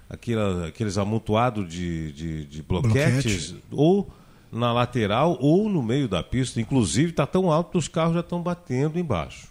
Aquela, 0.09 0.67
aqueles 0.67 0.97
amontoados 0.97 1.69
de, 1.69 2.11
de, 2.11 2.45
de 2.45 2.61
bloquetes, 2.63 3.51
Bloquete. 3.51 3.65
ou 3.71 4.11
na 4.51 4.73
lateral 4.73 5.37
ou 5.39 5.69
no 5.69 5.81
meio 5.81 6.07
da 6.07 6.21
pista. 6.21 6.59
Inclusive, 6.59 7.11
está 7.11 7.25
tão 7.25 7.49
alto 7.49 7.71
que 7.71 7.77
os 7.77 7.87
carros 7.87 8.15
já 8.15 8.19
estão 8.19 8.41
batendo 8.41 8.99
embaixo. 8.99 9.47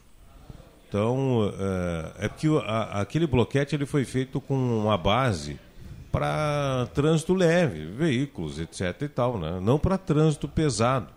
Então, 0.87 1.50
é, 2.18 2.26
é 2.26 2.29
porque 2.29 2.48
a, 2.66 3.00
aquele 3.00 3.26
bloquete 3.26 3.74
ele 3.74 3.87
foi 3.87 4.05
feito 4.05 4.40
com 4.40 4.55
uma 4.55 4.98
base 4.98 5.59
para 6.11 6.88
trânsito 6.94 7.35
leve, 7.35 7.87
veículos, 7.87 8.59
etc. 8.59 9.03
e 9.03 9.09
tal, 9.09 9.38
né? 9.38 9.61
não 9.62 9.79
para 9.79 9.96
trânsito 9.96 10.49
pesado, 10.49 11.09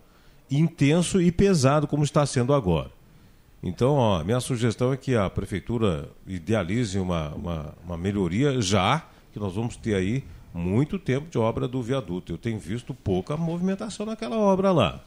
intenso 0.50 1.22
e 1.22 1.32
pesado 1.32 1.88
como 1.88 2.04
está 2.04 2.26
sendo 2.26 2.54
agora. 2.54 2.92
Então, 3.62 3.94
ó, 3.94 4.22
minha 4.24 4.42
sugestão 4.42 4.92
é 4.92 4.98
que 4.98 5.16
a 5.16 5.30
prefeitura 5.30 6.10
idealize 6.28 7.00
uma, 7.00 7.30
uma, 7.30 7.74
uma, 7.86 7.98
melhoria 7.98 8.62
já, 8.62 9.08
que 9.32 9.40
nós 9.40 9.56
vamos 9.56 9.78
ter 9.78 9.96
aí 9.96 10.24
muito 10.54 11.00
tempo 11.00 11.30
de 11.30 11.38
obra 11.38 11.66
do 11.66 11.82
viaduto. 11.82 12.34
Eu 12.34 12.38
tenho 12.38 12.60
visto 12.60 12.94
pouca 12.94 13.38
movimentação 13.38 14.06
naquela 14.06 14.38
obra 14.38 14.72
lá. 14.72 15.02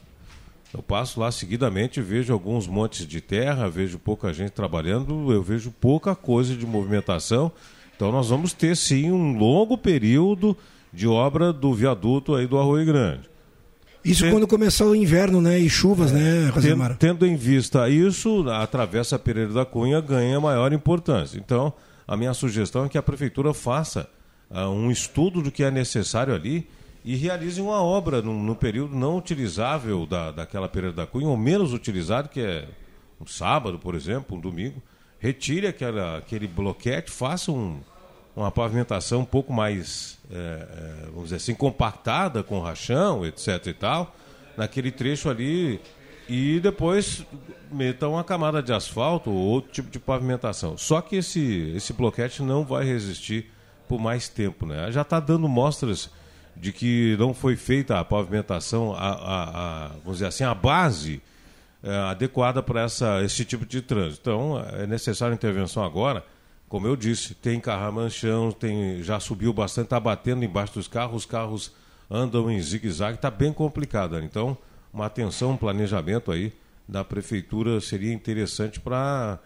Eu 0.73 0.81
passo 0.81 1.19
lá 1.19 1.31
seguidamente, 1.31 2.01
vejo 2.01 2.33
alguns 2.33 2.67
montes 2.67 3.05
de 3.07 3.21
terra, 3.21 3.69
vejo 3.69 3.99
pouca 3.99 4.33
gente 4.33 4.51
trabalhando, 4.51 5.31
eu 5.31 5.41
vejo 5.41 5.71
pouca 5.71 6.15
coisa 6.15 6.55
de 6.55 6.65
movimentação. 6.65 7.51
Então 7.97 8.11
nós 8.11 8.29
vamos 8.29 8.53
ter 8.53 8.77
sim 8.77 9.11
um 9.11 9.35
longo 9.35 9.75
período 9.75 10.55
de 10.93 11.07
obra 11.07 11.51
do 11.51 11.73
viaduto 11.73 12.35
aí 12.35 12.45
do 12.45 12.59
Arroio 12.59 12.85
Grande. 12.85 13.27
Isso 14.05 14.21
Tendo, 14.21 14.33
quando 14.33 14.47
começar 14.47 14.85
o 14.85 14.95
inverno, 14.95 15.41
né? 15.41 15.59
E 15.59 15.67
chuvas, 15.67 16.11
né, 16.11 16.49
Rosemar? 16.53 16.95
Tendo 16.97 17.25
em 17.25 17.35
vista 17.35 17.89
isso, 17.89 18.47
a 18.49 18.65
Travessa 18.67 19.17
Pereira 19.17 19.51
da 19.51 19.65
Cunha 19.65 19.99
ganha 19.99 20.39
maior 20.39 20.71
importância. 20.71 21.39
Então, 21.39 21.73
a 22.07 22.15
minha 22.15 22.35
sugestão 22.35 22.85
é 22.85 22.89
que 22.89 22.99
a 22.99 23.03
Prefeitura 23.03 23.51
faça 23.51 24.07
uh, 24.51 24.69
um 24.69 24.91
estudo 24.91 25.41
do 25.41 25.51
que 25.51 25.63
é 25.63 25.71
necessário 25.71 26.35
ali 26.35 26.69
e 27.03 27.15
realize 27.15 27.59
uma 27.59 27.81
obra 27.81 28.21
no, 28.21 28.33
no, 28.33 28.55
período 28.55 28.95
não 28.95 29.17
utilizável 29.17 30.05
da, 30.05 30.31
daquela 30.31 30.69
Pereira 30.69 30.95
da 30.95 31.07
Cunha, 31.07 31.27
ou 31.27 31.35
menos 31.35 31.73
utilizado, 31.73 32.29
que 32.29 32.41
é 32.41 32.67
um 33.19 33.25
sábado, 33.25 33.79
por 33.79 33.95
exemplo, 33.95 34.37
um 34.37 34.39
domingo. 34.39 34.81
Retire 35.19 35.67
aquela, 35.67 36.17
aquele 36.17 36.47
bloquete, 36.47 37.11
faça 37.11 37.51
um, 37.51 37.79
uma 38.35 38.51
pavimentação 38.51 39.21
um 39.21 39.25
pouco 39.25 39.51
mais 39.51 40.17
é, 40.31 40.35
é, 40.35 41.05
vamos 41.07 41.25
dizer 41.25 41.37
assim, 41.37 41.53
compactada 41.53 42.43
com 42.43 42.59
rachão, 42.59 43.25
etc 43.25 43.65
e 43.67 43.73
tal, 43.73 44.15
naquele 44.57 44.91
trecho 44.91 45.29
ali 45.29 45.79
e 46.27 46.59
depois 46.59 47.25
metam 47.71 48.13
uma 48.13 48.23
camada 48.23 48.61
de 48.61 48.73
asfalto 48.73 49.29
ou 49.29 49.37
outro 49.37 49.71
tipo 49.71 49.89
de 49.89 49.99
pavimentação. 49.99 50.77
Só 50.77 50.99
que 50.99 51.15
esse, 51.15 51.71
esse 51.75 51.93
bloquete 51.93 52.43
não 52.43 52.65
vai 52.65 52.83
resistir 52.83 53.49
por 53.87 53.99
mais 53.99 54.27
tempo, 54.27 54.65
né? 54.65 54.91
Já 54.91 55.01
está 55.01 55.19
dando 55.19 55.47
mostras 55.47 56.09
de 56.55 56.73
que 56.73 57.15
não 57.17 57.33
foi 57.33 57.55
feita 57.55 57.99
a 57.99 58.03
pavimentação, 58.03 58.93
a, 58.93 58.97
a, 58.97 59.85
a, 59.85 59.87
vamos 60.03 60.13
dizer 60.13 60.25
assim, 60.25 60.43
a 60.43 60.53
base 60.53 61.21
é, 61.83 61.95
adequada 61.95 62.61
para 62.61 62.85
esse 63.23 63.45
tipo 63.45 63.65
de 63.65 63.81
trânsito. 63.81 64.21
Então, 64.21 64.59
é 64.73 64.87
necessária 64.87 65.33
intervenção 65.33 65.83
agora. 65.83 66.23
Como 66.67 66.85
eu 66.85 66.95
disse, 66.95 67.33
tem 67.33 67.59
carramanchão, 67.59 68.51
tem, 68.51 69.01
já 69.01 69.19
subiu 69.19 69.53
bastante, 69.53 69.85
está 69.85 69.99
batendo 69.99 70.43
embaixo 70.43 70.73
dos 70.73 70.87
carros, 70.87 71.17
os 71.17 71.25
carros 71.25 71.71
andam 72.09 72.51
em 72.51 72.59
zigue-zague, 72.59 73.15
está 73.15 73.31
bem 73.31 73.53
complicado. 73.53 74.19
Então, 74.19 74.57
uma 74.93 75.05
atenção, 75.05 75.51
um 75.51 75.57
planejamento 75.57 76.31
aí 76.31 76.51
da 76.87 77.03
prefeitura 77.03 77.79
seria 77.79 78.13
interessante 78.13 78.79
para 78.79 79.39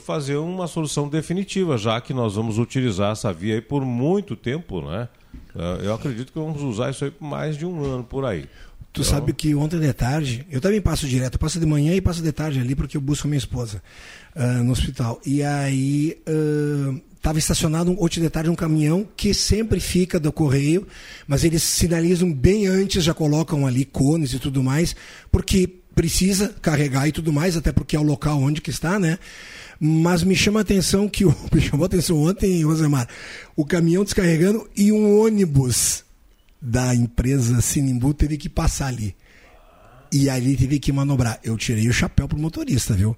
fazer 0.00 0.36
uma 0.36 0.66
solução 0.66 1.08
definitiva, 1.08 1.78
já 1.78 2.00
que 2.00 2.12
nós 2.12 2.34
vamos 2.34 2.58
utilizar 2.58 3.12
essa 3.12 3.32
via 3.32 3.54
aí 3.54 3.60
por 3.60 3.84
muito 3.84 4.34
tempo, 4.34 4.82
né? 4.82 5.08
Uh, 5.54 5.82
eu 5.82 5.94
acredito 5.94 6.32
que 6.32 6.38
vamos 6.38 6.62
usar 6.62 6.90
isso 6.90 7.04
aí 7.04 7.10
por 7.10 7.24
mais 7.24 7.56
de 7.56 7.64
um 7.64 7.84
ano 7.84 8.04
por 8.04 8.24
aí. 8.24 8.48
Tu 8.92 9.00
então... 9.00 9.10
sabe 9.10 9.32
que 9.32 9.54
ontem 9.54 9.80
de 9.80 9.92
tarde, 9.92 10.46
eu 10.50 10.60
também 10.60 10.80
passo 10.80 11.08
direto, 11.08 11.34
eu 11.34 11.38
passo 11.38 11.58
de 11.58 11.64
manhã 11.64 11.94
e 11.94 12.00
passo 12.00 12.22
de 12.22 12.30
tarde 12.30 12.60
ali 12.60 12.74
porque 12.74 12.96
eu 12.96 13.00
busco 13.00 13.26
minha 13.26 13.38
esposa 13.38 13.82
uh, 14.36 14.62
no 14.62 14.72
hospital. 14.72 15.18
E 15.24 15.42
aí 15.42 16.18
estava 17.16 17.36
uh, 17.36 17.38
estacionado 17.38 17.96
ontem 17.98 18.20
de 18.20 18.28
tarde 18.28 18.50
um 18.50 18.54
caminhão 18.54 19.08
que 19.16 19.32
sempre 19.32 19.80
fica 19.80 20.20
do 20.20 20.30
correio, 20.30 20.86
mas 21.26 21.42
eles 21.42 21.62
sinalizam 21.62 22.30
bem 22.30 22.66
antes, 22.66 23.02
já 23.02 23.14
colocam 23.14 23.66
ali 23.66 23.86
cones 23.86 24.34
e 24.34 24.38
tudo 24.38 24.62
mais, 24.62 24.94
porque 25.30 25.66
precisa 25.94 26.54
carregar 26.60 27.08
e 27.08 27.12
tudo 27.12 27.32
mais, 27.32 27.56
até 27.56 27.72
porque 27.72 27.96
é 27.96 27.98
o 27.98 28.02
local 28.02 28.40
onde 28.40 28.60
que 28.60 28.70
está, 28.70 28.98
né? 28.98 29.18
Mas 29.80 30.22
me 30.22 30.36
chama 30.36 30.60
a 30.60 30.62
atenção 30.62 31.08
que 31.08 31.24
me 31.50 31.60
chamou 31.62 31.84
a 31.84 31.86
atenção 31.86 32.22
ontem, 32.22 32.62
Rosemar, 32.62 33.08
o 33.56 33.64
caminhão 33.64 34.04
descarregando 34.04 34.68
e 34.76 34.92
um 34.92 35.18
ônibus 35.18 36.04
da 36.62 36.94
empresa 36.94 37.60
Sinimbu 37.60 38.14
teve 38.14 38.38
que 38.38 38.48
passar 38.48 38.86
ali. 38.86 39.16
E 40.12 40.30
ali 40.30 40.56
teve 40.56 40.78
que 40.78 40.92
manobrar. 40.92 41.40
Eu 41.42 41.56
tirei 41.56 41.88
o 41.88 41.92
chapéu 41.92 42.28
pro 42.28 42.38
motorista, 42.38 42.94
viu? 42.94 43.16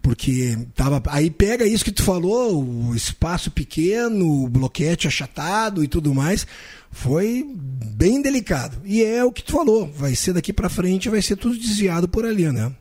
Porque 0.00 0.58
tava. 0.74 1.00
Aí 1.10 1.30
pega 1.30 1.64
isso 1.64 1.84
que 1.84 1.92
tu 1.92 2.02
falou, 2.02 2.64
o 2.64 2.94
espaço 2.94 3.52
pequeno, 3.52 4.42
o 4.42 4.48
bloquete 4.48 5.06
achatado 5.06 5.84
e 5.84 5.88
tudo 5.88 6.12
mais. 6.12 6.44
Foi 6.90 7.46
bem 7.54 8.20
delicado. 8.20 8.78
E 8.84 9.04
é 9.04 9.22
o 9.24 9.30
que 9.30 9.44
tu 9.44 9.52
falou. 9.52 9.86
Vai 9.92 10.16
ser 10.16 10.32
daqui 10.32 10.52
para 10.52 10.68
frente, 10.68 11.08
vai 11.08 11.22
ser 11.22 11.36
tudo 11.36 11.56
desviado 11.56 12.08
por 12.08 12.24
ali, 12.24 12.50
né? 12.50 12.74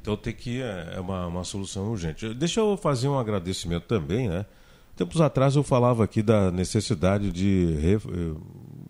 Então 0.00 0.16
tem 0.16 0.32
que 0.32 0.62
é, 0.62 0.92
é 0.94 1.00
uma, 1.00 1.26
uma 1.26 1.42
solução 1.42 1.90
urgente. 1.90 2.32
Deixa 2.32 2.60
eu 2.60 2.76
fazer 2.76 3.08
um 3.08 3.18
agradecimento 3.18 3.84
também, 3.84 4.28
né? 4.28 4.46
Tempos 4.94 5.20
atrás 5.20 5.56
eu 5.56 5.64
falava 5.64 6.04
aqui 6.04 6.22
da 6.22 6.50
necessidade 6.52 7.32
de 7.32 7.74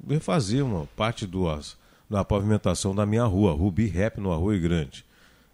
refazer 0.08 0.64
uma 0.64 0.86
parte 0.96 1.26
do, 1.26 1.44
da 2.08 2.24
pavimentação 2.24 2.94
da 2.94 3.04
minha 3.04 3.24
rua, 3.24 3.52
Rubi 3.52 3.86
Rap, 3.86 4.18
no 4.20 4.32
Arroio 4.32 4.60
Grande. 4.60 5.04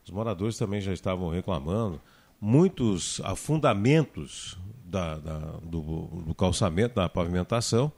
Os 0.04 0.10
moradores 0.10 0.56
também 0.56 0.80
já 0.80 0.92
estavam 0.92 1.30
reclamando. 1.30 2.00
Muitos 2.40 3.20
afundamentos 3.24 4.58
da, 4.84 5.16
da, 5.16 5.38
do, 5.62 5.80
do, 6.26 6.34
calçamento, 6.34 6.96
da 6.96 7.08
pavimentação, 7.08 7.90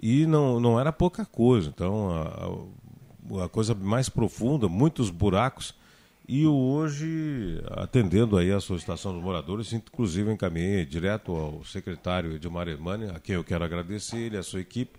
e 0.00 0.26
não, 0.26 0.58
não 0.58 0.80
era 0.80 0.90
pouca 0.90 1.24
coisa. 1.24 1.68
Então, 1.68 2.10
a, 2.10 3.44
a 3.44 3.48
coisa 3.48 3.74
mais 3.74 4.08
profunda, 4.08 4.68
muitos 4.68 5.10
buracos. 5.10 5.74
E 6.26 6.46
hoje, 6.46 7.62
atendendo 7.70 8.36
aí 8.36 8.50
a 8.50 8.60
solicitação 8.60 9.12
dos 9.12 9.22
moradores, 9.22 9.72
inclusive 9.72 10.32
encaminhei 10.32 10.84
direto 10.84 11.32
ao 11.32 11.64
secretário 11.64 12.32
Edmar 12.32 12.68
Hermani, 12.68 13.10
a 13.10 13.20
quem 13.20 13.34
eu 13.34 13.44
quero 13.44 13.64
agradecer, 13.64 14.16
ele 14.16 14.36
e 14.36 14.38
a 14.38 14.42
sua 14.42 14.60
equipe, 14.60 14.98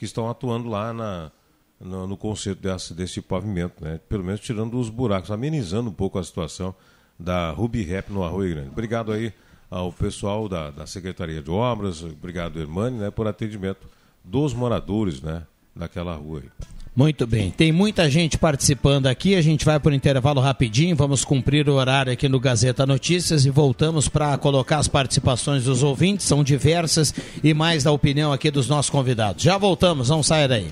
que 0.00 0.06
estão 0.06 0.30
atuando 0.30 0.66
lá 0.66 0.94
na, 0.94 1.30
no, 1.78 2.06
no 2.06 2.16
conceito 2.16 2.62
desse, 2.62 2.94
desse 2.94 3.20
pavimento, 3.20 3.84
né? 3.84 4.00
pelo 4.08 4.24
menos 4.24 4.40
tirando 4.40 4.80
os 4.80 4.88
buracos, 4.88 5.30
amenizando 5.30 5.90
um 5.90 5.92
pouco 5.92 6.18
a 6.18 6.24
situação 6.24 6.74
da 7.18 7.50
Ruby 7.50 7.82
Rap 7.82 8.08
no 8.08 8.24
Arroio 8.24 8.54
Grande. 8.54 8.70
Obrigado 8.70 9.12
aí 9.12 9.30
ao 9.70 9.92
pessoal 9.92 10.48
da, 10.48 10.70
da 10.70 10.86
Secretaria 10.86 11.42
de 11.42 11.50
Obras, 11.50 12.02
obrigado, 12.02 12.58
Hermani, 12.58 12.96
né, 12.96 13.10
por 13.10 13.28
atendimento 13.28 13.86
dos 14.24 14.54
moradores 14.54 15.20
né, 15.20 15.42
daquela 15.76 16.14
rua 16.14 16.40
aí. 16.44 16.79
Muito 16.94 17.24
bem, 17.26 17.50
tem 17.50 17.70
muita 17.70 18.10
gente 18.10 18.36
participando 18.36 19.06
aqui. 19.06 19.34
A 19.34 19.40
gente 19.40 19.64
vai 19.64 19.78
por 19.78 19.92
intervalo 19.92 20.40
rapidinho. 20.40 20.96
Vamos 20.96 21.24
cumprir 21.24 21.68
o 21.68 21.74
horário 21.74 22.12
aqui 22.12 22.28
no 22.28 22.40
Gazeta 22.40 22.84
Notícias 22.84 23.46
e 23.46 23.50
voltamos 23.50 24.08
para 24.08 24.36
colocar 24.36 24.78
as 24.78 24.88
participações 24.88 25.64
dos 25.64 25.82
ouvintes. 25.82 26.26
São 26.26 26.42
diversas 26.42 27.14
e 27.42 27.54
mais 27.54 27.84
da 27.84 27.92
opinião 27.92 28.32
aqui 28.32 28.50
dos 28.50 28.68
nossos 28.68 28.90
convidados. 28.90 29.42
Já 29.42 29.56
voltamos, 29.56 30.08
não 30.08 30.22
saia 30.22 30.48
daí. 30.48 30.68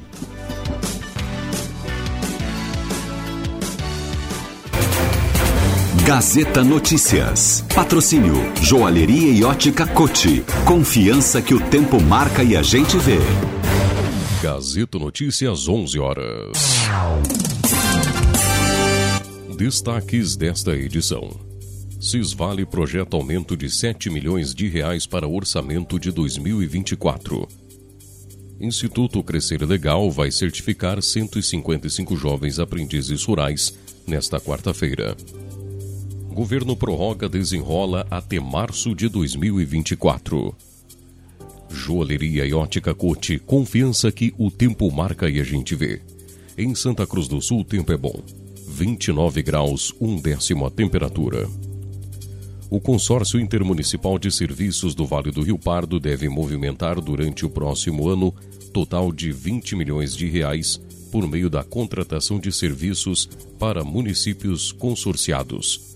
Gazeta 6.05 6.65
Notícias. 6.65 7.65
Patrocínio 7.75 8.35
Joalheria 8.63 9.31
e 9.31 9.45
Ótica 9.45 9.87
Cote. 9.87 10.43
Confiança 10.65 11.41
que 11.43 11.55
o 11.55 11.61
tempo 11.61 12.03
marca 12.03 12.43
e 12.43 12.57
a 12.57 12.63
gente 12.63 12.97
vê. 12.97 13.19
Gazeta 14.41 15.01
Notícias, 15.01 15.67
11 15.67 15.99
horas. 15.99 16.53
Destaques 19.57 20.37
desta 20.37 20.77
edição. 20.77 21.29
Cisvale 22.01 22.65
projeta 22.65 23.17
aumento 23.17 23.57
de 23.57 23.69
7 23.69 24.09
milhões 24.09 24.55
de 24.55 24.69
reais 24.69 25.09
para 25.09 25.27
orçamento 25.27 25.99
de 25.99 26.13
2024. 26.13 27.49
Instituto 28.61 29.25
Crescer 29.25 29.65
Legal 29.65 30.09
vai 30.09 30.31
certificar 30.31 31.03
155 31.03 32.17
jovens 32.17 32.61
aprendizes 32.61 33.25
rurais 33.25 33.77
nesta 34.07 34.39
quarta-feira. 34.39 35.17
Governo 36.33 36.77
prorroga 36.77 37.29
desenrola 37.29 38.07
até 38.09 38.39
março 38.39 38.95
de 38.95 39.09
2024. 39.09 40.68
Joalheria 41.71 42.47
e 42.47 42.53
ótica 42.53 42.95
Cote, 42.95 43.39
confiança 43.39 44.11
que 44.11 44.35
o 44.39 44.51
tempo 44.51 44.91
marca 44.91 45.29
e 45.29 45.41
a 45.41 45.45
gente 45.45 45.75
vê. 45.75 46.01
Em 46.57 46.75
Santa 46.75 47.07
Cruz 47.07 47.29
do 47.29 47.41
Sul, 47.41 47.61
o 47.61 47.65
tempo 47.65 47.93
é 47.93 47.97
bom. 47.97 48.23
29 48.67 49.43
graus, 49.43 49.95
um 50.01 50.17
décimo 50.17 50.67
a 50.67 50.71
temperatura. 50.71 51.49
O 52.71 52.81
Consórcio 52.81 53.41
Intermunicipal 53.41 54.19
de 54.19 54.31
Serviços 54.31 54.95
do 54.95 55.07
Vale 55.07 55.31
do 55.31 55.43
Rio 55.43 55.59
Pardo 55.59 55.99
deve 55.99 56.29
movimentar 56.29 57.01
durante 57.01 57.47
o 57.47 57.51
próximo 57.51 58.09
ano 58.09 58.35
total 58.73 59.11
de 59.11 59.33
20 59.33 59.75
milhões 59.75 60.15
de 60.15 60.29
reais 60.29 60.81
por 61.11 61.27
meio 61.27 61.49
da 61.49 61.65
contratação 61.65 62.39
de 62.39 62.53
serviços 62.53 63.27
para 63.59 63.83
municípios 63.83 64.71
consorciados. 64.71 65.88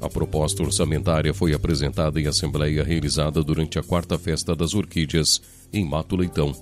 A 0.00 0.08
proposta 0.08 0.62
orçamentária 0.62 1.34
foi 1.34 1.52
apresentada 1.52 2.18
em 2.18 2.26
assembleia 2.26 2.82
realizada 2.82 3.44
durante 3.44 3.78
a 3.78 3.82
quarta 3.82 4.18
festa 4.18 4.56
das 4.56 4.74
orquídeas, 4.74 5.42
em 5.72 5.84
Mato 5.84 6.16
Leitão, 6.16 6.54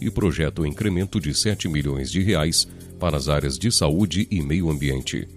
e 0.00 0.10
projeta 0.10 0.62
o 0.62 0.64
um 0.64 0.66
incremento 0.66 1.20
de 1.20 1.34
7 1.34 1.68
milhões 1.68 2.10
de 2.10 2.20
reais 2.22 2.66
para 2.98 3.16
as 3.16 3.28
áreas 3.28 3.58
de 3.58 3.70
saúde 3.70 4.26
e 4.30 4.40
meio 4.40 4.70
ambiente. 4.70 5.28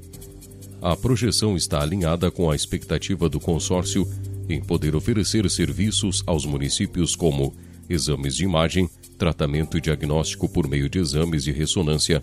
A 0.82 0.96
projeção 0.96 1.58
está 1.58 1.82
alinhada 1.82 2.32
com 2.32 2.50
a 2.50 2.56
expectativa 2.56 3.28
do 3.28 3.40
consórcio 3.40 4.08
em 4.50 4.62
poder 4.62 4.96
oferecer 4.96 5.48
serviços 5.50 6.24
aos 6.26 6.46
municípios 6.46 7.16
como 7.16 7.54
exames 7.90 8.36
de 8.36 8.46
imagem, 8.46 8.90
tratamento 9.18 9.78
e 9.78 9.82
diagnóstico 9.82 10.48
por 10.48 10.68
meio 10.68 10.90
de 10.90 11.00
exames 11.00 11.44
de 11.44 11.52
ressonância, 11.52 12.22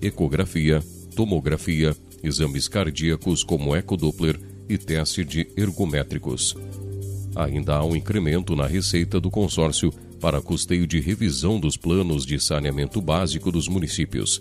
ecografia, 0.00 0.82
tomografia, 1.14 1.94
exames 2.22 2.66
cardíacos 2.66 3.44
como 3.44 3.76
ecodoppler 3.76 4.38
e 4.70 4.78
teste 4.78 5.24
de 5.24 5.48
ergométricos. 5.56 6.56
Ainda 7.34 7.74
há 7.74 7.84
um 7.84 7.96
incremento 7.96 8.54
na 8.54 8.66
receita 8.66 9.20
do 9.20 9.30
consórcio 9.30 9.92
para 10.20 10.40
custeio 10.40 10.86
de 10.86 11.00
revisão 11.00 11.58
dos 11.58 11.76
planos 11.76 12.24
de 12.24 12.38
saneamento 12.38 13.00
básico 13.00 13.50
dos 13.50 13.66
municípios. 13.66 14.40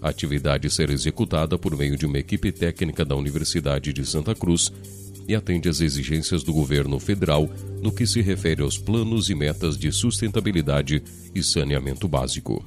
A 0.00 0.08
atividade 0.08 0.70
será 0.70 0.92
executada 0.92 1.58
por 1.58 1.76
meio 1.76 1.96
de 1.96 2.06
uma 2.06 2.18
equipe 2.18 2.50
técnica 2.50 3.04
da 3.04 3.14
Universidade 3.14 3.92
de 3.92 4.06
Santa 4.06 4.34
Cruz 4.34 4.72
e 5.28 5.34
atende 5.34 5.68
às 5.68 5.80
exigências 5.82 6.42
do 6.42 6.54
governo 6.54 6.98
federal 6.98 7.50
no 7.82 7.92
que 7.92 8.06
se 8.06 8.22
refere 8.22 8.62
aos 8.62 8.78
planos 8.78 9.28
e 9.28 9.34
metas 9.34 9.76
de 9.76 9.92
sustentabilidade 9.92 11.02
e 11.34 11.42
saneamento 11.42 12.08
básico. 12.08 12.64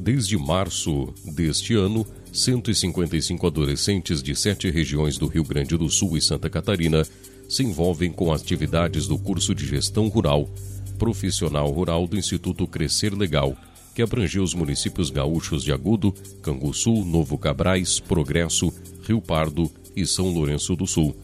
Desde 0.00 0.36
março 0.36 1.12
deste 1.24 1.74
ano, 1.74 2.06
155 2.36 3.46
adolescentes 3.46 4.22
de 4.22 4.36
sete 4.36 4.70
regiões 4.70 5.16
do 5.16 5.26
Rio 5.26 5.42
Grande 5.42 5.74
do 5.74 5.88
Sul 5.88 6.18
e 6.18 6.20
Santa 6.20 6.50
Catarina 6.50 7.02
se 7.48 7.62
envolvem 7.62 8.12
com 8.12 8.30
atividades 8.30 9.06
do 9.06 9.16
curso 9.16 9.54
de 9.54 9.66
Gestão 9.66 10.08
Rural, 10.08 10.46
Profissional 10.98 11.70
Rural 11.70 12.06
do 12.06 12.14
Instituto 12.18 12.66
Crescer 12.66 13.14
Legal, 13.14 13.56
que 13.94 14.02
abrangeu 14.02 14.42
os 14.42 14.52
municípios 14.52 15.08
gaúchos 15.08 15.64
de 15.64 15.72
Agudo, 15.72 16.14
Canguçu, 16.42 16.92
Novo 17.06 17.38
Cabrais, 17.38 17.98
Progresso, 18.00 18.70
Rio 19.02 19.22
Pardo 19.22 19.70
e 19.96 20.04
São 20.04 20.28
Lourenço 20.28 20.76
do 20.76 20.86
Sul, 20.86 21.16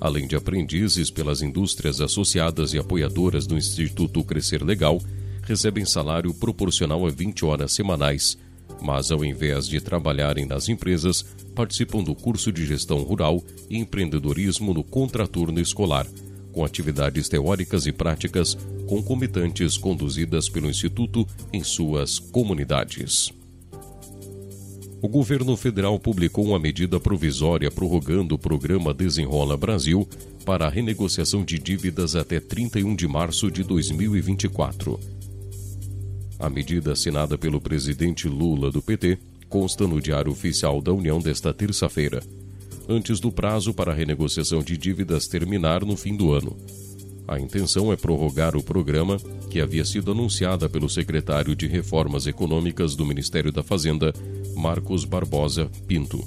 além 0.00 0.28
de 0.28 0.36
aprendizes 0.36 1.10
pelas 1.10 1.42
indústrias 1.42 2.00
associadas 2.00 2.74
e 2.74 2.78
apoiadoras 2.78 3.44
do 3.44 3.58
Instituto 3.58 4.22
Crescer 4.22 4.62
Legal, 4.62 5.02
recebem 5.42 5.84
salário 5.84 6.32
proporcional 6.32 7.04
a 7.04 7.10
20 7.10 7.44
horas 7.44 7.72
semanais 7.72 8.38
mas 8.82 9.10
ao 9.10 9.24
invés 9.24 9.66
de 9.68 9.80
trabalharem 9.80 10.46
nas 10.46 10.68
empresas, 10.68 11.22
participam 11.54 12.02
do 12.02 12.14
curso 12.14 12.50
de 12.52 12.66
gestão 12.66 12.98
rural 13.02 13.42
e 13.68 13.78
empreendedorismo 13.78 14.72
no 14.72 14.82
contraturno 14.82 15.60
escolar, 15.60 16.06
com 16.52 16.64
atividades 16.64 17.28
teóricas 17.28 17.86
e 17.86 17.92
práticas 17.92 18.56
concomitantes 18.86 19.76
conduzidas 19.76 20.48
pelo 20.48 20.68
Instituto 20.68 21.26
em 21.52 21.62
suas 21.62 22.18
comunidades. 22.18 23.32
O 25.02 25.08
governo 25.08 25.56
federal 25.56 25.98
publicou 25.98 26.44
uma 26.44 26.58
medida 26.58 27.00
provisória 27.00 27.70
prorrogando 27.70 28.34
o 28.34 28.38
programa 28.38 28.92
Desenrola 28.92 29.56
Brasil 29.56 30.06
para 30.44 30.66
a 30.66 30.68
renegociação 30.68 31.42
de 31.42 31.58
dívidas 31.58 32.14
até 32.14 32.38
31 32.38 32.94
de 32.94 33.08
março 33.08 33.50
de 33.50 33.62
2024. 33.62 35.19
A 36.40 36.48
medida 36.48 36.92
assinada 36.92 37.36
pelo 37.36 37.60
presidente 37.60 38.26
Lula 38.26 38.70
do 38.72 38.80
PT 38.80 39.18
consta 39.46 39.86
no 39.86 40.00
Diário 40.00 40.32
Oficial 40.32 40.80
da 40.80 40.90
União 40.90 41.20
desta 41.20 41.52
terça-feira, 41.52 42.22
antes 42.88 43.20
do 43.20 43.30
prazo 43.30 43.74
para 43.74 43.92
a 43.92 43.94
renegociação 43.94 44.62
de 44.62 44.78
dívidas 44.78 45.26
terminar 45.26 45.84
no 45.84 45.98
fim 45.98 46.16
do 46.16 46.32
ano. 46.32 46.56
A 47.28 47.38
intenção 47.38 47.92
é 47.92 47.96
prorrogar 47.96 48.56
o 48.56 48.62
programa, 48.62 49.18
que 49.50 49.60
havia 49.60 49.84
sido 49.84 50.12
anunciada 50.12 50.66
pelo 50.66 50.88
secretário 50.88 51.54
de 51.54 51.66
Reformas 51.66 52.26
Econômicas 52.26 52.96
do 52.96 53.04
Ministério 53.04 53.52
da 53.52 53.62
Fazenda, 53.62 54.10
Marcos 54.56 55.04
Barbosa 55.04 55.70
Pinto. 55.86 56.26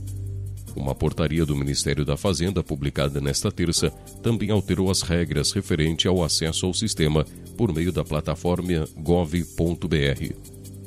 Uma 0.76 0.94
portaria 0.94 1.46
do 1.46 1.56
Ministério 1.56 2.06
da 2.06 2.16
Fazenda, 2.16 2.64
publicada 2.64 3.20
nesta 3.20 3.52
terça, 3.52 3.90
também 4.22 4.52
alterou 4.52 4.92
as 4.92 5.02
regras 5.02 5.52
referente 5.52 6.08
ao 6.08 6.24
acesso 6.24 6.68
ao 6.68 6.74
sistema 6.74 7.26
por 7.58 7.74
meio 7.74 7.92
da 7.92 8.04
plataforma 8.04 8.88
gov.br. 8.98 10.34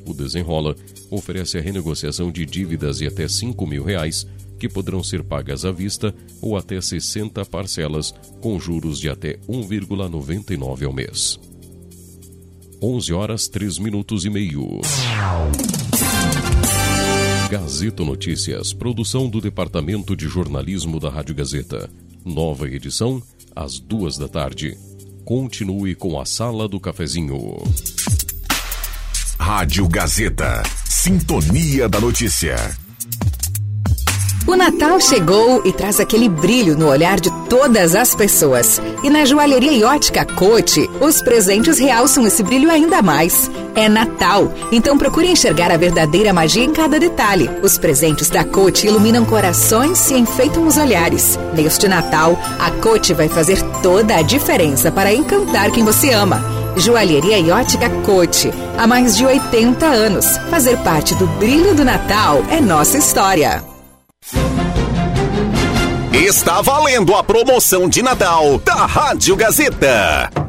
O 0.06 0.14
Desenrola 0.14 0.76
oferece 1.10 1.58
a 1.58 1.60
renegociação 1.60 2.30
de 2.30 2.46
dívidas 2.46 2.98
de 2.98 3.06
até 3.06 3.26
5 3.26 3.66
mil 3.66 3.84
reais 3.84 4.26
que 4.58 4.68
poderão 4.68 5.02
ser 5.02 5.22
pagas 5.22 5.64
à 5.64 5.72
vista 5.72 6.14
ou 6.40 6.56
até 6.56 6.80
60 6.80 7.44
parcelas, 7.44 8.14
com 8.40 8.58
juros 8.58 8.98
de 8.98 9.08
até 9.08 9.36
1,99 9.48 10.86
ao 10.86 10.92
mês. 10.92 11.38
11 12.82 13.12
horas 13.12 13.48
3 13.48 13.78
minutos 13.78 14.24
e 14.24 14.30
meio. 14.30 14.80
Gazeta 17.50 18.04
Notícias, 18.04 18.72
produção 18.72 19.28
do 19.28 19.40
Departamento 19.40 20.16
de 20.16 20.26
Jornalismo 20.28 20.98
da 20.98 21.08
Rádio 21.08 21.34
Gazeta. 21.34 21.88
Nova 22.24 22.68
edição, 22.68 23.22
às 23.54 23.78
duas 23.78 24.18
da 24.18 24.28
tarde. 24.28 24.76
Continue 25.26 25.96
com 25.96 26.20
a 26.20 26.24
Sala 26.24 26.68
do 26.68 26.78
Cafezinho. 26.78 27.60
Rádio 29.36 29.88
Gazeta. 29.88 30.62
Sintonia 30.84 31.88
da 31.88 31.98
Notícia. 31.98 32.54
O 34.46 34.54
Natal 34.54 35.00
chegou 35.00 35.60
e 35.64 35.72
traz 35.72 35.98
aquele 35.98 36.28
brilho 36.28 36.78
no 36.78 36.88
olhar 36.88 37.18
de 37.18 37.32
todas 37.48 37.96
as 37.96 38.14
pessoas. 38.14 38.80
E 39.02 39.10
na 39.10 39.24
joalheria 39.24 39.72
e 39.72 39.82
ótica 39.82 40.24
Cote, 40.24 40.88
os 41.00 41.20
presentes 41.20 41.80
realçam 41.80 42.24
esse 42.24 42.44
brilho 42.44 42.70
ainda 42.70 43.02
mais. 43.02 43.50
É 43.74 43.88
Natal, 43.88 44.52
então 44.70 44.96
procure 44.96 45.26
enxergar 45.26 45.72
a 45.72 45.76
verdadeira 45.76 46.32
magia 46.32 46.62
em 46.62 46.72
cada 46.72 47.00
detalhe. 47.00 47.50
Os 47.60 47.76
presentes 47.76 48.30
da 48.30 48.44
Cote 48.44 48.86
iluminam 48.86 49.24
corações 49.24 50.10
e 50.12 50.14
enfeitam 50.14 50.64
os 50.64 50.76
olhares. 50.76 51.36
Neste 51.52 51.88
Natal, 51.88 52.38
a 52.60 52.70
Cote 52.70 53.12
vai 53.14 53.28
fazer 53.28 53.60
toda 53.82 54.14
a 54.14 54.22
diferença 54.22 54.92
para 54.92 55.12
encantar 55.12 55.72
quem 55.72 55.84
você 55.84 56.12
ama. 56.12 56.40
Joalheria 56.76 57.38
e 57.38 57.50
ótica 57.50 57.90
Cote. 58.04 58.52
Há 58.78 58.86
mais 58.86 59.16
de 59.16 59.26
80 59.26 59.84
anos. 59.84 60.24
Fazer 60.50 60.76
parte 60.84 61.16
do 61.16 61.26
brilho 61.26 61.74
do 61.74 61.84
Natal 61.84 62.44
é 62.48 62.60
nossa 62.60 62.96
história. 62.96 63.75
Está 66.12 66.60
valendo 66.60 67.14
a 67.14 67.22
promoção 67.22 67.88
de 67.88 68.02
Natal 68.02 68.58
da 68.58 68.86
Rádio 68.86 69.36
Gazeta. 69.36 70.45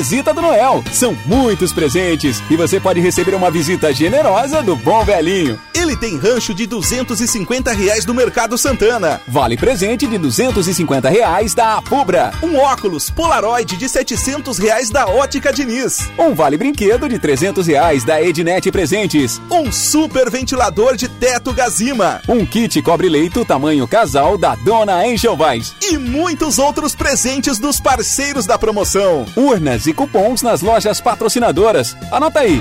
Visita 0.00 0.32
do 0.32 0.40
Noel. 0.40 0.82
São 0.94 1.14
muitos 1.26 1.74
presentes 1.74 2.42
e 2.48 2.56
você 2.56 2.80
pode 2.80 3.00
receber 3.00 3.34
uma 3.34 3.50
visita 3.50 3.92
generosa 3.92 4.62
do 4.62 4.74
Bom 4.74 5.04
Velhinho. 5.04 5.60
Ele 5.74 5.94
tem 5.94 6.16
rancho 6.16 6.54
de 6.54 6.66
250 6.66 7.70
reais 7.72 8.06
do 8.06 8.14
Mercado 8.14 8.56
Santana. 8.56 9.20
Vale 9.28 9.58
presente 9.58 10.06
de 10.06 10.16
250 10.16 11.10
reais 11.10 11.52
da 11.52 11.76
Apubra. 11.76 12.32
Um 12.42 12.56
óculos 12.56 13.10
Polaroid 13.10 13.76
de 13.76 13.88
700 13.90 14.56
reais 14.56 14.88
da 14.88 15.06
Ótica 15.06 15.52
Diniz. 15.52 16.08
Um 16.18 16.34
vale 16.34 16.56
brinquedo 16.56 17.06
de 17.06 17.18
300 17.18 17.66
reais 17.66 18.02
da 18.02 18.22
Ednet 18.22 18.72
Presentes. 18.72 19.38
Um 19.50 19.70
super 19.70 20.30
ventilador 20.30 20.96
de 20.96 21.08
teto 21.08 21.52
Gazima. 21.52 22.22
Um 22.26 22.46
kit 22.46 22.80
cobre-leito 22.80 23.44
tamanho 23.44 23.86
casal 23.86 24.38
da 24.38 24.54
Dona 24.54 25.06
Engelvais. 25.06 25.74
E 25.82 25.98
muitos 25.98 26.58
outros 26.58 26.94
presentes 26.94 27.58
dos 27.58 27.78
parceiros 27.78 28.46
da 28.46 28.58
promoção. 28.58 29.26
Urnas 29.36 29.86
e 29.86 29.89
cupons 29.92 30.42
nas 30.42 30.60
lojas 30.62 31.00
patrocinadoras. 31.00 31.96
Anota 32.10 32.40
aí. 32.40 32.60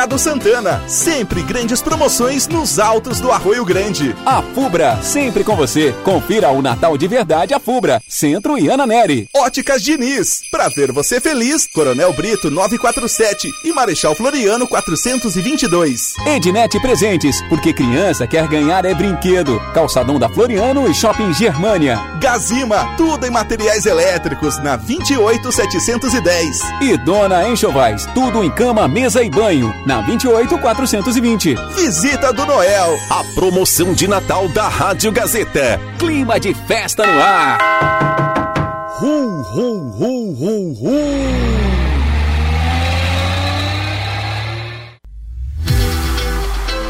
Mercado 0.00 0.18
Santana, 0.18 0.82
sempre 0.88 1.42
grandes 1.42 1.82
promoções 1.82 2.48
nos 2.48 2.78
altos 2.78 3.20
do 3.20 3.30
Arroio 3.30 3.66
Grande. 3.66 4.16
A 4.24 4.40
Fubra, 4.40 4.98
sempre 5.02 5.44
com 5.44 5.54
você. 5.54 5.94
Confira 6.02 6.48
o 6.48 6.62
Natal 6.62 6.96
de 6.96 7.06
verdade 7.06 7.52
a 7.52 7.60
Fubra, 7.60 8.00
Centro 8.08 8.56
e 8.56 8.66
Ana 8.66 8.86
Neri. 8.86 9.28
Óticas 9.36 9.82
Diniz, 9.82 10.40
pra 10.50 10.68
ver 10.68 10.90
você 10.90 11.20
feliz, 11.20 11.66
Coronel 11.66 12.14
Brito 12.14 12.50
947 12.50 13.50
e 13.62 13.74
Marechal 13.74 14.14
Floriano 14.14 14.66
422. 14.66 16.14
Ednet 16.24 16.80
Presentes, 16.80 17.36
porque 17.50 17.74
criança 17.74 18.26
quer 18.26 18.48
ganhar 18.48 18.86
é 18.86 18.94
brinquedo. 18.94 19.60
Calçadão 19.74 20.18
da 20.18 20.30
Floriano 20.30 20.90
e 20.90 20.94
Shopping 20.94 21.34
Germania. 21.34 22.00
Gazima, 22.18 22.94
tudo 22.96 23.26
em 23.26 23.30
materiais 23.30 23.84
elétricos 23.84 24.56
na 24.62 24.76
28710. 24.76 26.58
E 26.80 26.96
Dona 26.96 27.46
Enxovais, 27.46 28.06
tudo 28.14 28.42
em 28.42 28.50
cama, 28.50 28.88
mesa 28.88 29.22
e 29.22 29.28
banho 29.28 29.70
na 29.90 30.00
28420. 30.02 31.56
Visita 31.74 32.32
do 32.32 32.46
Noel. 32.46 32.96
A 33.10 33.24
promoção 33.34 33.92
de 33.92 34.06
Natal 34.06 34.48
da 34.50 34.68
Rádio 34.68 35.10
Gazeta. 35.10 35.80
Clima 35.98 36.38
de 36.38 36.54
festa 36.54 37.04
no 37.04 37.20
ar. 37.20 37.58
Ru, 39.00 39.42
ru, 39.42 39.90
ru, 39.90 40.32
ru, 40.34 40.72
ru. 40.74 40.90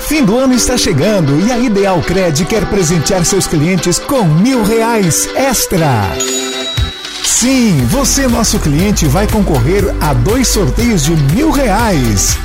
Fim 0.00 0.24
do 0.24 0.36
ano 0.36 0.52
está 0.52 0.76
chegando 0.76 1.40
e 1.46 1.50
a 1.50 1.58
Ideal 1.58 2.02
Cred 2.02 2.44
quer 2.44 2.66
presentear 2.66 3.24
seus 3.24 3.46
clientes 3.46 3.98
com 3.98 4.24
mil 4.24 4.62
reais 4.62 5.26
extra. 5.34 6.10
Sim, 7.24 7.86
você, 7.86 8.28
nosso 8.28 8.58
cliente, 8.58 9.06
vai 9.06 9.26
concorrer 9.26 9.84
a 10.02 10.12
dois 10.12 10.48
sorteios 10.48 11.04
de 11.04 11.16
mil 11.34 11.50
reais. 11.50 12.36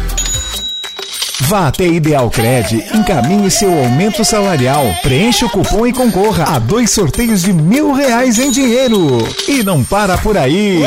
Vá 1.41 1.67
até 1.67 1.85
Ideal 1.85 2.29
Cred, 2.29 2.85
encaminhe 2.93 3.51
seu 3.51 3.71
aumento 3.71 4.23
salarial, 4.23 4.85
preencha 5.01 5.45
o 5.45 5.49
cupom 5.49 5.85
e 5.85 5.91
concorra 5.91 6.55
a 6.55 6.59
dois 6.59 6.91
sorteios 6.91 7.43
de 7.43 7.51
mil 7.51 7.91
reais 7.91 8.39
em 8.39 8.49
dinheiro. 8.49 9.17
E 9.47 9.61
não 9.61 9.83
para 9.83 10.17
por 10.17 10.37
aí. 10.37 10.81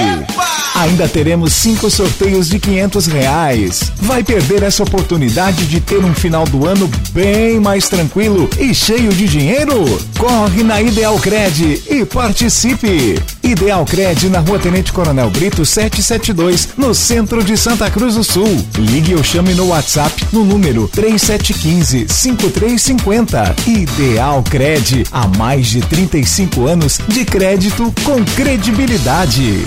Ainda 0.78 1.08
teremos 1.08 1.54
cinco 1.54 1.90
sorteios 1.90 2.48
de 2.48 2.60
quinhentos 2.60 3.06
reais. 3.06 3.90
Vai 3.96 4.22
perder 4.22 4.62
essa 4.62 4.84
oportunidade 4.84 5.66
de 5.66 5.80
ter 5.80 6.04
um 6.04 6.14
final 6.14 6.44
do 6.44 6.68
ano 6.68 6.88
bem 7.10 7.58
mais 7.58 7.88
tranquilo 7.88 8.48
e 8.56 8.72
cheio 8.72 9.12
de 9.12 9.26
dinheiro? 9.26 9.84
Corre 10.16 10.62
na 10.62 10.80
Ideal 10.80 11.18
Cred 11.18 11.82
e 11.90 12.04
participe. 12.04 13.20
Ideal 13.42 13.84
Cred 13.84 14.28
na 14.28 14.38
Rua 14.38 14.60
Tenente 14.60 14.92
Coronel 14.92 15.28
Brito 15.30 15.66
772, 15.66 16.68
no 16.76 16.94
centro 16.94 17.42
de 17.42 17.56
Santa 17.56 17.90
Cruz 17.90 18.14
do 18.14 18.22
Sul. 18.22 18.64
Ligue 18.78 19.16
ou 19.16 19.24
chame 19.24 19.54
no 19.54 19.70
WhatsApp 19.70 20.28
no 20.32 20.44
número 20.44 20.88
3715-5350. 20.94 23.66
Ideal 23.66 24.44
Cred, 24.44 25.06
há 25.10 25.26
mais 25.26 25.66
de 25.66 25.80
35 25.80 26.68
anos 26.68 27.00
de 27.08 27.24
crédito 27.24 27.92
com 28.04 28.24
credibilidade. 28.36 29.66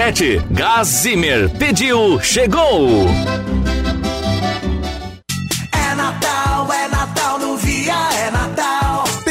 17. 0.00 0.40
Gás 0.50 0.88
Zimmer. 0.88 1.50
Pediu, 1.50 2.18
chegou! 2.22 3.06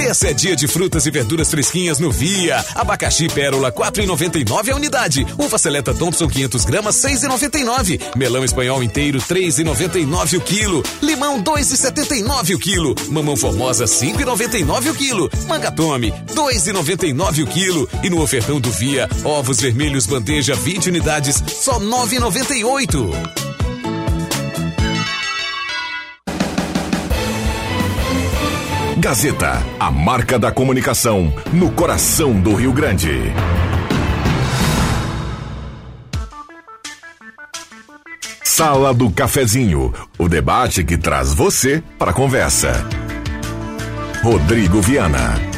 Esse 0.10 0.28
é 0.28 0.34
dia 0.34 0.56
de 0.56 0.68
frutas 0.68 1.06
e 1.06 1.12
verduras 1.12 1.52
fresquinhas 1.52 2.00
no 2.00 2.12
Via. 2.12 2.66
Abacaxi 2.74 3.28
Pérola 3.28 3.72
4,99 3.72 4.72
a 4.72 4.76
unidade. 4.76 5.24
Uva 5.38 5.60
Seleta 5.60 5.94
Thompson 5.94 6.28
500 6.28 6.66
gramas 6.66 6.96
6,99. 6.96 8.02
Melão 8.16 8.44
espanhol 8.44 8.82
inteiro 8.82 9.20
3,99 9.20 10.38
o 10.38 10.42
quilo. 10.42 10.84
Limão 11.00 11.44
2,79 11.44 12.56
o 12.56 12.60
quilo. 12.60 12.96
Mamão 13.10 13.38
Formosa 13.38 13.86
5,99 13.86 14.90
o 14.90 14.96
quilo. 14.96 15.30
Manga 15.48 15.72
Tome 15.72 16.12
2,99 16.34 17.44
o 17.44 17.46
quilo. 17.48 17.88
E 18.02 18.10
no 18.10 18.20
ofertão 18.20 18.60
do 18.60 18.72
Via, 18.72 19.08
ovos 19.24 19.62
vermelhos 19.62 20.08
bandeja 20.08 20.56
20 20.56 20.90
unidades 20.90 21.44
só 21.62 21.80
9,98. 21.80 23.49
Gazeta, 29.00 29.64
a 29.80 29.90
marca 29.90 30.38
da 30.38 30.52
comunicação 30.52 31.34
no 31.54 31.72
coração 31.72 32.34
do 32.34 32.54
Rio 32.54 32.74
Grande. 32.74 33.32
Sala 38.44 38.94
do 38.94 39.10
Cafezinho, 39.10 39.94
o 40.18 40.28
debate 40.28 40.84
que 40.84 40.98
traz 40.98 41.34
você 41.34 41.82
para 41.98 42.12
a 42.12 42.14
conversa. 42.14 42.74
Rodrigo 44.22 44.82
Viana. 44.82 45.49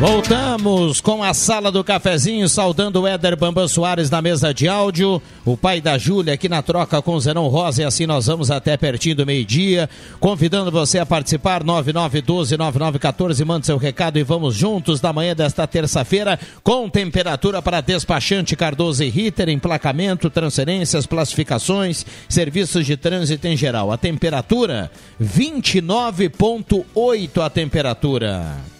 Voltamos 0.00 1.00
com 1.02 1.22
a 1.22 1.34
sala 1.34 1.70
do 1.70 1.84
cafezinho, 1.84 2.48
saudando 2.48 3.02
o 3.02 3.06
Éder 3.06 3.36
Bambam 3.36 3.68
Soares 3.68 4.08
na 4.08 4.22
mesa 4.22 4.54
de 4.54 4.66
áudio, 4.66 5.20
o 5.44 5.58
pai 5.58 5.78
da 5.78 5.98
Júlia 5.98 6.32
aqui 6.32 6.48
na 6.48 6.62
troca 6.62 7.02
com 7.02 7.12
o 7.12 7.20
Zerão 7.20 7.46
Rosa, 7.48 7.82
e 7.82 7.84
assim 7.84 8.06
nós 8.06 8.26
vamos 8.26 8.50
até 8.50 8.78
pertinho 8.78 9.16
do 9.16 9.26
meio-dia, 9.26 9.90
convidando 10.18 10.70
você 10.70 10.98
a 10.98 11.04
participar, 11.04 11.62
9912-9914, 11.64 13.44
mande 13.44 13.66
seu 13.66 13.76
recado 13.76 14.18
e 14.18 14.22
vamos 14.22 14.54
juntos 14.54 15.02
na 15.02 15.12
manhã 15.12 15.36
desta 15.36 15.66
terça-feira, 15.66 16.40
com 16.64 16.88
temperatura 16.88 17.60
para 17.60 17.82
despachante 17.82 18.56
Cardoso 18.56 19.04
e 19.04 19.10
Ritter, 19.10 19.50
emplacamento, 19.50 20.30
transferências, 20.30 21.04
classificações, 21.04 22.06
serviços 22.26 22.86
de 22.86 22.96
trânsito 22.96 23.46
em 23.46 23.54
geral. 23.54 23.92
A 23.92 23.98
temperatura, 23.98 24.90
29,8 25.22 27.44
a 27.44 27.50
temperatura. 27.50 28.79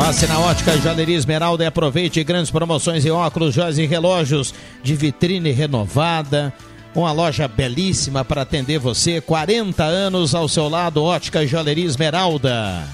Passe 0.00 0.26
na 0.26 0.40
ótica 0.40 0.76
Joalheria 0.78 1.18
Esmeralda 1.18 1.62
e 1.62 1.66
aproveite 1.66 2.24
grandes 2.24 2.50
promoções 2.50 3.04
em 3.04 3.10
óculos, 3.10 3.54
joias 3.54 3.76
e 3.76 3.84
relógios 3.84 4.54
de 4.82 4.94
vitrine 4.94 5.50
renovada. 5.50 6.54
Uma 6.94 7.12
loja 7.12 7.46
belíssima 7.46 8.24
para 8.24 8.40
atender 8.40 8.78
você. 8.78 9.20
40 9.20 9.84
anos 9.84 10.34
ao 10.34 10.48
seu 10.48 10.70
lado, 10.70 11.04
ótica 11.04 11.46
Joalheria 11.46 11.84
Esmeralda. 11.84 12.88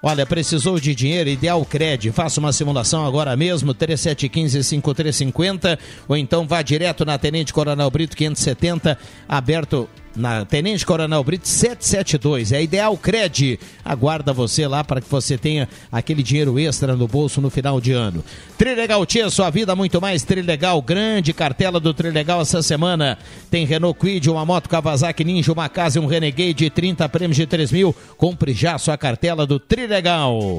Olha, 0.00 0.24
precisou 0.24 0.78
de 0.78 0.94
dinheiro? 0.94 1.30
Ideal 1.30 1.64
Cred. 1.64 2.12
Faça 2.12 2.38
uma 2.38 2.52
simulação 2.52 3.04
agora 3.04 3.36
mesmo, 3.36 3.74
3715-5350, 3.74 5.76
ou 6.06 6.16
então 6.16 6.46
vá 6.46 6.62
direto 6.62 7.04
na 7.04 7.18
Tenente 7.18 7.52
Coronel 7.52 7.90
Brito 7.90 8.16
570, 8.16 8.96
aberto 9.28 9.88
na 10.18 10.44
Tenente 10.44 10.84
Coronel 10.84 11.22
Brito 11.22 11.48
772. 11.48 12.52
É 12.52 12.62
Ideal 12.62 12.96
Cred. 12.96 13.58
Aguarda 13.84 14.32
você 14.32 14.66
lá 14.66 14.82
para 14.82 15.00
que 15.00 15.08
você 15.08 15.38
tenha 15.38 15.68
aquele 15.90 16.22
dinheiro 16.22 16.58
extra 16.58 16.96
no 16.96 17.06
bolso 17.06 17.40
no 17.40 17.48
final 17.48 17.80
de 17.80 17.92
ano. 17.92 18.24
Trilegal 18.58 19.06
Tia, 19.06 19.30
sua 19.30 19.48
vida 19.50 19.74
muito 19.74 20.00
mais 20.00 20.22
Trilegal. 20.22 20.82
Grande 20.82 21.32
cartela 21.32 21.78
do 21.78 21.94
Trilegal 21.94 22.40
essa 22.40 22.62
semana. 22.62 23.16
Tem 23.50 23.64
Renault 23.64 23.98
Quid, 23.98 24.28
uma 24.28 24.44
moto 24.44 24.68
Kawasaki 24.68 25.24
Ninja, 25.24 25.52
uma 25.52 25.68
casa 25.68 25.98
e 25.98 26.02
um 26.02 26.06
Renegade, 26.06 26.68
30 26.68 27.08
prêmios 27.08 27.36
de 27.36 27.46
3 27.46 27.70
mil. 27.72 27.94
Compre 28.16 28.52
já 28.52 28.76
sua 28.78 28.98
cartela 28.98 29.46
do 29.46 29.58
Trilegal. 29.58 30.58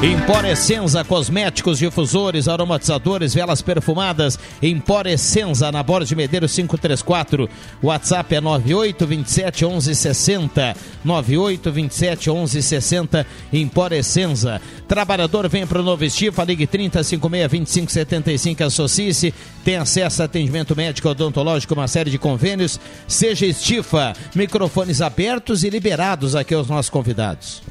Emporescenza, 0.00 1.02
cosméticos, 1.02 1.80
difusores, 1.80 2.46
aromatizadores, 2.46 3.34
velas 3.34 3.60
perfumadas. 3.60 4.38
Emporescenza, 4.62 5.72
na 5.72 5.82
Borges 5.82 6.10
de 6.10 6.14
Medeiros 6.14 6.54
534. 6.54 7.50
WhatsApp 7.82 8.36
é 8.36 8.40
9827 8.40 9.64
1160. 9.64 10.76
9827 11.04 12.30
1160. 12.30 13.26
Emporescenza. 13.52 14.62
Trabalhador 14.86 15.48
vem 15.48 15.66
para 15.66 15.80
o 15.80 15.82
Novo 15.82 16.04
Estifa, 16.04 16.44
ligue 16.44 16.68
30 16.68 17.02
56 17.02 17.50
25 17.50 17.90
75. 17.90 18.62
Associe-se. 18.62 19.34
Tem 19.64 19.74
acesso 19.74 20.22
a 20.22 20.26
atendimento 20.26 20.76
médico 20.76 21.08
odontológico, 21.08 21.74
uma 21.74 21.88
série 21.88 22.08
de 22.12 22.18
convênios. 22.18 22.78
Seja 23.08 23.46
Estifa. 23.46 24.12
Microfones 24.32 25.00
abertos 25.00 25.64
e 25.64 25.70
liberados 25.70 26.36
aqui 26.36 26.54
aos 26.54 26.68
nossos 26.68 26.88
convidados. 26.88 27.62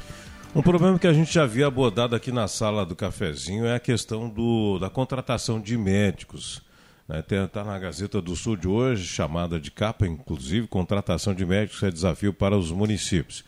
Um 0.58 0.62
problema 0.62 0.98
que 0.98 1.06
a 1.06 1.12
gente 1.12 1.32
já 1.32 1.44
havia 1.44 1.68
abordado 1.68 2.16
aqui 2.16 2.32
na 2.32 2.48
sala 2.48 2.84
do 2.84 2.96
cafezinho 2.96 3.64
é 3.64 3.76
a 3.76 3.78
questão 3.78 4.28
do, 4.28 4.76
da 4.80 4.90
contratação 4.90 5.60
de 5.60 5.78
médicos. 5.78 6.60
Está 7.08 7.36
né? 7.36 7.46
Tá 7.46 7.62
na 7.62 7.78
Gazeta 7.78 8.20
do 8.20 8.34
Sul 8.34 8.56
de 8.56 8.66
hoje, 8.66 9.04
chamada 9.06 9.60
de 9.60 9.70
capa, 9.70 10.04
inclusive, 10.04 10.66
contratação 10.66 11.32
de 11.32 11.46
médicos 11.46 11.80
é 11.84 11.92
desafio 11.92 12.34
para 12.34 12.58
os 12.58 12.72
municípios. 12.72 13.44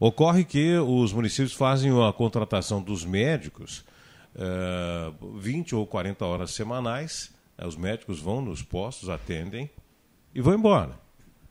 Ocorre 0.00 0.44
que 0.44 0.78
os 0.78 1.12
municípios 1.12 1.52
fazem 1.52 1.92
a 2.02 2.10
contratação 2.10 2.80
dos 2.80 3.04
médicos 3.04 3.84
é, 4.34 5.12
20 5.38 5.74
ou 5.74 5.86
40 5.86 6.24
horas 6.24 6.52
semanais, 6.52 7.34
né? 7.58 7.66
os 7.66 7.76
médicos 7.76 8.18
vão 8.18 8.40
nos 8.40 8.62
postos, 8.62 9.10
atendem 9.10 9.68
e 10.34 10.40
vão 10.40 10.54
embora. 10.54 10.98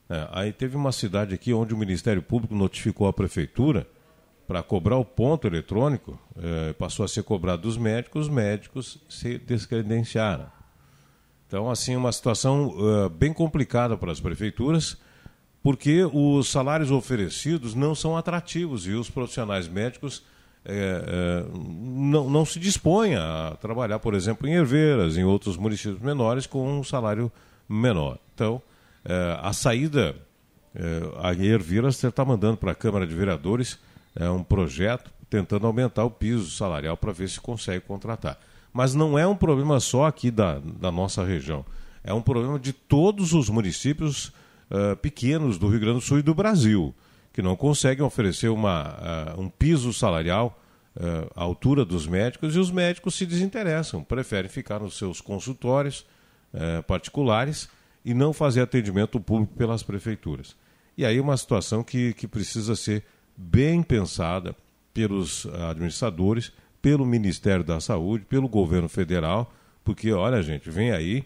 É, 0.10 0.28
aí 0.32 0.52
teve 0.52 0.76
uma 0.76 0.92
cidade 0.92 1.36
aqui 1.36 1.54
onde 1.54 1.76
o 1.76 1.78
Ministério 1.78 2.24
Público 2.24 2.56
notificou 2.56 3.08
a 3.08 3.14
prefeitura 3.14 3.86
para 4.48 4.62
cobrar 4.62 4.98
o 4.98 5.06
ponto 5.06 5.48
eletrônico, 5.48 6.20
eh, 6.38 6.74
passou 6.74 7.04
a 7.04 7.08
ser 7.08 7.24
cobrado 7.24 7.64
dos 7.64 7.78
médicos, 7.78 8.28
os 8.28 8.34
médicos 8.34 8.98
se 9.10 9.40
descredenciaram. 9.40 10.48
Então, 11.48 11.70
assim, 11.70 11.96
uma 11.96 12.12
situação 12.12 12.70
uh, 12.70 13.10
bem 13.10 13.32
complicada 13.32 13.96
para 13.98 14.12
as 14.12 14.20
prefeituras, 14.20 14.98
porque 15.62 16.04
os 16.12 16.50
salários 16.50 16.92
oferecidos 16.92 17.74
não 17.74 17.96
são 17.96 18.16
atrativos 18.18 18.86
e 18.88 18.92
os 18.92 19.10
profissionais 19.10 19.68
médicos 19.68 20.24
eh, 20.64 21.44
não, 21.56 22.30
não 22.30 22.46
se 22.46 22.60
dispõem 22.60 23.16
a 23.16 23.58
trabalhar, 23.60 23.98
por 23.98 24.14
exemplo, 24.14 24.48
em 24.48 24.54
Herveiras, 24.54 25.18
em 25.18 25.24
outros 25.24 25.58
municípios 25.58 26.02
menores, 26.02 26.46
com 26.46 26.80
um 26.80 26.84
salário 26.84 27.32
menor. 27.68 28.20
Então, 28.36 28.62
a 29.42 29.54
saída, 29.54 30.16
a 31.20 31.34
Herveiras 31.34 32.04
está 32.04 32.24
mandando 32.24 32.58
para 32.58 32.72
a 32.72 32.76
Câmara 32.76 33.08
de 33.08 33.16
Vereadores 33.16 33.80
é 34.16 34.30
um 34.30 34.44
projeto 34.44 35.12
tentando 35.30 35.68
aumentar 35.68 36.06
o 36.06 36.12
piso 36.12 36.50
salarial 36.52 36.96
para 36.96 37.12
ver 37.12 37.30
se 37.30 37.40
consegue 37.40 37.86
contratar. 37.86 38.40
Mas 38.72 38.94
não 38.94 39.18
é 39.18 39.26
um 39.28 39.36
problema 39.36 39.80
só 39.80 40.06
aqui 40.06 40.32
da, 40.32 40.60
da 40.60 40.92
nossa 40.92 41.24
região. 41.24 41.66
É 42.04 42.14
um 42.14 42.22
problema 42.22 42.60
de 42.60 42.72
todos 42.72 43.34
os 43.34 43.50
municípios 43.50 44.28
uh, 44.70 44.96
pequenos 45.02 45.58
do 45.58 45.68
Rio 45.68 45.80
Grande 45.80 46.00
do 46.00 46.02
Sul 46.02 46.20
e 46.20 46.22
do 46.22 46.36
Brasil, 46.36 46.94
que 47.34 47.42
não 47.42 47.56
conseguem 47.56 48.06
oferecer 48.06 48.50
uma, 48.50 49.34
uh, 49.36 49.42
um 49.42 49.50
piso 49.50 49.92
salarial 49.92 50.62
uh, 50.96 51.32
à 51.36 51.42
altura 51.42 51.84
dos 51.84 52.06
médicos 52.08 52.56
e 52.56 52.60
os 52.60 52.72
médicos 52.72 53.16
se 53.16 53.26
desinteressam, 53.26 54.04
preferem 54.04 54.50
ficar 54.50 54.80
nos 54.80 54.98
seus 54.98 55.22
consultórios 55.22 56.06
particulares 56.88 57.68
e 58.06 58.14
não 58.14 58.32
fazer 58.32 58.62
atendimento 58.62 59.20
público 59.20 59.54
pelas 59.56 59.84
prefeituras. 59.84 60.56
E 60.98 61.06
aí 61.06 61.20
uma 61.20 61.36
situação 61.36 61.84
que, 61.84 62.14
que 62.14 62.30
precisa 62.30 62.78
ser 62.78 63.04
bem 63.36 63.84
pensada 63.84 64.56
pelos 64.94 65.46
administradores, 65.70 66.52
pelo 66.82 67.06
Ministério 67.06 67.64
da 67.64 67.80
Saúde, 67.80 68.26
pelo 68.26 68.48
governo 68.48 68.88
federal, 68.88 69.54
porque, 69.84 70.12
olha, 70.12 70.42
gente, 70.42 70.70
vem 70.70 70.92
aí 70.92 71.24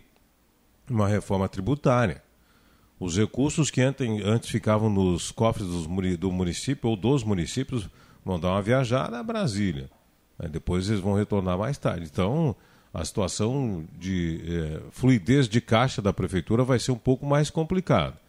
uma 0.89 1.07
reforma 1.07 1.47
tributária. 1.47 2.23
Os 2.99 3.17
recursos 3.17 3.71
que 3.71 3.81
antes 3.81 4.49
ficavam 4.49 4.89
nos 4.89 5.31
cofres 5.31 5.67
do 6.17 6.31
município 6.31 6.89
ou 6.89 6.97
dos 6.97 7.23
municípios 7.23 7.89
vão 8.25 8.39
dar 8.39 8.49
uma 8.49 8.61
viajada 8.61 9.19
a 9.19 9.23
Brasília. 9.23 9.89
depois 10.51 10.89
eles 10.89 10.99
vão 10.99 11.13
retornar 11.13 11.57
mais 11.57 11.77
tarde. 11.77 12.09
Então, 12.11 12.55
a 12.93 13.05
situação 13.05 13.85
de 13.97 14.41
eh, 14.45 14.81
fluidez 14.91 15.47
de 15.47 15.61
caixa 15.61 16.01
da 16.01 16.11
prefeitura 16.11 16.63
vai 16.63 16.79
ser 16.79 16.91
um 16.91 16.97
pouco 16.97 17.25
mais 17.25 17.49
complicada. 17.49 18.19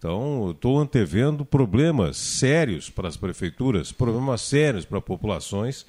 Então, 0.00 0.52
estou 0.52 0.78
antevendo 0.78 1.44
problemas 1.44 2.16
sérios 2.16 2.88
para 2.88 3.06
as 3.06 3.18
prefeituras, 3.18 3.92
problemas 3.92 4.40
sérios 4.40 4.86
para 4.86 4.98
populações, 4.98 5.84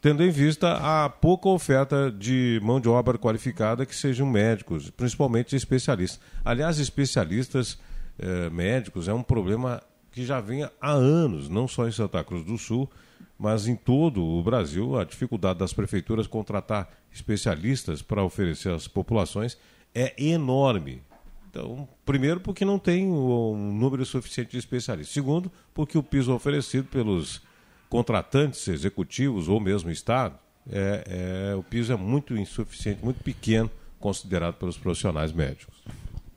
tendo 0.00 0.22
em 0.22 0.30
vista 0.30 0.74
a 0.74 1.08
pouca 1.08 1.48
oferta 1.48 2.12
de 2.16 2.60
mão 2.62 2.78
de 2.78 2.88
obra 2.88 3.18
qualificada 3.18 3.84
que 3.84 3.94
sejam 3.94 4.24
médicos, 4.24 4.88
principalmente 4.90 5.56
especialistas. 5.56 6.20
Aliás, 6.44 6.78
especialistas 6.78 7.76
eh, 8.20 8.48
médicos 8.50 9.08
é 9.08 9.12
um 9.12 9.22
problema 9.22 9.82
que 10.12 10.24
já 10.24 10.40
vem 10.40 10.62
há 10.80 10.90
anos, 10.92 11.48
não 11.48 11.66
só 11.66 11.88
em 11.88 11.92
Santa 11.92 12.22
Cruz 12.22 12.44
do 12.44 12.56
Sul, 12.56 12.88
mas 13.36 13.66
em 13.66 13.74
todo 13.74 14.24
o 14.24 14.40
Brasil. 14.44 14.96
A 14.96 15.02
dificuldade 15.02 15.58
das 15.58 15.72
prefeituras 15.72 16.28
contratar 16.28 16.88
especialistas 17.12 18.00
para 18.00 18.22
oferecer 18.22 18.72
às 18.72 18.86
populações 18.86 19.58
é 19.92 20.14
enorme. 20.22 21.02
Então, 21.50 21.88
primeiro, 22.06 22.38
porque 22.38 22.64
não 22.64 22.78
tem 22.78 23.08
um 23.08 23.74
número 23.74 24.06
suficiente 24.06 24.52
de 24.52 24.58
especialistas. 24.58 25.12
Segundo, 25.12 25.50
porque 25.74 25.98
o 25.98 26.02
piso 26.02 26.32
oferecido 26.32 26.84
pelos 26.84 27.42
contratantes 27.88 28.68
executivos 28.68 29.48
ou 29.48 29.58
mesmo 29.58 29.90
Estado, 29.90 30.38
é, 30.70 31.50
é, 31.50 31.54
o 31.56 31.62
piso 31.62 31.92
é 31.92 31.96
muito 31.96 32.36
insuficiente, 32.36 33.04
muito 33.04 33.22
pequeno, 33.24 33.68
considerado 33.98 34.54
pelos 34.54 34.78
profissionais 34.78 35.32
médicos. 35.32 35.79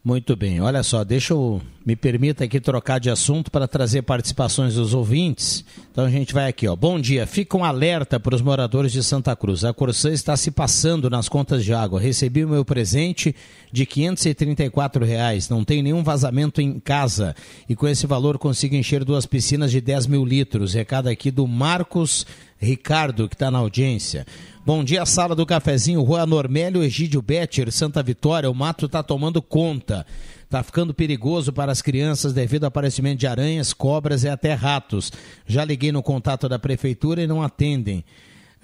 Muito 0.05 0.35
bem, 0.35 0.59
olha 0.59 0.83
só, 0.83 1.01
deixa 1.05 1.31
eu 1.31 1.61
me 1.85 1.95
permita 1.95 2.43
aqui 2.43 2.59
trocar 2.59 2.99
de 2.99 3.09
assunto 3.09 3.49
para 3.49 3.69
trazer 3.69 4.01
participações 4.01 4.75
dos 4.75 4.93
ouvintes. 4.93 5.63
Então 5.91 6.03
a 6.03 6.09
gente 6.09 6.33
vai 6.33 6.49
aqui, 6.49 6.67
ó. 6.67 6.75
Bom 6.75 6.99
dia, 6.99 7.25
fica 7.25 7.55
um 7.55 7.63
alerta 7.63 8.19
para 8.19 8.35
os 8.35 8.41
moradores 8.41 8.91
de 8.91 9.01
Santa 9.01 9.33
Cruz. 9.33 9.63
A 9.63 9.73
Corsã 9.73 10.11
está 10.11 10.35
se 10.35 10.51
passando 10.51 11.09
nas 11.09 11.29
contas 11.29 11.63
de 11.63 11.73
água. 11.73 12.01
Recebi 12.01 12.43
o 12.43 12.49
meu 12.49 12.65
presente 12.65 13.33
de 13.71 13.85
534 13.85 15.05
reais. 15.05 15.47
não 15.47 15.63
tem 15.63 15.81
nenhum 15.81 16.03
vazamento 16.03 16.59
em 16.59 16.81
casa. 16.81 17.33
E 17.69 17.73
com 17.73 17.87
esse 17.87 18.05
valor 18.05 18.37
consigo 18.37 18.75
encher 18.75 19.05
duas 19.05 19.25
piscinas 19.25 19.71
de 19.71 19.79
10 19.79 20.07
mil 20.07 20.25
litros. 20.25 20.73
Recado 20.73 21.07
aqui 21.07 21.31
do 21.31 21.47
Marcos 21.47 22.25
Ricardo, 22.64 23.28
que 23.28 23.36
está 23.36 23.51
na 23.51 23.59
audiência. 23.59 24.26
Bom 24.66 24.84
dia, 24.84 25.05
sala 25.05 25.36
do 25.36 25.45
cafezinho, 25.45 26.01
Rua 26.01 26.26
Normélio, 26.26 26.82
Egídio 26.82 27.22
Better, 27.22 27.72
Santa 27.72 28.01
Vitória. 28.01 28.49
O 28.49 28.55
mato 28.55 28.86
está 28.86 29.03
tomando 29.03 29.41
conta. 29.41 30.05
Está 30.43 30.64
ficando 30.64 30.93
perigoso 30.93 31.51
para 31.51 31.72
as 31.72 31.82
crianças 31.82 32.32
devido 32.32 32.64
ao 32.64 32.70
aparecimento 32.70 33.20
de 33.20 33.28
aranhas, 33.28 33.74
cobras 33.74 34.24
e 34.24 34.30
até 34.30 34.53
ratos. 34.53 35.11
Já 35.45 35.66
liguei 35.66 35.91
no 35.91 36.01
contato 36.01 36.47
da 36.47 36.57
prefeitura 36.57 37.22
e 37.22 37.28
não 37.28 37.41
atendem. 37.41 38.05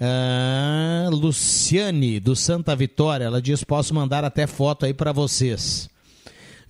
Ah, 0.00 1.08
Luciane, 1.10 2.18
do 2.18 2.34
Santa 2.34 2.74
Vitória, 2.74 3.24
ela 3.24 3.42
diz: 3.42 3.62
posso 3.62 3.94
mandar 3.94 4.24
até 4.24 4.46
foto 4.46 4.86
aí 4.86 4.94
para 4.94 5.12
vocês. 5.12 5.90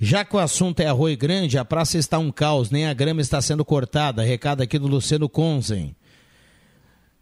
Já 0.00 0.24
que 0.24 0.34
o 0.34 0.38
assunto 0.38 0.80
é 0.80 0.86
arroio 0.86 1.16
grande, 1.16 1.58
a 1.58 1.64
praça 1.64 1.98
está 1.98 2.18
um 2.18 2.32
caos, 2.32 2.70
nem 2.70 2.86
a 2.86 2.94
grama 2.94 3.20
está 3.20 3.40
sendo 3.40 3.64
cortada. 3.64 4.24
Recado 4.24 4.62
aqui 4.62 4.78
do 4.78 4.88
Luciano 4.88 5.28
Conzen. 5.28 5.94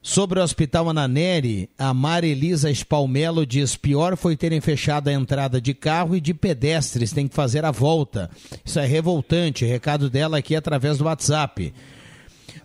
Sobre 0.08 0.40
o 0.40 0.42
Hospital 0.42 0.88
Ananeri, 0.88 1.68
a 1.76 1.92
Maria 1.92 2.32
Elisa 2.32 2.70
Spalmelo 2.70 3.44
diz: 3.44 3.76
pior 3.76 4.16
foi 4.16 4.38
terem 4.38 4.58
fechado 4.58 5.08
a 5.08 5.12
entrada 5.12 5.60
de 5.60 5.74
carro 5.74 6.16
e 6.16 6.20
de 6.20 6.32
pedestres, 6.32 7.12
tem 7.12 7.28
que 7.28 7.34
fazer 7.34 7.62
a 7.62 7.70
volta. 7.70 8.30
Isso 8.64 8.80
é 8.80 8.86
revoltante. 8.86 9.66
Recado 9.66 10.08
dela 10.08 10.38
aqui 10.38 10.56
através 10.56 10.96
do 10.96 11.04
WhatsApp. 11.04 11.74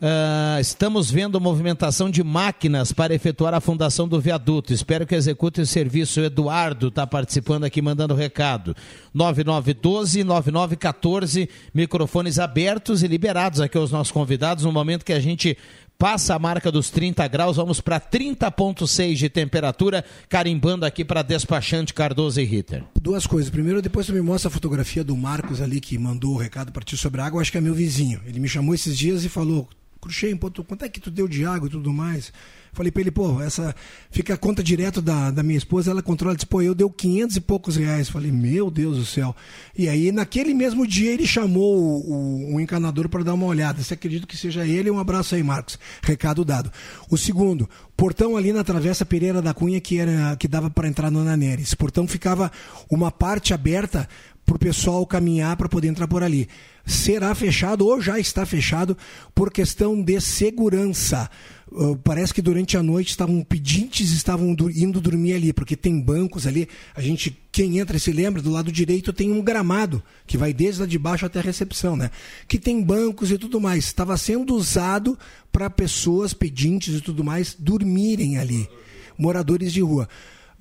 Uh, 0.03 0.59
estamos 0.59 1.09
vendo 1.09 1.39
movimentação 1.39 2.09
de 2.09 2.21
máquinas 2.23 2.91
para 2.91 3.13
efetuar 3.13 3.53
a 3.53 3.61
fundação 3.61 4.05
do 4.07 4.19
viaduto. 4.19 4.73
Espero 4.73 5.05
que 5.07 5.15
execute 5.15 5.61
o 5.61 5.65
serviço. 5.65 6.19
O 6.19 6.25
Eduardo 6.25 6.89
está 6.89 7.07
participando 7.07 7.63
aqui, 7.63 7.81
mandando 7.81 8.13
recado. 8.13 8.75
9912-9914, 9.15 11.47
microfones 11.73 12.37
abertos 12.37 13.01
e 13.01 13.07
liberados 13.07 13.61
aqui 13.61 13.77
aos 13.77 13.91
nossos 13.91 14.11
convidados 14.11 14.65
no 14.65 14.73
momento 14.73 15.05
que 15.05 15.13
a 15.13 15.21
gente 15.21 15.57
passa 16.03 16.35
a 16.35 16.39
marca 16.39 16.69
dos 16.69 16.89
30 16.89 17.25
graus, 17.29 17.55
vamos 17.55 17.79
para 17.79 17.97
30,6 17.97 19.13
de 19.15 19.29
temperatura, 19.29 20.03
carimbando 20.27 20.85
aqui 20.85 21.05
para 21.05 21.21
despachante 21.21 21.93
Cardoso 21.93 22.41
e 22.41 22.43
Ritter. 22.43 22.83
Duas 23.01 23.25
coisas. 23.25 23.49
Primeiro, 23.49 23.81
depois 23.81 24.07
tu 24.07 24.11
me 24.11 24.19
mostra 24.19 24.49
a 24.49 24.51
fotografia 24.51 25.01
do 25.01 25.15
Marcos 25.15 25.61
ali 25.61 25.79
que 25.79 25.97
mandou 25.97 26.33
o 26.33 26.37
recado 26.37 26.73
para 26.73 26.83
ti 26.83 26.97
sobre 26.97 27.21
a 27.21 27.25
água, 27.25 27.41
acho 27.41 27.53
que 27.53 27.57
é 27.57 27.61
meu 27.61 27.73
vizinho. 27.73 28.19
Ele 28.25 28.41
me 28.41 28.49
chamou 28.49 28.75
esses 28.75 28.97
dias 28.97 29.23
e 29.23 29.29
falou: 29.29 29.65
Cruxem, 30.01 30.35
quanto 30.35 30.83
é 30.83 30.89
que 30.89 30.99
tu 30.99 31.09
deu 31.09 31.25
de 31.25 31.45
água 31.45 31.69
e 31.69 31.71
tudo 31.71 31.93
mais? 31.93 32.33
Falei 32.73 32.91
para 32.91 33.01
ele, 33.01 33.11
pô, 33.11 33.39
essa 33.39 33.75
fica 34.09 34.33
a 34.33 34.37
conta 34.37 34.63
direto 34.63 35.01
da, 35.01 35.29
da 35.29 35.43
minha 35.43 35.57
esposa, 35.57 35.91
ela 35.91 36.01
controla, 36.01 36.35
disse, 36.35 36.45
pô, 36.45 36.61
eu 36.61 36.73
deu 36.73 36.89
500 36.89 37.35
e 37.35 37.41
poucos 37.41 37.75
reais. 37.75 38.09
Falei, 38.09 38.31
meu 38.31 38.71
Deus 38.71 38.97
do 38.97 39.05
céu. 39.05 39.35
E 39.77 39.87
aí, 39.87 40.11
naquele 40.11 40.53
mesmo 40.53 40.85
dia, 40.85 41.11
ele 41.11 41.25
chamou 41.25 41.75
o, 41.77 42.11
o, 42.11 42.55
o 42.55 42.59
encanador 42.59 43.07
para 43.07 43.23
dar 43.23 43.35
uma 43.35 43.45
olhada. 43.45 43.81
Você 43.81 43.93
acredita 43.93 44.25
que 44.25 44.35
seja 44.35 44.65
ele? 44.65 44.89
Um 44.89 44.99
abraço 44.99 45.35
aí, 45.35 45.43
Marcos. 45.43 45.77
Recado 46.01 46.43
dado. 46.43 46.71
O 47.09 47.17
segundo, 47.17 47.69
portão 47.95 48.35
ali 48.35 48.51
na 48.51 48.63
Travessa 48.63 49.05
Pereira 49.05 49.41
da 49.41 49.53
Cunha, 49.53 49.79
que, 49.79 49.99
era, 49.99 50.35
que 50.35 50.47
dava 50.47 50.69
para 50.69 50.87
entrar 50.87 51.11
no 51.11 51.19
Ananeri. 51.19 51.61
Esse 51.61 51.75
portão 51.75 52.07
ficava 52.07 52.51
uma 52.89 53.11
parte 53.11 53.53
aberta 53.53 54.07
para 54.45 54.55
o 54.55 54.59
pessoal 54.59 55.05
caminhar 55.05 55.55
para 55.55 55.69
poder 55.69 55.87
entrar 55.87 56.07
por 56.07 56.23
ali. 56.23 56.47
Será 56.85 57.33
fechado 57.33 57.85
ou 57.85 58.01
já 58.01 58.19
está 58.19 58.45
fechado 58.45 58.97
por 59.33 59.51
questão 59.51 60.01
de 60.01 60.19
segurança. 60.19 61.29
Uh, 61.75 61.95
parece 62.03 62.31
que 62.31 62.41
durante 62.41 62.77
a 62.77 62.83
noite 62.83 63.09
estavam 63.09 63.43
pedintes 63.43 64.11
estavam 64.11 64.53
do, 64.53 64.69
indo 64.69 65.01
dormir 65.01 65.33
ali, 65.33 65.51
porque 65.51 65.75
tem 65.75 65.99
bancos 65.99 66.45
ali. 66.45 66.69
A 66.95 67.01
gente, 67.01 67.35
quem 67.51 67.79
entra 67.79 67.97
se 67.97 68.11
lembra, 68.11 68.43
do 68.43 68.51
lado 68.51 68.71
direito 68.71 69.11
tem 69.11 69.31
um 69.31 69.41
gramado 69.41 70.03
que 70.27 70.37
vai 70.37 70.53
desde 70.53 70.81
lá 70.81 70.87
de 70.87 70.99
baixo 70.99 71.25
até 71.25 71.39
a 71.39 71.43
recepção, 71.43 71.95
né? 71.95 72.11
Que 72.47 72.59
tem 72.59 72.79
bancos 72.79 73.31
e 73.31 73.39
tudo 73.39 73.59
mais. 73.59 73.85
Estava 73.85 74.15
sendo 74.17 74.53
usado 74.53 75.17
para 75.51 75.67
pessoas 75.67 76.31
pedintes 76.31 76.95
e 76.95 77.01
tudo 77.01 77.23
mais 77.23 77.55
dormirem 77.57 78.37
ali, 78.37 78.69
moradores 79.17 79.73
de 79.73 79.81
rua. 79.81 80.07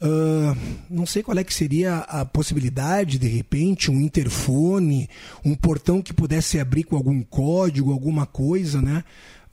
Uh, 0.00 0.56
não 0.90 1.06
sei 1.06 1.22
qual 1.22 1.38
é 1.38 1.44
que 1.44 1.54
seria 1.54 1.98
a 1.98 2.24
possibilidade, 2.24 3.18
de 3.18 3.28
repente, 3.28 3.90
um 3.90 4.00
interfone, 4.00 5.08
um 5.44 5.54
portão 5.54 6.00
que 6.00 6.12
pudesse 6.12 6.58
abrir 6.58 6.84
com 6.84 6.96
algum 6.96 7.22
código, 7.22 7.92
alguma 7.92 8.26
coisa, 8.26 8.80
né? 8.82 9.04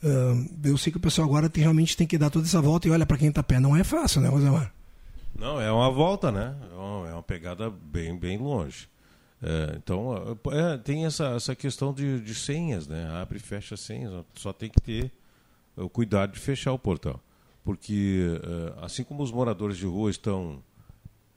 Uh, 0.01 0.49
eu 0.63 0.77
sei 0.77 0.91
que 0.91 0.97
o 0.97 1.01
pessoal 1.01 1.27
agora 1.27 1.49
tem, 1.49 1.61
realmente 1.61 1.97
tem 1.97 2.07
que 2.07 2.17
dar 2.17 2.29
toda 2.29 2.45
essa 2.45 2.61
volta 2.61 2.87
e 2.87 2.91
olha 2.91 3.05
para 3.05 3.17
quem 3.17 3.29
está 3.29 3.43
pé. 3.43 3.59
Não 3.59 3.75
é 3.75 3.83
fácil, 3.83 4.21
né, 4.21 4.29
Rosemar? 4.29 4.73
Não, 5.37 5.59
é 5.59 5.71
uma 5.71 5.89
volta, 5.89 6.31
né? 6.31 6.55
É 6.71 6.75
uma, 6.75 7.19
é 7.19 7.21
pegada 7.21 7.69
bem, 7.69 8.17
bem 8.17 8.37
longe. 8.37 8.89
É, 9.41 9.75
então, 9.77 10.37
é, 10.51 10.77
tem 10.77 11.05
essa, 11.05 11.27
essa 11.29 11.55
questão 11.55 11.93
de, 11.93 12.19
de 12.19 12.35
senhas, 12.35 12.87
né? 12.87 13.09
Abre 13.21 13.37
e 13.37 13.41
fecha 13.41 13.77
senhas. 13.77 14.25
Só 14.35 14.51
tem 14.51 14.69
que 14.69 14.81
ter 14.81 15.11
o 15.77 15.89
cuidado 15.89 16.33
de 16.33 16.39
fechar 16.39 16.73
o 16.73 16.79
portão. 16.79 17.19
Porque, 17.63 18.39
é, 18.43 18.85
assim 18.85 19.03
como 19.03 19.23
os 19.23 19.31
moradores 19.31 19.77
de 19.77 19.85
rua 19.85 20.09
estão 20.09 20.61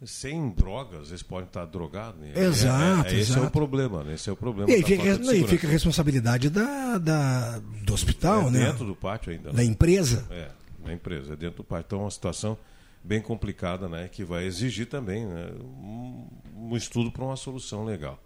sem 0.04 0.50
drogas, 0.50 1.08
eles 1.08 1.22
podem 1.22 1.46
estar 1.46 1.64
drogados. 1.64 2.20
Né? 2.20 2.32
Exato, 2.34 3.08
é, 3.08 3.12
é, 3.12 3.20
esse 3.20 3.32
exato. 3.32 3.44
é 3.44 3.48
o 3.48 3.50
problema, 3.50 4.02
né? 4.02 4.14
Esse 4.14 4.28
é 4.28 4.32
o 4.32 4.36
problema. 4.36 4.70
E 4.70 4.74
aí 4.74 4.82
fica, 4.82 5.34
e 5.34 5.46
fica 5.46 5.66
a 5.66 5.70
responsabilidade 5.70 6.50
da, 6.50 6.98
da 6.98 7.58
do 7.84 7.94
hospital, 7.94 8.48
é 8.48 8.50
né? 8.50 8.66
Dentro 8.66 8.84
do 8.84 8.96
pátio 8.96 9.32
ainda. 9.32 9.50
Da 9.50 9.58
né? 9.58 9.64
empresa. 9.64 10.26
É, 10.30 10.50
da 10.84 10.92
empresa, 10.92 11.34
é 11.34 11.36
dentro 11.36 11.58
do 11.58 11.64
pátio. 11.64 11.86
Então 11.86 11.98
é 12.00 12.02
uma 12.02 12.10
situação 12.10 12.58
bem 13.02 13.20
complicada, 13.20 13.88
né? 13.88 14.08
Que 14.08 14.24
vai 14.24 14.44
exigir 14.44 14.86
também 14.86 15.26
né? 15.26 15.50
um, 15.60 16.26
um 16.56 16.76
estudo 16.76 17.10
para 17.10 17.24
uma 17.24 17.36
solução 17.36 17.84
legal. 17.84 18.18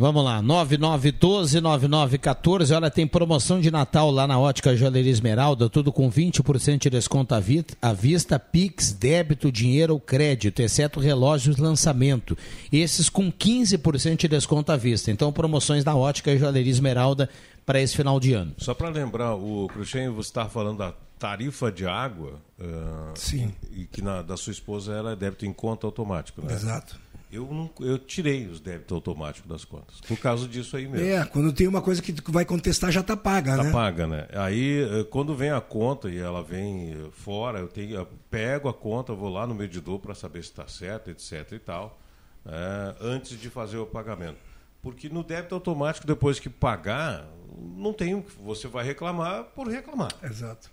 Vamos 0.00 0.24
lá, 0.24 0.42
9912-9914. 0.42 2.74
Olha, 2.74 2.90
tem 2.90 3.06
promoção 3.06 3.60
de 3.60 3.70
Natal 3.70 4.10
lá 4.10 4.26
na 4.26 4.38
Ótica 4.38 4.74
Joalheria 4.74 5.12
Esmeralda, 5.12 5.68
tudo 5.68 5.92
com 5.92 6.10
20% 6.10 6.78
de 6.78 6.88
desconto 6.88 7.34
à, 7.34 7.38
vi 7.38 7.62
à 7.82 7.92
vista, 7.92 8.38
Pix, 8.38 8.92
débito, 8.92 9.52
dinheiro 9.52 9.92
ou 9.92 10.00
crédito, 10.00 10.62
exceto 10.62 11.00
relógios 11.00 11.58
lançamento. 11.58 12.34
Esses 12.72 13.10
com 13.10 13.30
15% 13.30 14.16
de 14.16 14.28
desconto 14.28 14.72
à 14.72 14.76
vista. 14.78 15.10
Então, 15.10 15.30
promoções 15.30 15.84
na 15.84 15.94
Ótica 15.94 16.34
Joalheria 16.34 16.72
Esmeralda 16.72 17.28
para 17.66 17.78
esse 17.78 17.94
final 17.94 18.18
de 18.18 18.32
ano. 18.32 18.54
Só 18.56 18.72
para 18.72 18.88
lembrar, 18.88 19.34
o 19.34 19.68
Cruxem, 19.68 20.08
você 20.08 20.30
estava 20.30 20.48
falando 20.48 20.78
da 20.78 20.94
tarifa 21.18 21.70
de 21.70 21.84
água. 21.84 22.40
Uh, 22.58 23.12
Sim. 23.14 23.52
E, 23.70 23.82
e 23.82 23.84
que 23.84 24.00
na, 24.00 24.22
da 24.22 24.38
sua 24.38 24.52
esposa 24.52 24.94
ela 24.94 25.12
é 25.12 25.16
débito 25.16 25.44
em 25.44 25.52
conta 25.52 25.86
automático, 25.86 26.40
né? 26.40 26.54
Exato. 26.54 26.98
Eu, 27.32 27.46
não, 27.46 27.70
eu 27.80 27.96
tirei 27.96 28.46
os 28.48 28.60
débitos 28.60 28.92
automáticos 28.92 29.48
das 29.48 29.64
contas. 29.64 30.00
Por 30.00 30.18
causa 30.18 30.48
disso 30.48 30.76
aí 30.76 30.88
mesmo. 30.88 31.06
É, 31.06 31.24
quando 31.24 31.52
tem 31.52 31.68
uma 31.68 31.80
coisa 31.80 32.02
que 32.02 32.12
vai 32.28 32.44
contestar, 32.44 32.90
já 32.90 33.04
tá 33.04 33.16
paga, 33.16 33.56
tá 33.56 33.62
né? 33.62 33.70
Tá 33.70 33.72
paga, 33.72 34.06
né? 34.08 34.26
Aí, 34.32 34.82
eh, 34.82 35.04
quando 35.04 35.32
vem 35.34 35.50
a 35.50 35.60
conta 35.60 36.10
e 36.10 36.18
ela 36.18 36.42
vem 36.42 36.92
eh, 36.92 36.96
fora, 37.12 37.60
eu, 37.60 37.68
tenho, 37.68 37.94
eu 37.94 38.08
pego 38.28 38.68
a 38.68 38.74
conta, 38.74 39.12
vou 39.12 39.28
lá 39.28 39.46
no 39.46 39.54
medidor 39.54 40.00
para 40.00 40.12
saber 40.12 40.42
se 40.42 40.50
está 40.50 40.66
certo, 40.66 41.08
etc 41.08 41.52
e 41.52 41.58
tal, 41.60 42.00
é, 42.44 42.94
antes 43.00 43.38
de 43.38 43.48
fazer 43.48 43.78
o 43.78 43.86
pagamento. 43.86 44.38
Porque 44.82 45.08
no 45.08 45.22
débito 45.22 45.54
automático, 45.54 46.06
depois 46.06 46.40
que 46.40 46.48
pagar, 46.48 47.28
não 47.76 47.92
tem 47.92 48.24
você 48.42 48.66
vai 48.66 48.84
reclamar 48.84 49.44
por 49.54 49.68
reclamar. 49.68 50.10
Exato. 50.22 50.70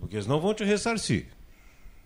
Porque 0.00 0.16
eles 0.16 0.26
não 0.26 0.40
vão 0.40 0.54
te 0.54 0.64
ressarcir. 0.64 1.26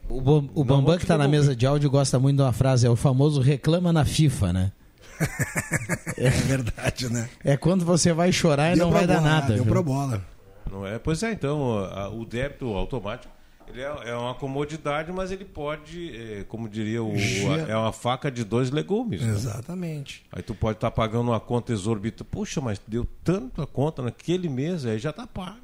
O, 0.09 0.61
o 0.61 0.64
Bambam 0.64 0.96
que 0.96 1.04
está 1.04 1.18
na 1.18 1.26
mesa 1.26 1.54
de 1.54 1.66
áudio 1.66 1.90
gosta 1.90 2.18
muito 2.18 2.36
de 2.36 2.42
uma 2.42 2.52
frase, 2.52 2.86
é 2.86 2.90
o 2.90 2.96
famoso 2.96 3.40
reclama 3.40 3.92
na 3.92 4.04
FIFA, 4.04 4.52
né? 4.52 4.72
é 6.16 6.30
verdade, 6.30 7.12
né? 7.12 7.28
É 7.44 7.57
quando 7.57 7.84
você 7.84 8.12
vai 8.12 8.32
chorar 8.32 8.72
e 8.72 8.76
deu 8.76 8.86
não 8.86 8.92
vai 8.92 9.07
bola, 9.07 9.20
dar 9.20 9.24
nada. 9.24 9.54
Deu 9.54 9.64
pra 9.64 9.82
bola. 9.82 10.24
Não 10.70 10.86
é? 10.86 10.98
Pois 10.98 11.22
é, 11.22 11.32
então, 11.32 11.78
a, 11.78 12.09
o 12.09 12.24
débito 12.24 12.66
automático 12.66 13.36
ele 13.68 13.82
é, 13.82 14.11
é, 14.11 14.14
uma 14.14 14.34
comodidade, 14.34 15.11
mas 15.12 15.32
ele 15.32 15.44
pode, 15.44 16.16
é, 16.16 16.44
como 16.44 16.68
diria 16.68 17.02
o. 17.02 17.12
A, 17.12 17.70
é 17.70 17.76
uma 17.76 17.92
faca 17.92 18.30
de 18.30 18.44
dois 18.44 18.70
legumes. 18.70 19.20
né? 19.20 19.32
Exatamente. 19.32 20.24
Aí 20.30 20.42
tu 20.42 20.54
pode 20.54 20.76
estar 20.76 20.90
tá 20.90 20.94
pagando 20.94 21.30
uma 21.30 21.40
conta 21.40 21.72
exorbitante. 21.72 22.30
Puxa, 22.30 22.61
mas 22.61 22.80
deu 22.86 23.07
tanto 23.24 23.61
a 23.61 23.66
conta 23.66 24.02
naquele 24.02 24.48
mês, 24.48 24.86
aí 24.86 24.98
já 24.98 25.11
está 25.11 25.26
pago. 25.26 25.57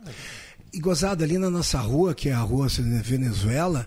E 0.73 0.81
gozado, 0.81 1.23
ali 1.23 1.37
na 1.37 1.51
nossa 1.51 1.79
rua, 1.79 2.15
que 2.15 2.31
é 2.31 2.33
a 2.33 2.41
rua 2.41 2.67
Venezuela, 3.05 3.87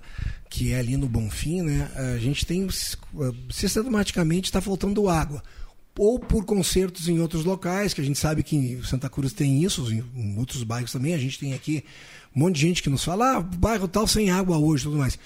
que 0.50 0.72
é 0.72 0.80
ali 0.80 0.96
no 0.96 1.08
Bonfim, 1.10 1.64
né? 1.64 1.90
A 1.96 2.18
gente 2.18 2.46
tem 2.46 2.68
sistematicamente 3.50 4.50
está 4.50 4.62
faltando 4.62 5.10
água. 5.10 5.44
Ou 5.98 6.20
por 6.20 6.46
concertos 6.46 7.08
em 7.08 7.20
outros 7.20 7.44
locais, 7.44 7.94
que 7.94 8.02
a 8.02 8.04
gente 8.04 8.20
sabe 8.20 8.44
que 8.44 8.56
em 8.56 8.84
Santa 8.84 9.10
Cruz 9.10 9.34
tem 9.34 9.64
isso, 9.64 9.92
em 9.92 10.38
outros 10.38 10.62
bairros 10.64 10.92
também, 10.92 11.14
a 11.14 11.18
gente 11.18 11.40
tem 11.40 11.54
aqui 11.54 11.84
um 12.36 12.42
monte 12.42 12.56
de 12.56 12.62
gente 12.62 12.84
que 12.84 12.90
nos 12.90 13.04
fala, 13.04 13.38
ah, 13.38 13.42
bairro 13.42 13.88
tal 13.88 14.06
sem 14.06 14.30
água 14.30 14.58
hoje 14.58 14.84
tudo 14.84 14.98
mais. 14.98 15.18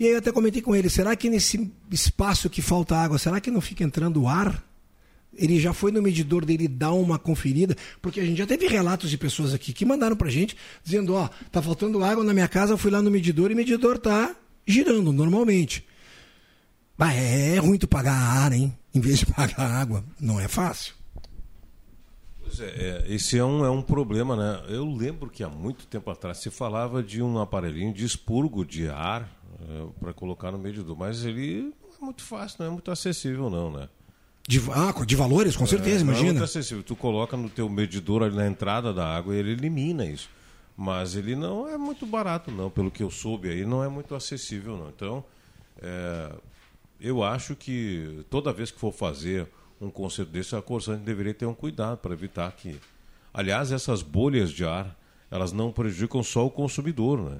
E 0.00 0.06
aí 0.06 0.12
eu 0.12 0.18
até 0.18 0.32
comentei 0.32 0.62
com 0.62 0.74
ele, 0.74 0.88
será 0.90 1.14
que 1.14 1.30
nesse 1.30 1.70
espaço 1.90 2.50
que 2.50 2.60
falta 2.60 2.96
água, 2.96 3.18
será 3.18 3.40
que 3.40 3.50
não 3.50 3.60
fica 3.60 3.84
entrando 3.84 4.26
ar? 4.26 4.64
Ele 5.36 5.60
já 5.60 5.72
foi 5.72 5.90
no 5.92 6.02
medidor 6.02 6.44
dele 6.44 6.68
dar 6.68 6.92
uma 6.92 7.18
conferida, 7.18 7.76
porque 8.00 8.20
a 8.20 8.24
gente 8.24 8.38
já 8.38 8.46
teve 8.46 8.66
relatos 8.66 9.10
de 9.10 9.18
pessoas 9.18 9.54
aqui 9.54 9.72
que 9.72 9.84
mandaram 9.84 10.16
pra 10.16 10.30
gente 10.30 10.56
dizendo, 10.82 11.14
ó, 11.14 11.28
tá 11.50 11.60
faltando 11.62 12.02
água 12.04 12.24
na 12.24 12.32
minha 12.32 12.48
casa, 12.48 12.72
eu 12.72 12.78
fui 12.78 12.90
lá 12.90 13.02
no 13.02 13.10
medidor 13.10 13.50
e 13.50 13.54
o 13.54 13.56
medidor 13.56 13.98
tá 13.98 14.34
girando 14.66 15.12
normalmente. 15.12 15.84
Mas 16.96 17.16
é 17.16 17.58
ruim 17.58 17.78
tu 17.78 17.88
pagar 17.88 18.14
ar, 18.14 18.52
hein? 18.52 18.76
Em 18.94 19.00
vez 19.00 19.18
de 19.18 19.26
pagar 19.32 19.70
água. 19.70 20.04
Não 20.20 20.38
é 20.38 20.48
fácil. 20.48 20.94
Pois 22.40 22.60
é, 22.60 22.66
é, 22.66 23.04
esse 23.12 23.38
é 23.38 23.44
um, 23.44 23.64
é 23.64 23.70
um 23.70 23.82
problema, 23.82 24.36
né? 24.36 24.64
Eu 24.68 24.84
lembro 24.84 25.30
que 25.30 25.42
há 25.42 25.48
muito 25.48 25.86
tempo 25.86 26.10
atrás 26.10 26.38
se 26.38 26.50
falava 26.50 27.02
de 27.02 27.22
um 27.22 27.38
aparelhinho 27.38 27.92
de 27.92 28.04
expurgo 28.04 28.64
de 28.64 28.88
ar 28.88 29.28
é, 29.60 29.86
para 29.98 30.12
colocar 30.12 30.52
no 30.52 30.58
medidor, 30.58 30.96
mas 30.96 31.24
ele 31.24 31.72
não 31.82 31.96
é 32.00 32.04
muito 32.04 32.22
fácil, 32.22 32.58
não 32.60 32.66
é 32.66 32.70
muito 32.70 32.90
acessível, 32.90 33.48
não, 33.48 33.72
né? 33.72 33.88
De, 34.46 34.60
ah, 34.72 34.92
de 35.04 35.16
valores, 35.16 35.56
com 35.56 35.66
certeza, 35.66 35.98
é, 35.98 36.00
imagina. 36.02 36.28
É 36.28 36.32
muito 36.32 36.44
acessível. 36.44 36.82
Tu 36.82 36.94
coloca 36.94 37.36
no 37.36 37.48
teu 37.48 37.68
medidor 37.68 38.22
ali 38.22 38.36
na 38.36 38.46
entrada 38.46 38.92
da 38.92 39.06
água 39.06 39.34
e 39.34 39.38
ele 39.38 39.52
elimina 39.52 40.04
isso. 40.04 40.28
Mas 40.76 41.14
ele 41.16 41.34
não 41.34 41.68
é 41.68 41.78
muito 41.78 42.04
barato, 42.04 42.50
não. 42.50 42.68
Pelo 42.68 42.90
que 42.90 43.02
eu 43.02 43.10
soube 43.10 43.48
aí, 43.48 43.64
não 43.64 43.82
é 43.82 43.88
muito 43.88 44.14
acessível, 44.14 44.76
não. 44.76 44.88
Então, 44.88 45.24
é, 45.80 46.32
eu 47.00 47.22
acho 47.22 47.56
que 47.56 48.24
toda 48.28 48.52
vez 48.52 48.70
que 48.70 48.78
for 48.78 48.92
fazer 48.92 49.48
um 49.80 49.90
concerto 49.90 50.30
desse, 50.30 50.54
a 50.54 50.60
Corsante 50.60 51.02
deveria 51.04 51.32
ter 51.32 51.46
um 51.46 51.54
cuidado 51.54 51.98
para 51.98 52.12
evitar 52.12 52.50
que... 52.52 52.78
Aliás, 53.32 53.72
essas 53.72 54.02
bolhas 54.02 54.50
de 54.50 54.64
ar, 54.64 54.96
elas 55.30 55.52
não 55.52 55.72
prejudicam 55.72 56.22
só 56.22 56.46
o 56.46 56.50
consumidor, 56.50 57.18
né? 57.18 57.38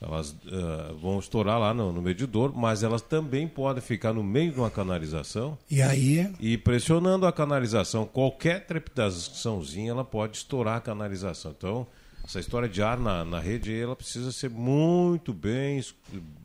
Elas 0.00 0.30
uh, 0.30 0.96
vão 0.98 1.18
estourar 1.18 1.58
lá 1.58 1.74
no, 1.74 1.92
no, 1.92 2.00
medidor, 2.00 2.56
mas 2.56 2.82
elas 2.82 3.02
também 3.02 3.46
podem 3.46 3.82
ficar 3.82 4.14
no 4.14 4.22
meio 4.22 4.50
de 4.50 4.58
uma 4.58 4.70
canalização. 4.70 5.58
E 5.70 5.82
aí? 5.82 6.32
E 6.40 6.56
pressionando 6.56 7.26
a 7.26 7.32
canalização, 7.32 8.06
qualquer 8.06 8.66
trepidaçãozinha, 8.66 9.90
ela 9.90 10.04
pode 10.04 10.38
estourar 10.38 10.78
a 10.78 10.80
canalização. 10.80 11.54
Então, 11.56 11.86
essa 12.24 12.40
história 12.40 12.66
de 12.66 12.82
ar 12.82 12.98
na, 12.98 13.26
na 13.26 13.40
rede, 13.40 13.78
ela 13.78 13.94
precisa 13.94 14.32
ser 14.32 14.48
muito 14.48 15.34
bem, 15.34 15.84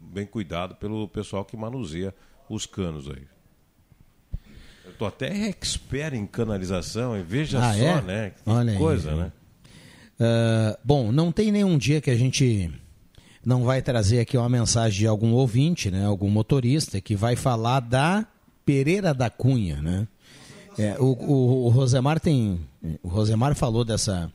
bem 0.02 0.26
cuidado 0.26 0.76
pelo 0.76 1.08
pessoal 1.08 1.46
que 1.46 1.56
manuseia 1.56 2.14
os 2.50 2.66
canos 2.66 3.10
aí. 3.10 3.24
Eu 4.84 4.94
tô 4.98 5.06
até 5.06 5.48
expert 5.48 6.14
em 6.14 6.26
canalização, 6.26 7.18
e 7.18 7.24
veja 7.24 7.60
ah, 7.60 7.74
só, 7.74 7.80
é? 7.80 8.02
né? 8.02 8.30
Que 8.32 8.50
Olha 8.50 8.78
coisa, 8.78 9.12
aí. 9.12 9.18
né? 9.18 9.32
Uh, 10.20 10.78
bom, 10.84 11.12
não 11.12 11.32
tem 11.32 11.54
nenhum 11.54 11.78
dia 11.78 12.02
que 12.02 12.10
a 12.10 12.16
gente 12.16 12.70
não 13.46 13.64
vai 13.64 13.82
trazer 13.82 14.20
aqui 14.20 14.38
uma 14.38 14.50
mensagem 14.50 15.00
de 15.00 15.08
algum 15.08 15.34
ouvinte, 15.34 15.92
né, 15.92 16.06
algum 16.06 16.30
motorista 16.30 17.00
que 17.00 17.16
vai 17.16 17.36
falar 17.36 17.80
da 17.80 18.26
Pereira 18.66 19.14
da 19.14 19.30
Cunha, 19.30 19.82
né? 19.82 20.08
É, 20.78 20.98
o, 21.00 21.14
o, 21.14 21.66
o, 21.68 21.70
Rosemar 21.70 22.20
tem, 22.20 22.60
o 23.02 23.08
Rosemar 23.08 23.56
falou 23.56 23.86
dessa 23.86 24.30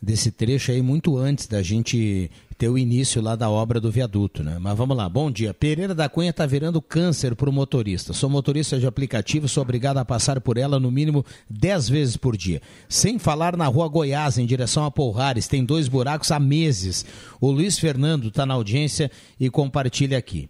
desse 0.00 0.30
trecho 0.30 0.70
aí 0.70 0.82
muito 0.82 1.16
antes 1.16 1.46
da 1.46 1.62
gente 1.62 2.30
ter 2.58 2.68
o 2.68 2.78
início 2.78 3.20
lá 3.20 3.36
da 3.36 3.50
obra 3.50 3.78
do 3.78 3.90
viaduto, 3.90 4.42
né? 4.42 4.56
Mas 4.58 4.76
vamos 4.76 4.96
lá. 4.96 5.08
Bom 5.08 5.30
dia. 5.30 5.52
Pereira 5.52 5.94
da 5.94 6.08
Cunha 6.08 6.30
está 6.30 6.46
virando 6.46 6.80
câncer 6.80 7.34
para 7.34 7.50
o 7.50 7.52
motorista. 7.52 8.12
Sou 8.12 8.30
motorista 8.30 8.78
de 8.78 8.86
aplicativo, 8.86 9.46
sou 9.46 9.62
obrigado 9.62 9.98
a 9.98 10.04
passar 10.04 10.40
por 10.40 10.56
ela 10.56 10.80
no 10.80 10.90
mínimo 10.90 11.24
10 11.50 11.88
vezes 11.88 12.16
por 12.16 12.36
dia. 12.36 12.62
Sem 12.88 13.18
falar 13.18 13.56
na 13.56 13.66
rua 13.66 13.88
Goiás, 13.88 14.38
em 14.38 14.46
direção 14.46 14.84
a 14.84 14.90
Polrares, 14.90 15.48
tem 15.48 15.64
dois 15.64 15.86
buracos 15.86 16.30
há 16.30 16.40
meses. 16.40 17.04
O 17.40 17.50
Luiz 17.50 17.78
Fernando 17.78 18.28
está 18.28 18.46
na 18.46 18.54
audiência 18.54 19.10
e 19.38 19.50
compartilha 19.50 20.16
aqui. 20.16 20.48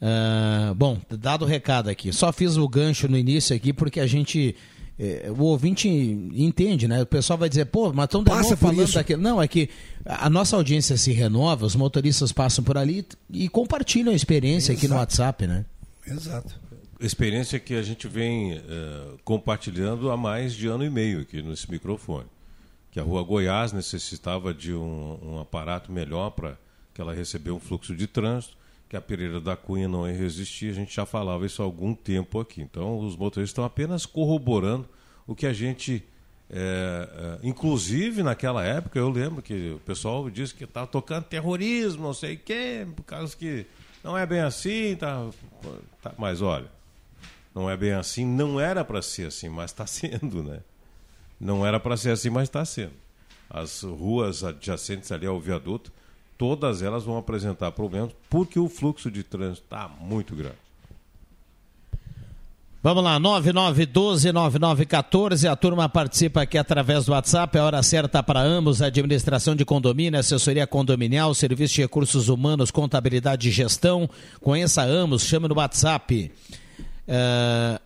Uh, 0.00 0.74
bom, 0.74 0.98
dado 1.08 1.44
o 1.44 1.48
recado 1.48 1.88
aqui. 1.88 2.12
Só 2.12 2.32
fiz 2.32 2.56
o 2.56 2.68
gancho 2.68 3.08
no 3.08 3.16
início 3.16 3.54
aqui 3.54 3.72
porque 3.72 4.00
a 4.00 4.06
gente 4.06 4.54
é, 4.98 5.30
o 5.30 5.42
ouvinte 5.42 5.88
entende, 5.88 6.88
né? 6.88 7.02
O 7.02 7.06
pessoal 7.06 7.38
vai 7.38 7.48
dizer, 7.48 7.66
pô, 7.66 7.92
mas 7.92 8.06
estão 8.06 8.24
falando 8.56 8.92
daquilo. 8.92 9.20
Não, 9.20 9.42
é 9.42 9.46
que 9.46 9.68
a 10.04 10.30
nossa 10.30 10.56
audiência 10.56 10.96
se 10.96 11.12
renova, 11.12 11.66
os 11.66 11.76
motoristas 11.76 12.32
passam 12.32 12.64
por 12.64 12.78
ali 12.78 13.06
e 13.30 13.48
compartilham 13.48 14.12
a 14.12 14.16
experiência 14.16 14.72
Exato. 14.72 14.86
aqui 14.86 14.88
no 14.88 14.98
WhatsApp, 14.98 15.46
né? 15.46 15.64
Exato. 16.06 16.58
Experiência 16.98 17.60
que 17.60 17.74
a 17.74 17.82
gente 17.82 18.08
vem 18.08 18.54
uh, 18.54 19.18
compartilhando 19.22 20.10
há 20.10 20.16
mais 20.16 20.54
de 20.54 20.66
ano 20.66 20.82
e 20.82 20.88
meio 20.88 21.20
aqui 21.20 21.42
nesse 21.42 21.70
microfone. 21.70 22.26
Que 22.90 22.98
a 22.98 23.02
Rua 23.02 23.22
Goiás 23.22 23.72
necessitava 23.72 24.54
de 24.54 24.72
um, 24.72 25.18
um 25.22 25.38
aparato 25.38 25.92
melhor 25.92 26.30
para 26.30 26.56
que 26.94 27.02
ela 27.02 27.12
recebesse 27.12 27.54
um 27.54 27.60
fluxo 27.60 27.94
de 27.94 28.06
trânsito 28.06 28.56
que 28.88 28.96
a 28.96 29.00
Pereira 29.00 29.40
da 29.40 29.56
Cunha 29.56 29.88
não 29.88 30.08
ia 30.08 30.16
resistir, 30.16 30.70
a 30.70 30.74
gente 30.74 30.94
já 30.94 31.04
falava 31.04 31.44
isso 31.44 31.60
há 31.60 31.64
algum 31.64 31.94
tempo 31.94 32.38
aqui. 32.40 32.62
Então, 32.62 32.98
os 32.98 33.16
motoristas 33.16 33.50
estão 33.50 33.64
apenas 33.64 34.06
corroborando 34.06 34.88
o 35.26 35.34
que 35.34 35.46
a 35.46 35.52
gente. 35.52 36.04
É, 36.48 37.38
é, 37.42 37.46
inclusive, 37.46 38.22
naquela 38.22 38.64
época, 38.64 38.98
eu 38.98 39.08
lembro 39.10 39.42
que 39.42 39.72
o 39.72 39.80
pessoal 39.80 40.30
disse 40.30 40.54
que 40.54 40.62
estava 40.62 40.86
tocando 40.86 41.24
terrorismo, 41.24 42.04
não 42.04 42.14
sei 42.14 42.34
o 42.34 42.38
quê, 42.38 42.86
por 42.94 43.02
causa 43.02 43.36
que 43.36 43.66
não 44.04 44.16
é 44.16 44.24
bem 44.24 44.40
assim. 44.40 44.94
Tá, 44.94 45.28
tá, 46.00 46.14
mas 46.16 46.40
olha, 46.40 46.70
não 47.52 47.68
é 47.68 47.76
bem 47.76 47.92
assim, 47.92 48.24
não 48.24 48.60
era 48.60 48.84
para 48.84 49.02
ser 49.02 49.26
assim, 49.26 49.48
mas 49.48 49.72
está 49.72 49.86
sendo, 49.86 50.44
né? 50.44 50.60
Não 51.40 51.66
era 51.66 51.80
para 51.80 51.96
ser 51.96 52.10
assim, 52.10 52.30
mas 52.30 52.44
está 52.44 52.64
sendo. 52.64 52.94
As 53.50 53.82
ruas 53.82 54.44
adjacentes 54.44 55.10
ali 55.10 55.26
ao 55.26 55.40
viaduto 55.40 55.92
todas 56.36 56.82
elas 56.82 57.04
vão 57.04 57.16
apresentar 57.16 57.72
problemas 57.72 58.10
porque 58.28 58.58
o 58.58 58.68
fluxo 58.68 59.10
de 59.10 59.22
trânsito 59.22 59.64
está 59.64 59.88
muito 60.00 60.34
grande. 60.34 60.66
Vamos 62.82 63.02
lá, 63.02 63.18
9912-9914. 63.18 65.50
A 65.50 65.56
turma 65.56 65.88
participa 65.88 66.42
aqui 66.42 66.56
através 66.56 67.06
do 67.06 67.12
WhatsApp. 67.12 67.58
A 67.58 67.64
hora 67.64 67.82
certa 67.82 68.22
para 68.22 68.40
ambos: 68.40 68.80
administração 68.80 69.56
de 69.56 69.64
condomínio, 69.64 70.20
assessoria 70.20 70.68
condominial, 70.68 71.34
serviço 71.34 71.74
de 71.74 71.82
recursos 71.82 72.28
humanos, 72.28 72.70
contabilidade 72.70 73.48
e 73.48 73.50
gestão. 73.50 74.08
Conheça 74.40 74.84
ambos, 74.84 75.24
chame 75.24 75.48
no 75.48 75.56
WhatsApp. 75.56 76.30
Uh, 77.08 77.80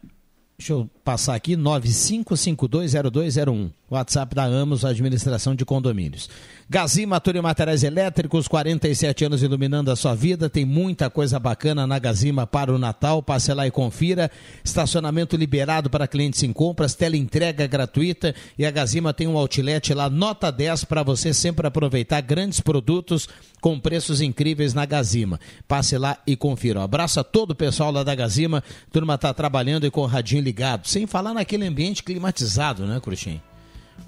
Deixa 0.60 0.74
eu 0.74 0.88
passar 1.02 1.34
aqui, 1.34 1.56
95520201. 1.56 3.70
WhatsApp 3.90 4.34
da 4.34 4.44
Amos, 4.44 4.84
Administração 4.84 5.54
de 5.54 5.64
Condomínios. 5.64 6.30
Gazima, 6.72 7.20
Túlio 7.20 7.42
Materiais 7.42 7.82
Elétricos, 7.82 8.46
47 8.46 9.24
anos 9.24 9.42
iluminando 9.42 9.90
a 9.90 9.96
sua 9.96 10.14
vida. 10.14 10.48
Tem 10.48 10.64
muita 10.64 11.10
coisa 11.10 11.36
bacana 11.36 11.84
na 11.84 11.98
Gazima 11.98 12.46
para 12.46 12.72
o 12.72 12.78
Natal. 12.78 13.20
Passe 13.20 13.52
lá 13.52 13.66
e 13.66 13.72
confira. 13.72 14.30
Estacionamento 14.62 15.36
liberado 15.36 15.90
para 15.90 16.06
clientes 16.06 16.40
em 16.44 16.52
compras, 16.52 16.94
tela 16.94 17.16
entrega 17.16 17.66
gratuita. 17.66 18.32
E 18.56 18.64
a 18.64 18.70
Gazima 18.70 19.12
tem 19.12 19.26
um 19.26 19.36
outlet 19.36 19.92
lá, 19.92 20.08
nota 20.08 20.52
10, 20.52 20.84
para 20.84 21.02
você 21.02 21.34
sempre 21.34 21.66
aproveitar 21.66 22.20
grandes 22.20 22.60
produtos 22.60 23.28
com 23.60 23.80
preços 23.80 24.20
incríveis 24.20 24.72
na 24.72 24.86
Gazima. 24.86 25.40
Passe 25.66 25.98
lá 25.98 26.18
e 26.24 26.36
confira. 26.36 26.78
Um 26.78 26.84
abraço 26.84 27.18
a 27.18 27.24
todo 27.24 27.50
o 27.50 27.56
pessoal 27.56 27.90
lá 27.90 28.04
da 28.04 28.14
Gazima. 28.14 28.62
Turma 28.92 29.16
está 29.16 29.34
trabalhando 29.34 29.88
e 29.88 29.90
com 29.90 30.02
o 30.02 30.06
radinho 30.06 30.40
ligado. 30.40 30.86
Sem 30.86 31.04
falar 31.04 31.34
naquele 31.34 31.66
ambiente 31.66 32.04
climatizado, 32.04 32.86
né, 32.86 33.00
Cruxim? 33.00 33.40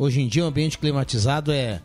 Hoje 0.03 0.21
em 0.21 0.27
dia 0.27 0.43
o 0.43 0.49
ambiente 0.49 0.79
climatizado 0.79 1.53
é 1.53 1.81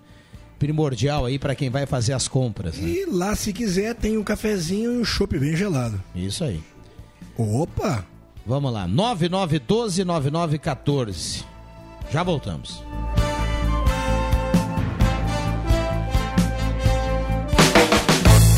primordial 0.57 1.27
aí 1.27 1.37
para 1.37 1.53
quem 1.53 1.69
vai 1.69 1.85
fazer 1.85 2.13
as 2.13 2.27
compras. 2.27 2.75
Né? 2.75 2.89
E 2.89 3.05
lá, 3.05 3.35
se 3.35 3.53
quiser, 3.53 3.93
tem 3.93 4.17
um 4.17 4.23
cafezinho 4.23 4.91
e 4.91 4.97
um 4.97 5.05
chopp 5.05 5.37
bem 5.37 5.55
gelado. 5.55 6.01
Isso 6.15 6.43
aí. 6.43 6.59
Opa! 7.37 8.03
Vamos 8.43 8.73
lá, 8.73 8.87
9912-9914. 8.87 11.43
Já 12.11 12.23
voltamos. 12.23 12.83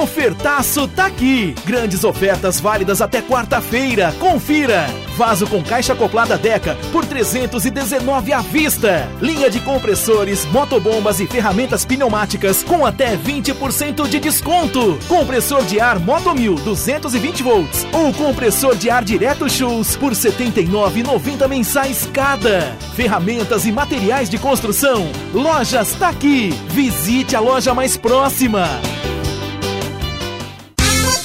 Ofertaço 0.00 0.88
tá 0.88 1.04
aqui. 1.06 1.54
Grandes 1.66 2.04
ofertas 2.04 2.58
válidas 2.58 3.02
até 3.02 3.20
quarta-feira. 3.20 4.14
Confira. 4.18 4.86
Vaso 5.14 5.46
com 5.46 5.62
caixa 5.62 5.92
acoplada 5.92 6.38
Deca 6.38 6.74
por 6.90 7.04
319 7.04 8.32
à 8.32 8.40
vista. 8.40 9.06
Linha 9.20 9.50
de 9.50 9.60
compressores, 9.60 10.46
motobombas 10.46 11.20
e 11.20 11.26
ferramentas 11.26 11.84
pneumáticas 11.84 12.62
com 12.62 12.86
até 12.86 13.14
20% 13.14 14.08
de 14.08 14.18
desconto. 14.18 14.98
Compressor 15.06 15.62
de 15.66 15.78
ar 15.78 15.98
Moto 15.98 16.34
1000 16.34 16.54
220 16.54 17.42
volts 17.42 17.86
ou 17.92 18.10
compressor 18.14 18.74
de 18.76 18.88
ar 18.88 19.04
direto 19.04 19.50
Shoes 19.50 19.96
por 19.96 20.12
79,90 20.12 21.46
mensais 21.46 22.08
cada. 22.10 22.74
Ferramentas 22.94 23.66
e 23.66 23.72
materiais 23.72 24.30
de 24.30 24.38
construção. 24.38 25.06
Lojas 25.34 25.92
tá 25.92 26.08
aqui. 26.08 26.48
Visite 26.68 27.36
a 27.36 27.40
loja 27.40 27.74
mais 27.74 27.98
próxima. 27.98 28.66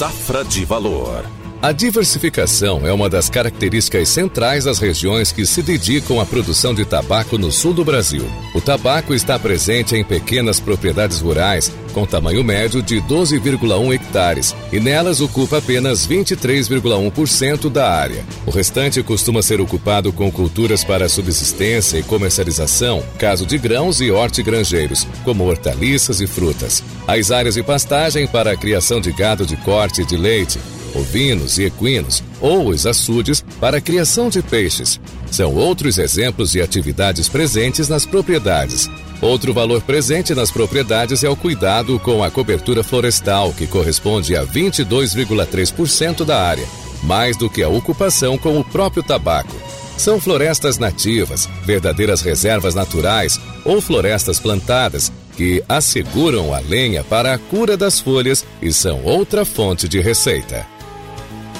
Safra 0.00 0.42
de 0.42 0.64
valor. 0.64 1.39
A 1.62 1.72
diversificação 1.72 2.86
é 2.86 2.92
uma 2.92 3.06
das 3.06 3.28
características 3.28 4.08
centrais 4.08 4.64
das 4.64 4.78
regiões 4.78 5.30
que 5.30 5.44
se 5.44 5.62
dedicam 5.62 6.18
à 6.18 6.24
produção 6.24 6.72
de 6.72 6.86
tabaco 6.86 7.36
no 7.36 7.52
sul 7.52 7.74
do 7.74 7.84
Brasil. 7.84 8.24
O 8.54 8.62
tabaco 8.62 9.12
está 9.12 9.38
presente 9.38 9.94
em 9.94 10.02
pequenas 10.02 10.58
propriedades 10.58 11.20
rurais, 11.20 11.70
com 11.92 12.06
tamanho 12.06 12.42
médio 12.42 12.80
de 12.80 13.02
12,1 13.02 13.94
hectares, 13.94 14.56
e 14.72 14.80
nelas 14.80 15.20
ocupa 15.20 15.58
apenas 15.58 16.08
23,1% 16.08 17.68
da 17.68 17.92
área. 17.92 18.24
O 18.46 18.50
restante 18.50 19.02
costuma 19.02 19.42
ser 19.42 19.60
ocupado 19.60 20.14
com 20.14 20.32
culturas 20.32 20.82
para 20.82 21.10
subsistência 21.10 21.98
e 21.98 22.02
comercialização, 22.02 23.04
caso 23.18 23.44
de 23.44 23.58
grãos 23.58 24.00
e 24.00 24.10
hortigranjeiros, 24.10 25.06
como 25.24 25.44
hortaliças 25.44 26.22
e 26.22 26.26
frutas. 26.26 26.82
As 27.06 27.30
áreas 27.30 27.56
de 27.56 27.62
pastagem 27.62 28.26
para 28.26 28.52
a 28.52 28.56
criação 28.56 28.98
de 28.98 29.12
gado 29.12 29.44
de 29.44 29.58
corte 29.58 30.00
e 30.00 30.06
de 30.06 30.16
leite, 30.16 30.58
ovinos 30.94 31.58
e 31.58 31.64
equinos, 31.64 32.22
ou 32.40 32.68
os 32.68 32.86
açudes 32.86 33.44
para 33.60 33.78
a 33.78 33.80
criação 33.80 34.28
de 34.28 34.42
peixes. 34.42 35.00
São 35.30 35.54
outros 35.54 35.98
exemplos 35.98 36.50
de 36.52 36.60
atividades 36.60 37.28
presentes 37.28 37.88
nas 37.88 38.04
propriedades. 38.04 38.88
Outro 39.20 39.52
valor 39.52 39.82
presente 39.82 40.34
nas 40.34 40.50
propriedades 40.50 41.22
é 41.22 41.28
o 41.28 41.36
cuidado 41.36 41.98
com 42.00 42.24
a 42.24 42.30
cobertura 42.30 42.82
florestal, 42.82 43.52
que 43.52 43.66
corresponde 43.66 44.34
a 44.36 44.44
22,3% 44.44 46.24
da 46.24 46.42
área, 46.42 46.66
mais 47.02 47.36
do 47.36 47.50
que 47.50 47.62
a 47.62 47.68
ocupação 47.68 48.38
com 48.38 48.58
o 48.58 48.64
próprio 48.64 49.02
tabaco. 49.02 49.54
São 49.96 50.18
florestas 50.18 50.78
nativas, 50.78 51.46
verdadeiras 51.64 52.22
reservas 52.22 52.74
naturais 52.74 53.38
ou 53.66 53.82
florestas 53.82 54.40
plantadas 54.40 55.12
que 55.36 55.62
asseguram 55.68 56.54
a 56.54 56.58
lenha 56.58 57.04
para 57.04 57.34
a 57.34 57.38
cura 57.38 57.76
das 57.76 58.00
folhas 58.00 58.44
e 58.62 58.72
são 58.72 59.02
outra 59.04 59.44
fonte 59.44 59.86
de 59.86 60.00
receita. 60.00 60.66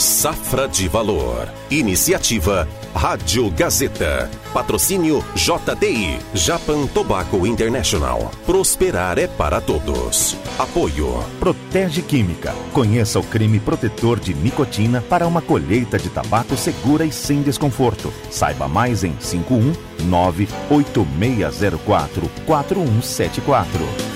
Safra 0.01 0.66
de 0.66 0.88
valor. 0.88 1.46
Iniciativa 1.70 2.66
Rádio 2.94 3.51
Gazeta. 3.51 4.30
Patrocínio 4.51 5.22
JTI, 5.34 6.18
Japan 6.32 6.86
Tobacco 6.86 7.46
International. 7.46 8.30
Prosperar 8.46 9.18
é 9.18 9.26
para 9.26 9.61
todos. 9.61 10.38
Apoio. 10.59 11.22
Protege 11.38 12.01
Química. 12.01 12.55
Conheça 12.72 13.20
o 13.20 13.22
creme 13.22 13.61
protetor 13.61 14.18
de 14.18 14.32
nicotina 14.32 15.03
para 15.03 15.26
uma 15.26 15.42
colheita 15.42 15.98
de 15.98 16.09
tabaco 16.09 16.57
segura 16.57 17.05
e 17.05 17.12
sem 17.12 17.42
desconforto. 17.42 18.11
Saiba 18.30 18.66
mais 18.66 19.05
em 19.05 19.12
519 19.12 20.48
8604 20.70 22.30
4174. 22.46 24.10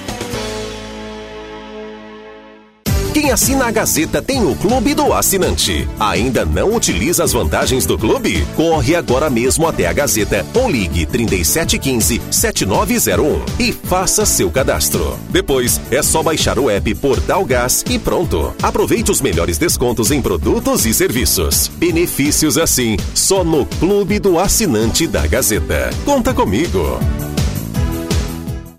Quem 3.14 3.30
assina 3.30 3.66
a 3.66 3.70
Gazeta 3.70 4.20
tem 4.20 4.44
o 4.44 4.56
Clube 4.56 4.92
do 4.92 5.12
Assinante. 5.12 5.88
Ainda 6.00 6.44
não 6.44 6.74
utiliza 6.74 7.22
as 7.22 7.32
vantagens 7.32 7.86
do 7.86 7.96
clube? 7.96 8.44
Corre 8.56 8.96
agora 8.96 9.30
mesmo 9.30 9.68
até 9.68 9.86
a 9.86 9.92
Gazeta 9.92 10.44
ou 10.52 10.68
ligue 10.68 11.06
3715-7901 11.06 13.40
e 13.60 13.72
faça 13.72 14.26
seu 14.26 14.50
cadastro. 14.50 15.16
Depois 15.30 15.80
é 15.92 16.02
só 16.02 16.24
baixar 16.24 16.58
o 16.58 16.68
app 16.68 16.92
Portal 16.96 17.44
Gás 17.44 17.84
e 17.88 18.00
pronto. 18.00 18.52
Aproveite 18.60 19.12
os 19.12 19.20
melhores 19.20 19.58
descontos 19.58 20.10
em 20.10 20.20
produtos 20.20 20.84
e 20.84 20.92
serviços. 20.92 21.68
Benefícios 21.68 22.58
assim, 22.58 22.96
só 23.14 23.44
no 23.44 23.64
Clube 23.64 24.18
do 24.18 24.40
Assinante 24.40 25.06
da 25.06 25.24
Gazeta. 25.24 25.90
Conta 26.04 26.34
comigo. 26.34 26.98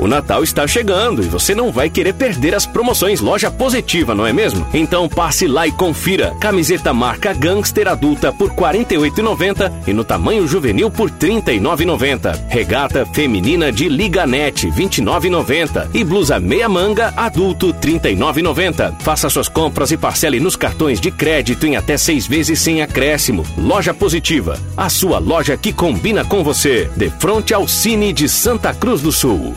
O 0.00 0.08
Natal 0.08 0.42
está 0.42 0.66
chegando 0.66 1.22
e 1.22 1.26
você 1.26 1.54
não 1.54 1.70
vai 1.70 1.90
querer 1.90 2.14
perder 2.14 2.54
as 2.54 2.64
promoções 2.64 3.20
Loja 3.20 3.50
Positiva, 3.50 4.14
não 4.14 4.26
é 4.26 4.32
mesmo? 4.32 4.66
Então 4.72 5.06
passe 5.06 5.46
lá 5.46 5.66
e 5.66 5.72
confira. 5.72 6.34
Camiseta 6.40 6.94
marca 6.94 7.34
Gangster 7.34 7.86
adulta 7.86 8.32
por 8.32 8.48
R$ 8.48 8.56
48,90 8.56 9.70
e 9.86 9.92
no 9.92 10.02
tamanho 10.02 10.48
juvenil 10.48 10.90
por 10.90 11.10
R$ 11.10 11.16
39,90. 11.18 12.48
Regata 12.48 13.04
feminina 13.12 13.70
de 13.70 13.90
Liganete 13.90 14.70
R$ 14.70 14.84
29,90 14.84 15.90
e 15.92 16.02
blusa 16.02 16.40
meia 16.40 16.68
manga 16.68 17.12
adulto 17.14 17.66
R$ 17.66 17.74
39,90. 17.74 18.94
Faça 19.00 19.28
suas 19.28 19.48
compras 19.48 19.90
e 19.90 19.98
parcele 19.98 20.40
nos 20.40 20.56
cartões 20.56 20.98
de 20.98 21.10
crédito 21.10 21.66
em 21.66 21.76
até 21.76 21.98
seis 21.98 22.26
vezes 22.26 22.58
sem 22.58 22.80
acréscimo. 22.80 23.44
Loja 23.58 23.92
Positiva, 23.92 24.58
a 24.74 24.88
sua 24.88 25.18
loja 25.18 25.58
que 25.58 25.74
combina 25.74 26.24
com 26.24 26.42
você. 26.42 26.90
De 26.96 27.10
frente 27.10 27.52
ao 27.52 27.68
Cine 27.68 28.14
de 28.14 28.30
Santa 28.30 28.72
Cruz 28.72 29.02
do 29.02 29.12
Sul. 29.12 29.52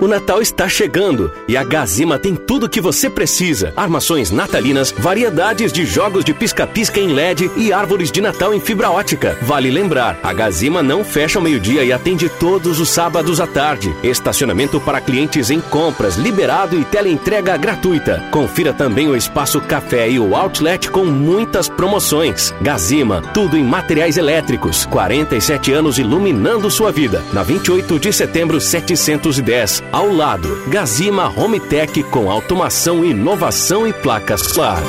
O 0.00 0.06
Natal 0.06 0.40
está 0.40 0.68
chegando 0.68 1.32
e 1.48 1.56
a 1.56 1.64
Gazima 1.64 2.20
tem 2.20 2.36
tudo 2.36 2.66
o 2.66 2.68
que 2.68 2.80
você 2.80 3.10
precisa: 3.10 3.72
armações 3.76 4.30
natalinas, 4.30 4.94
variedades 4.96 5.72
de 5.72 5.84
jogos 5.84 6.24
de 6.24 6.32
pisca-pisca 6.32 7.00
em 7.00 7.08
LED 7.08 7.50
e 7.56 7.72
árvores 7.72 8.12
de 8.12 8.20
Natal 8.20 8.54
em 8.54 8.60
fibra 8.60 8.90
ótica. 8.90 9.36
Vale 9.42 9.70
lembrar, 9.72 10.16
a 10.22 10.32
Gazima 10.32 10.84
não 10.84 11.02
fecha 11.02 11.38
ao 11.38 11.42
meio-dia 11.42 11.82
e 11.82 11.92
atende 11.92 12.28
todos 12.28 12.78
os 12.78 12.88
sábados 12.88 13.40
à 13.40 13.46
tarde. 13.46 13.92
Estacionamento 14.04 14.80
para 14.80 15.00
clientes 15.00 15.50
em 15.50 15.60
compras 15.60 16.14
liberado 16.14 16.78
e 16.78 16.84
teleentrega 16.84 17.56
gratuita. 17.56 18.22
Confira 18.30 18.72
também 18.72 19.08
o 19.08 19.16
espaço 19.16 19.60
café 19.60 20.08
e 20.08 20.20
o 20.20 20.36
outlet 20.36 20.88
com 20.90 21.06
muitas 21.06 21.68
promoções. 21.68 22.54
Gazima, 22.60 23.20
tudo 23.34 23.56
em 23.56 23.64
materiais 23.64 24.16
elétricos. 24.16 24.86
47 24.86 25.72
anos 25.72 25.98
iluminando 25.98 26.70
sua 26.70 26.92
vida. 26.92 27.20
Na 27.32 27.42
28 27.42 27.98
de 27.98 28.12
setembro 28.12 28.60
710 28.60 29.87
ao 29.92 30.12
lado, 30.12 30.64
Gazima 30.68 31.28
Home 31.28 31.60
Tech 31.60 32.02
com 32.04 32.30
automação, 32.30 33.04
inovação 33.04 33.86
e 33.86 33.92
placas 33.92 34.40
solar. 34.42 34.82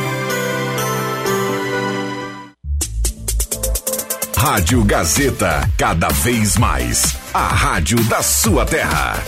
Rádio 4.36 4.84
Gazeta, 4.84 5.70
cada 5.78 6.08
vez 6.10 6.58
mais. 6.58 7.16
A 7.34 7.48
rádio 7.48 8.02
da 8.06 8.24
sua 8.24 8.66
terra. 8.66 9.22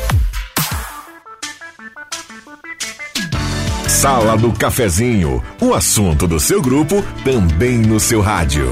Sala 3.88 4.36
do 4.36 4.51
Cafezinho, 4.51 5.43
o 5.61 5.74
assunto 5.74 6.28
do 6.28 6.39
seu 6.39 6.61
grupo 6.61 7.03
também 7.24 7.78
no 7.78 7.99
seu 7.99 8.19
rádio. 8.19 8.72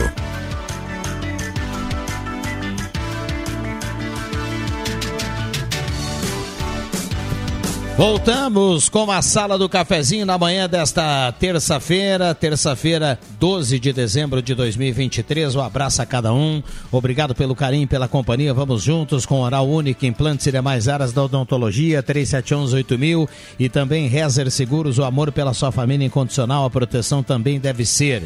Voltamos 8.00 8.88
com 8.88 9.12
a 9.12 9.22
sala 9.22 9.58
do 9.58 9.68
cafezinho 9.68 10.26
na 10.26 10.38
manhã 10.38 10.70
desta 10.70 11.34
terça-feira, 11.34 12.34
terça-feira, 12.34 13.20
12 13.38 13.78
de 13.78 13.92
dezembro 13.92 14.42
de 14.42 14.56
2023. 14.56 15.54
Um 15.54 15.60
abraço 15.60 16.02
a 16.02 16.06
cada 16.06 16.32
um. 16.32 16.64
Obrigado 16.94 17.36
pelo 17.36 17.54
carinho, 17.54 17.90
pela 17.90 18.08
companhia. 18.08 18.54
Vamos 18.54 18.84
juntos 18.84 19.26
com 19.26 19.42
Oral 19.42 19.68
Único, 19.68 20.06
implantes 20.06 20.48
e 20.48 20.52
demais 20.54 20.88
áreas 20.88 21.12
da 21.12 21.26
odontologia, 21.26 22.02
37118000 22.02 23.28
e 23.60 23.68
também 23.68 24.08
Rezer 24.08 24.50
Seguros, 24.50 24.98
o 24.98 25.04
amor 25.04 25.34
pela 25.34 25.54
sua 25.54 25.70
família 25.70 26.08
incondicional, 26.08 26.64
a 26.64 26.70
proteção 26.70 27.22
também 27.22 27.60
deve 27.60 27.86
ser. 27.86 28.24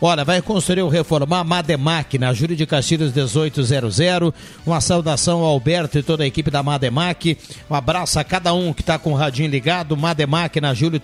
Olha, 0.00 0.24
vai 0.24 0.42
construir 0.42 0.82
ou 0.82 0.88
reformar 0.88 1.44
Mademac 1.44 2.18
na 2.18 2.32
Júlio 2.32 2.56
de 2.56 2.66
Castilhos 2.66 3.12
1800. 3.12 3.98
Uma 4.66 4.80
saudação 4.80 5.40
ao 5.40 5.46
Alberto 5.46 5.98
e 5.98 6.02
toda 6.02 6.24
a 6.24 6.26
equipe 6.26 6.50
da 6.50 6.62
Mademac. 6.62 7.38
Um 7.70 7.74
abraço 7.74 8.18
a 8.18 8.24
cada 8.24 8.52
um 8.52 8.72
que 8.72 8.82
está 8.82 8.98
com 8.98 9.12
o 9.12 9.16
radinho 9.16 9.48
ligado. 9.48 9.96
Mademac 9.96 10.60
na 10.60 10.74
Júlio 10.74 11.00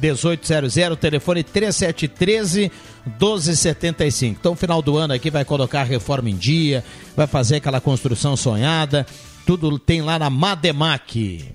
1800, 0.00 0.74
telefone 0.98 1.42
3713 1.42 2.70
1275. 3.06 4.36
Então, 4.38 4.56
final 4.56 4.82
do 4.82 4.96
ano 4.96 5.14
aqui 5.14 5.30
vai 5.30 5.44
colocar 5.44 5.82
a 5.82 5.84
reforma 5.84 6.28
em 6.28 6.36
dia, 6.36 6.84
vai 7.16 7.26
fazer 7.26 7.56
aquela 7.56 7.80
construção 7.80 8.36
sonhada. 8.36 9.06
Tudo 9.46 9.78
tem 9.78 10.02
lá 10.02 10.18
na 10.18 10.30
Mademac. 10.30 11.54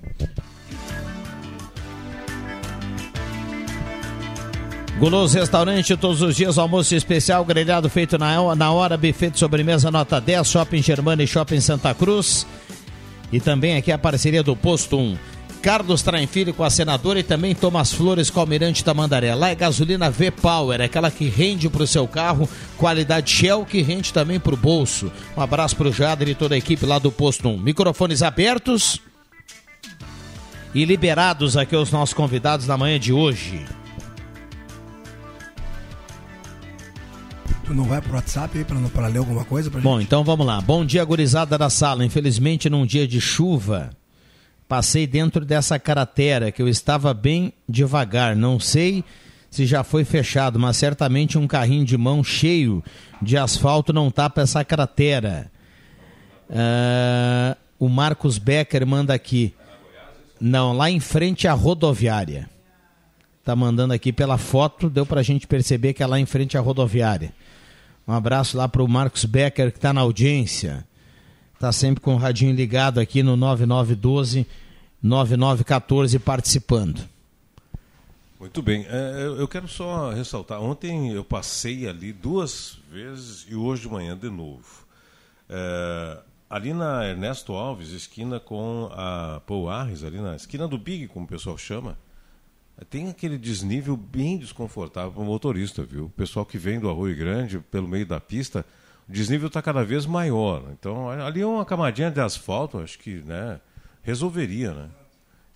Guloso 5.00 5.38
Restaurante, 5.38 5.96
todos 5.96 6.20
os 6.20 6.36
dias, 6.36 6.58
almoço 6.58 6.94
especial, 6.94 7.42
grelhado 7.42 7.88
feito 7.88 8.18
na, 8.18 8.54
na 8.54 8.70
hora, 8.70 8.98
buffet 8.98 9.30
de 9.30 9.38
sobremesa 9.38 9.90
nota 9.90 10.20
10, 10.20 10.46
Shopping 10.46 10.82
Germana 10.82 11.22
e 11.22 11.26
Shopping 11.26 11.58
Santa 11.58 11.94
Cruz. 11.94 12.46
E 13.32 13.40
também 13.40 13.78
aqui 13.78 13.90
a 13.90 13.96
parceria 13.96 14.42
do 14.42 14.54
Posto 14.54 14.98
1. 14.98 15.16
Carlos 15.62 16.02
Traem 16.02 16.26
Filho 16.26 16.52
com 16.52 16.62
a 16.62 16.68
senadora 16.68 17.18
e 17.18 17.22
também 17.22 17.54
Thomas 17.54 17.94
Flores 17.94 18.28
com 18.28 18.40
o 18.40 18.42
Almirante 18.42 18.84
Tamandaré. 18.84 19.34
Lá 19.34 19.48
é 19.48 19.54
gasolina 19.54 20.10
V-Power, 20.10 20.82
aquela 20.82 21.10
que 21.10 21.30
rende 21.30 21.70
para 21.70 21.82
o 21.82 21.86
seu 21.86 22.06
carro, 22.06 22.46
qualidade 22.76 23.30
Shell 23.30 23.64
que 23.64 23.80
rende 23.80 24.12
também 24.12 24.38
para 24.38 24.52
o 24.52 24.56
bolso. 24.58 25.10
Um 25.34 25.40
abraço 25.40 25.76
para 25.76 25.88
o 25.88 25.92
Jader 25.92 26.28
e 26.28 26.34
toda 26.34 26.54
a 26.54 26.58
equipe 26.58 26.84
lá 26.84 26.98
do 26.98 27.10
Posto 27.10 27.48
1. 27.48 27.56
Microfones 27.56 28.22
abertos 28.22 29.00
e 30.74 30.84
liberados 30.84 31.56
aqui 31.56 31.74
os 31.74 31.90
nossos 31.90 32.12
convidados 32.12 32.66
na 32.66 32.76
manhã 32.76 33.00
de 33.00 33.14
hoje. 33.14 33.64
Não 37.74 37.84
vai 37.84 38.00
pro 38.00 38.14
WhatsApp 38.14 38.58
aí 38.58 38.64
pra, 38.64 38.76
pra 38.88 39.06
ler 39.06 39.18
alguma 39.18 39.44
coisa? 39.44 39.70
Bom, 39.70 39.98
gente? 39.98 40.06
então 40.06 40.24
vamos 40.24 40.46
lá. 40.46 40.60
Bom 40.60 40.84
dia, 40.84 41.04
gurizada 41.04 41.56
da 41.56 41.70
sala. 41.70 42.04
Infelizmente, 42.04 42.68
num 42.68 42.84
dia 42.84 43.06
de 43.06 43.20
chuva, 43.20 43.90
passei 44.68 45.06
dentro 45.06 45.44
dessa 45.44 45.78
cratera 45.78 46.52
que 46.52 46.62
eu 46.62 46.68
estava 46.68 47.12
bem 47.12 47.52
devagar. 47.68 48.36
Não 48.36 48.60
sei 48.60 49.04
se 49.50 49.66
já 49.66 49.82
foi 49.82 50.04
fechado, 50.04 50.58
mas 50.58 50.76
certamente 50.76 51.36
um 51.36 51.46
carrinho 51.46 51.84
de 51.84 51.96
mão 51.96 52.22
cheio 52.22 52.82
de 53.20 53.36
asfalto 53.36 53.92
não 53.92 54.10
tapa 54.10 54.42
essa 54.42 54.64
cratera. 54.64 55.50
Uh, 56.48 57.56
o 57.78 57.88
Marcos 57.88 58.38
Becker 58.38 58.86
manda 58.86 59.12
aqui. 59.12 59.54
Não, 60.40 60.72
lá 60.72 60.90
em 60.90 61.00
frente 61.00 61.48
à 61.48 61.52
rodoviária. 61.52 62.48
Tá 63.44 63.56
mandando 63.56 63.92
aqui 63.92 64.12
pela 64.12 64.38
foto, 64.38 64.88
deu 64.88 65.04
pra 65.04 65.22
gente 65.22 65.46
perceber 65.46 65.92
que 65.92 66.02
é 66.02 66.06
lá 66.06 66.20
em 66.20 66.26
frente 66.26 66.56
à 66.56 66.60
rodoviária. 66.60 67.32
Um 68.10 68.12
abraço 68.12 68.56
lá 68.56 68.66
para 68.66 68.82
o 68.82 68.88
Marcos 68.88 69.24
Becker, 69.24 69.70
que 69.70 69.78
está 69.78 69.92
na 69.92 70.00
audiência. 70.00 70.84
Está 71.54 71.70
sempre 71.70 72.00
com 72.00 72.14
o 72.14 72.16
radinho 72.16 72.52
ligado 72.52 72.98
aqui 72.98 73.22
no 73.22 73.36
9912 73.36 74.44
9914 75.00 76.18
participando. 76.18 77.08
Muito 78.40 78.60
bem. 78.62 78.84
É, 78.88 79.26
eu 79.38 79.46
quero 79.46 79.68
só 79.68 80.10
ressaltar. 80.10 80.60
Ontem 80.60 81.12
eu 81.12 81.22
passei 81.22 81.86
ali 81.86 82.12
duas 82.12 82.80
vezes 82.90 83.46
e 83.48 83.54
hoje 83.54 83.82
de 83.82 83.88
manhã 83.88 84.18
de 84.18 84.28
novo. 84.28 84.84
É, 85.48 86.18
ali 86.50 86.74
na 86.74 87.06
Ernesto 87.06 87.52
Alves, 87.52 87.90
esquina 87.90 88.40
com 88.40 88.90
a 88.92 89.40
Paul 89.46 89.70
Arres, 89.70 90.02
ali 90.02 90.18
na 90.18 90.34
esquina 90.34 90.66
do 90.66 90.76
Big, 90.76 91.06
como 91.06 91.26
o 91.26 91.28
pessoal 91.28 91.56
chama, 91.56 91.96
tem 92.88 93.10
aquele 93.10 93.36
desnível 93.36 93.96
bem 93.96 94.38
desconfortável 94.38 95.12
para 95.12 95.22
o 95.22 95.24
motorista, 95.24 95.82
viu? 95.82 96.06
O 96.06 96.10
pessoal 96.10 96.46
que 96.46 96.56
vem 96.56 96.80
do 96.80 96.88
Arroio 96.88 97.16
Grande, 97.16 97.58
pelo 97.58 97.86
meio 97.86 98.06
da 98.06 98.18
pista, 98.18 98.64
o 99.08 99.12
desnível 99.12 99.48
está 99.48 99.60
cada 99.60 99.84
vez 99.84 100.06
maior. 100.06 100.64
Então, 100.72 101.10
ali 101.10 101.40
é 101.40 101.46
uma 101.46 101.64
camadinha 101.64 102.10
de 102.10 102.20
asfalto, 102.20 102.78
acho 102.78 102.98
que 102.98 103.16
né, 103.16 103.60
resolveria, 104.02 104.72
né? 104.72 104.88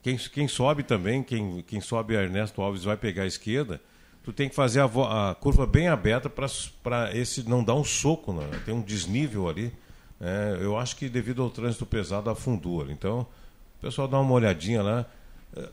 Quem, 0.03 0.19
quem 0.19 0.47
sobe 0.47 0.83
também, 0.83 1.23
quem, 1.23 1.63
quem 1.63 1.81
sobe 1.81 2.13
Ernesto 2.13 2.61
Alves 2.61 2.85
vai 2.85 2.95
pegar 2.95 3.23
a 3.23 3.27
esquerda, 3.27 3.81
tu 4.23 4.35
tem 4.35 4.51
que 4.51 4.55
fazer 4.55 4.81
a, 4.81 5.31
a 5.31 5.35
curva 5.35 5.67
bem 5.67 5.89
aberta 5.89 6.29
para 6.29 7.17
esse 7.17 7.49
não 7.49 7.65
dar 7.65 7.75
um 7.75 7.85
soco, 7.85 8.33
né? 8.35 8.47
tem 8.67 8.75
um 8.75 8.83
desnível 8.83 9.49
ali. 9.49 9.73
Né? 10.21 10.59
Eu 10.61 10.77
acho 10.77 10.97
que 10.97 11.09
devido 11.09 11.43
ao 11.43 11.49
trânsito 11.49 11.87
pesado 11.87 12.29
afundou 12.29 12.83
ali. 12.83 12.93
Então, 12.93 13.21
o 13.79 13.81
pessoal 13.81 14.07
dá 14.07 14.21
uma 14.21 14.33
olhadinha 14.33 14.83
lá. 14.83 15.01
É, 15.01 15.07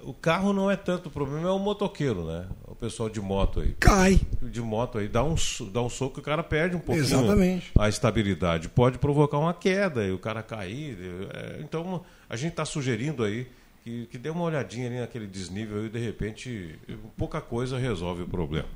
o 0.03 0.13
carro 0.13 0.53
não 0.53 0.69
é 0.69 0.75
tanto 0.75 1.07
o 1.07 1.11
problema, 1.11 1.47
é 1.47 1.51
o 1.51 1.57
motoqueiro, 1.57 2.25
né? 2.25 2.45
O 2.67 2.75
pessoal 2.75 3.09
de 3.09 3.19
moto 3.19 3.61
aí. 3.61 3.75
Cai. 3.79 4.19
De 4.41 4.61
moto 4.61 4.97
aí, 4.97 5.07
dá 5.07 5.23
um, 5.23 5.35
dá 5.71 5.81
um 5.81 5.89
soco 5.89 6.19
e 6.19 6.21
o 6.21 6.23
cara 6.23 6.43
perde 6.43 6.75
um 6.75 6.79
pouquinho 6.79 7.05
Exatamente. 7.05 7.71
a 7.77 7.89
estabilidade. 7.89 8.69
Pode 8.69 8.99
provocar 8.99 9.39
uma 9.39 9.53
queda 9.53 10.05
e 10.05 10.11
o 10.11 10.19
cara 10.19 10.43
cair. 10.43 10.97
É, 11.33 11.61
então, 11.61 12.03
a 12.29 12.35
gente 12.35 12.51
está 12.51 12.63
sugerindo 12.63 13.23
aí 13.23 13.47
que, 13.83 14.05
que 14.05 14.17
dê 14.17 14.29
uma 14.29 14.43
olhadinha 14.43 14.87
ali 14.87 14.99
naquele 14.99 15.25
desnível 15.25 15.85
e 15.85 15.89
de 15.89 15.99
repente 15.99 16.79
pouca 17.17 17.41
coisa 17.41 17.77
resolve 17.77 18.23
o 18.23 18.27
problema. 18.27 18.67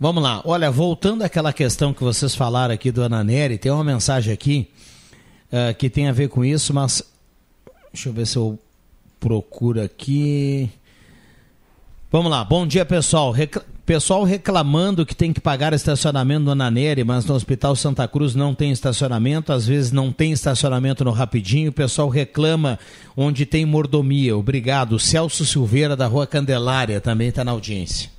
Vamos 0.00 0.22
lá. 0.22 0.40
Olha, 0.44 0.70
voltando 0.70 1.22
àquela 1.22 1.52
questão 1.52 1.92
que 1.92 2.02
vocês 2.02 2.34
falaram 2.34 2.72
aqui 2.72 2.90
do 2.90 3.02
Ananeri, 3.02 3.58
tem 3.58 3.70
uma 3.70 3.82
mensagem 3.82 4.32
aqui 4.32 4.70
uh, 5.52 5.74
que 5.76 5.90
tem 5.90 6.08
a 6.08 6.12
ver 6.12 6.28
com 6.28 6.44
isso, 6.44 6.72
mas 6.72 7.02
deixa 7.98 8.08
eu 8.08 8.12
ver 8.12 8.26
se 8.26 8.36
eu 8.36 8.56
procuro 9.18 9.82
aqui. 9.82 10.70
Vamos 12.12 12.30
lá. 12.30 12.44
Bom 12.44 12.64
dia, 12.64 12.84
pessoal. 12.84 13.32
Recla 13.32 13.64
Pessoal 13.84 14.22
reclamando 14.22 15.06
que 15.06 15.16
tem 15.16 15.32
que 15.32 15.40
pagar 15.40 15.72
estacionamento 15.72 16.44
no 16.44 16.50
Ananeri, 16.50 17.02
mas 17.04 17.24
no 17.24 17.34
Hospital 17.34 17.74
Santa 17.74 18.06
Cruz 18.06 18.34
não 18.34 18.54
tem 18.54 18.70
estacionamento, 18.70 19.50
às 19.50 19.66
vezes 19.66 19.90
não 19.90 20.12
tem 20.12 20.30
estacionamento 20.30 21.02
no 21.06 21.10
Rapidinho, 21.10 21.70
o 21.70 21.72
pessoal 21.72 22.10
reclama 22.10 22.78
onde 23.16 23.46
tem 23.46 23.64
mordomia. 23.64 24.36
Obrigado. 24.36 24.98
Celso 24.98 25.46
Silveira, 25.46 25.96
da 25.96 26.06
Rua 26.06 26.26
Candelária, 26.26 27.00
também 27.00 27.28
está 27.28 27.42
na 27.42 27.52
audiência. 27.52 28.10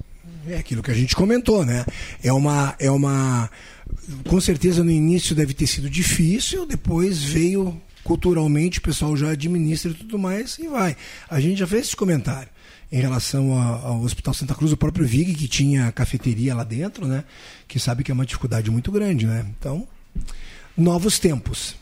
É 0.48 0.58
aquilo 0.58 0.82
que 0.82 0.90
a 0.90 0.96
gente 0.96 1.16
comentou, 1.16 1.64
né? 1.64 1.86
É 2.24 2.34
uma. 2.34 2.74
É 2.80 2.90
uma 2.90 3.48
com 4.28 4.42
certeza 4.42 4.84
no 4.84 4.90
início 4.90 5.36
deve 5.36 5.54
ter 5.54 5.68
sido 5.68 5.88
difícil, 5.88 6.66
depois 6.66 7.24
veio 7.24 7.80
culturalmente, 8.04 8.80
o 8.80 8.82
pessoal 8.82 9.16
já 9.16 9.32
administra 9.32 9.92
e 9.92 9.96
tudo 9.96 10.18
mais 10.18 10.58
e 10.60 10.68
vai. 10.68 10.96
A 11.30 11.40
gente 11.40 11.60
já 11.60 11.68
fez 11.68 11.88
esse 11.88 11.96
comentário 11.96 12.50
em 12.92 13.00
relação 13.00 13.54
ao 13.54 14.02
Hospital 14.02 14.34
Santa 14.34 14.56
Cruz, 14.56 14.72
o 14.72 14.78
próprio 14.78 15.06
Vig, 15.06 15.36
que 15.36 15.48
tinha 15.48 15.92
cafeteria 15.92 16.56
lá 16.56 16.64
dentro, 16.64 17.06
né? 17.06 17.24
Que 17.68 17.80
sabe 17.80 18.04
que 18.04 18.12
é 18.12 18.14
uma 18.14 18.26
dificuldade 18.26 18.72
muito 18.72 18.92
grande, 18.92 19.28
né? 19.28 19.46
Então, 19.58 19.88
novos 20.76 21.20
tempos. 21.20 21.76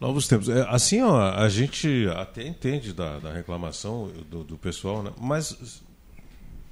Novos 0.00 0.28
tempos. 0.28 0.48
É, 0.48 0.64
assim, 0.68 1.02
ó, 1.02 1.32
a 1.32 1.48
gente 1.48 2.06
até 2.14 2.46
entende 2.46 2.92
da, 2.92 3.18
da 3.18 3.32
reclamação 3.32 4.10
do, 4.30 4.44
do, 4.44 4.56
pessoal, 4.56 5.02
né? 5.02 5.10
mas 5.18 5.82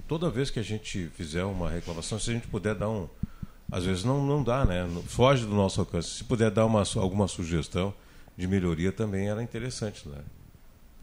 toda 0.06 0.30
vez 0.30 0.50
que 0.50 0.60
a 0.60 0.62
gente 0.62 1.10
fizer 1.16 1.42
uma 1.44 1.70
reclamação, 1.70 2.18
se 2.18 2.30
a 2.30 2.34
gente 2.34 2.46
puder 2.46 2.74
dar 2.74 2.88
um. 2.88 3.08
Às 3.72 3.84
vezes 3.84 4.04
não, 4.04 4.24
não 4.24 4.44
dá, 4.44 4.64
né? 4.64 4.86
Foge 5.08 5.44
do 5.44 5.54
nosso 5.54 5.80
alcance. 5.80 6.08
Se 6.08 6.24
puder 6.24 6.50
dar 6.50 6.66
uma, 6.66 6.84
alguma 6.96 7.26
sugestão 7.26 7.92
de 8.36 8.46
melhoria 8.46 8.92
também 8.92 9.28
era 9.28 9.42
interessante, 9.42 10.08
né? 10.08 10.18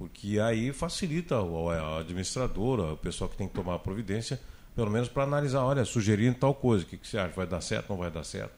porque 0.01 0.39
aí 0.39 0.73
facilita 0.73 1.39
o 1.39 1.69
administrador, 1.69 2.93
o 2.93 2.97
pessoal 2.97 3.29
que 3.29 3.37
tem 3.37 3.47
que 3.47 3.53
tomar 3.53 3.75
a 3.75 3.79
providência, 3.79 4.41
pelo 4.75 4.89
menos 4.89 5.07
para 5.07 5.21
analisar, 5.21 5.63
olha, 5.63 5.85
sugerindo 5.85 6.39
tal 6.39 6.55
coisa, 6.55 6.83
o 6.83 6.87
que, 6.87 6.97
que 6.97 7.07
você 7.07 7.19
acha, 7.19 7.35
vai 7.35 7.45
dar 7.45 7.61
certo, 7.61 7.89
não 7.89 7.97
vai 7.97 8.09
dar 8.09 8.23
certo. 8.23 8.51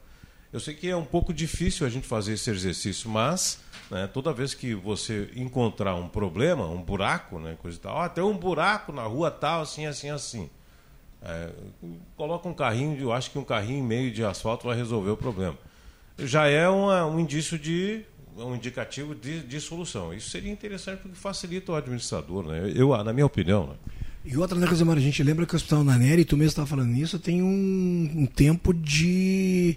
Eu 0.50 0.58
sei 0.58 0.72
que 0.72 0.88
é 0.88 0.96
um 0.96 1.04
pouco 1.04 1.34
difícil 1.34 1.86
a 1.86 1.90
gente 1.90 2.06
fazer 2.06 2.32
esse 2.32 2.48
exercício, 2.48 3.10
mas 3.10 3.60
né, 3.90 4.06
toda 4.06 4.32
vez 4.32 4.54
que 4.54 4.74
você 4.74 5.30
encontrar 5.36 5.94
um 5.96 6.08
problema, 6.08 6.66
um 6.66 6.80
buraco, 6.80 7.38
né, 7.38 7.58
coisa 7.60 7.76
e 7.76 7.80
tal, 7.80 8.00
ah, 8.00 8.08
tem 8.08 8.24
um 8.24 8.38
buraco 8.38 8.90
na 8.90 9.02
rua 9.02 9.30
tal, 9.30 9.60
assim, 9.60 9.84
assim, 9.84 10.08
assim. 10.08 10.48
É, 11.20 11.50
coloca 12.16 12.48
um 12.48 12.54
carrinho, 12.54 12.98
eu 12.98 13.12
acho 13.12 13.30
que 13.30 13.38
um 13.38 13.44
carrinho 13.44 13.80
e 13.80 13.86
meio 13.86 14.10
de 14.10 14.24
asfalto 14.24 14.66
vai 14.66 14.76
resolver 14.76 15.10
o 15.10 15.16
problema. 15.16 15.58
Já 16.18 16.46
é 16.46 16.66
uma, 16.70 17.04
um 17.04 17.20
indício 17.20 17.58
de 17.58 18.02
um 18.36 18.54
indicativo 18.54 19.14
de, 19.14 19.40
de 19.40 19.60
solução. 19.60 20.12
Isso 20.12 20.30
seria 20.30 20.50
interessante 20.50 21.00
porque 21.00 21.16
facilita 21.16 21.72
o 21.72 21.74
administrador, 21.74 22.46
né? 22.46 22.72
Eu, 22.74 22.96
na 23.04 23.12
minha 23.12 23.26
opinião. 23.26 23.68
Né? 23.68 23.74
E 24.24 24.36
outra, 24.36 24.58
né, 24.58 24.66
Rosemar, 24.66 24.96
a 24.96 25.00
gente 25.00 25.22
lembra 25.22 25.46
que 25.46 25.54
o 25.54 25.56
Hospital 25.56 25.84
Naneri, 25.84 26.24
tu 26.24 26.36
mesmo 26.36 26.48
estava 26.48 26.66
falando 26.66 26.88
nisso, 26.88 27.18
tem 27.18 27.42
um, 27.42 28.12
um 28.16 28.26
tempo 28.26 28.72
de. 28.72 29.76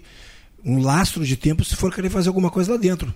um 0.64 0.82
lastro 0.82 1.24
de 1.24 1.36
tempo 1.36 1.64
se 1.64 1.76
for 1.76 1.94
querer 1.94 2.10
fazer 2.10 2.28
alguma 2.28 2.50
coisa 2.50 2.72
lá 2.72 2.78
dentro. 2.78 3.14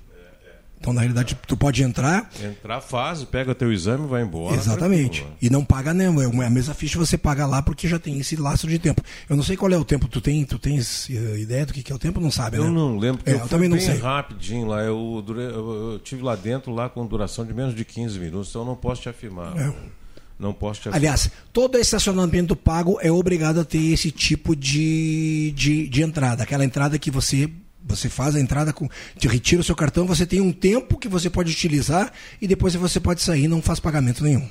Então, 0.82 0.92
na 0.92 1.00
realidade, 1.02 1.38
tu 1.46 1.56
pode 1.56 1.80
entrar. 1.80 2.28
Entrar, 2.42 2.80
faz, 2.80 3.22
pega 3.22 3.54
teu 3.54 3.72
exame 3.72 4.04
e 4.04 4.08
vai 4.08 4.22
embora. 4.22 4.56
Exatamente. 4.56 5.24
E 5.40 5.48
não 5.48 5.64
paga, 5.64 5.94
né? 5.94 6.06
É 6.06 6.44
a 6.44 6.50
mesma 6.50 6.74
ficha 6.74 6.98
você 6.98 7.16
paga 7.16 7.46
lá 7.46 7.62
porque 7.62 7.86
já 7.86 8.00
tem 8.00 8.18
esse 8.18 8.34
lastro 8.34 8.68
de 8.68 8.80
tempo. 8.80 9.00
Eu 9.30 9.36
não 9.36 9.44
sei 9.44 9.56
qual 9.56 9.70
é 9.70 9.76
o 9.76 9.84
tempo. 9.84 10.08
Tu 10.08 10.20
tem, 10.20 10.44
tu 10.44 10.58
tens 10.58 11.08
eh, 11.08 11.38
ideia 11.38 11.64
do 11.64 11.72
que 11.72 11.92
é 11.92 11.94
o 11.94 12.00
tempo? 12.00 12.20
Não 12.20 12.32
sabe, 12.32 12.56
eu 12.56 12.64
né? 12.64 12.68
Eu 12.68 12.72
não 12.72 12.98
lembro. 12.98 13.22
É, 13.24 13.34
eu, 13.34 13.38
eu 13.38 13.48
também 13.48 13.68
não 13.68 13.78
sei. 13.78 13.96
rapidinho 13.96 14.66
lá. 14.66 14.82
Eu, 14.82 15.24
eu, 15.28 15.92
eu, 15.92 15.98
tive 16.00 16.20
lá 16.20 16.34
dentro 16.34 16.74
lá 16.74 16.88
com 16.88 17.06
duração 17.06 17.46
de 17.46 17.54
menos 17.54 17.76
de 17.76 17.84
15 17.84 18.18
minutos, 18.18 18.48
então 18.48 18.62
eu 18.62 18.66
não 18.66 18.74
posso 18.74 19.02
te 19.02 19.08
afirmar. 19.08 19.56
É. 19.56 19.72
Não 20.36 20.52
posso 20.52 20.80
te 20.80 20.88
afirmar. 20.88 20.96
Aliás, 20.96 21.30
todo 21.52 21.78
estacionamento 21.78 22.56
pago 22.56 22.98
é 23.00 23.12
obrigado 23.12 23.60
a 23.60 23.64
ter 23.64 23.92
esse 23.92 24.10
tipo 24.10 24.56
de, 24.56 25.52
de, 25.54 25.86
de 25.86 26.02
entrada. 26.02 26.42
Aquela 26.42 26.64
entrada 26.64 26.98
que 26.98 27.08
você 27.08 27.48
você 27.84 28.08
faz 28.08 28.34
a 28.34 28.40
entrada, 28.40 28.72
com, 28.72 28.88
te 29.18 29.28
retira 29.28 29.60
o 29.60 29.64
seu 29.64 29.74
cartão, 29.74 30.06
você 30.06 30.26
tem 30.26 30.40
um 30.40 30.52
tempo 30.52 30.98
que 30.98 31.08
você 31.08 31.28
pode 31.28 31.52
utilizar 31.52 32.12
e 32.40 32.46
depois 32.46 32.74
você 32.74 33.00
pode 33.00 33.22
sair 33.22 33.48
não 33.48 33.60
faz 33.60 33.80
pagamento 33.80 34.22
nenhum. 34.22 34.48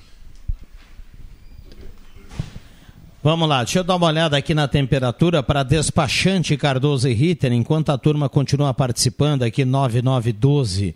Vamos 3.23 3.47
lá, 3.47 3.63
deixa 3.63 3.79
eu 3.79 3.83
dar 3.83 3.97
uma 3.97 4.07
olhada 4.07 4.35
aqui 4.35 4.55
na 4.55 4.67
temperatura 4.67 5.43
para 5.43 5.61
despachante 5.61 6.57
Cardoso 6.57 7.07
e 7.07 7.13
Ritter, 7.13 7.53
enquanto 7.53 7.91
a 7.91 7.97
turma 7.97 8.27
continua 8.27 8.73
participando 8.73 9.43
aqui 9.43 9.63
9912 9.63 10.95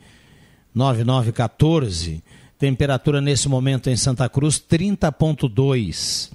9914. 0.74 2.24
Temperatura 2.58 3.22
nesse 3.22 3.48
momento 3.48 3.90
em 3.90 3.96
Santa 3.96 4.28
Cruz 4.28 4.60
30.2. 4.60 6.35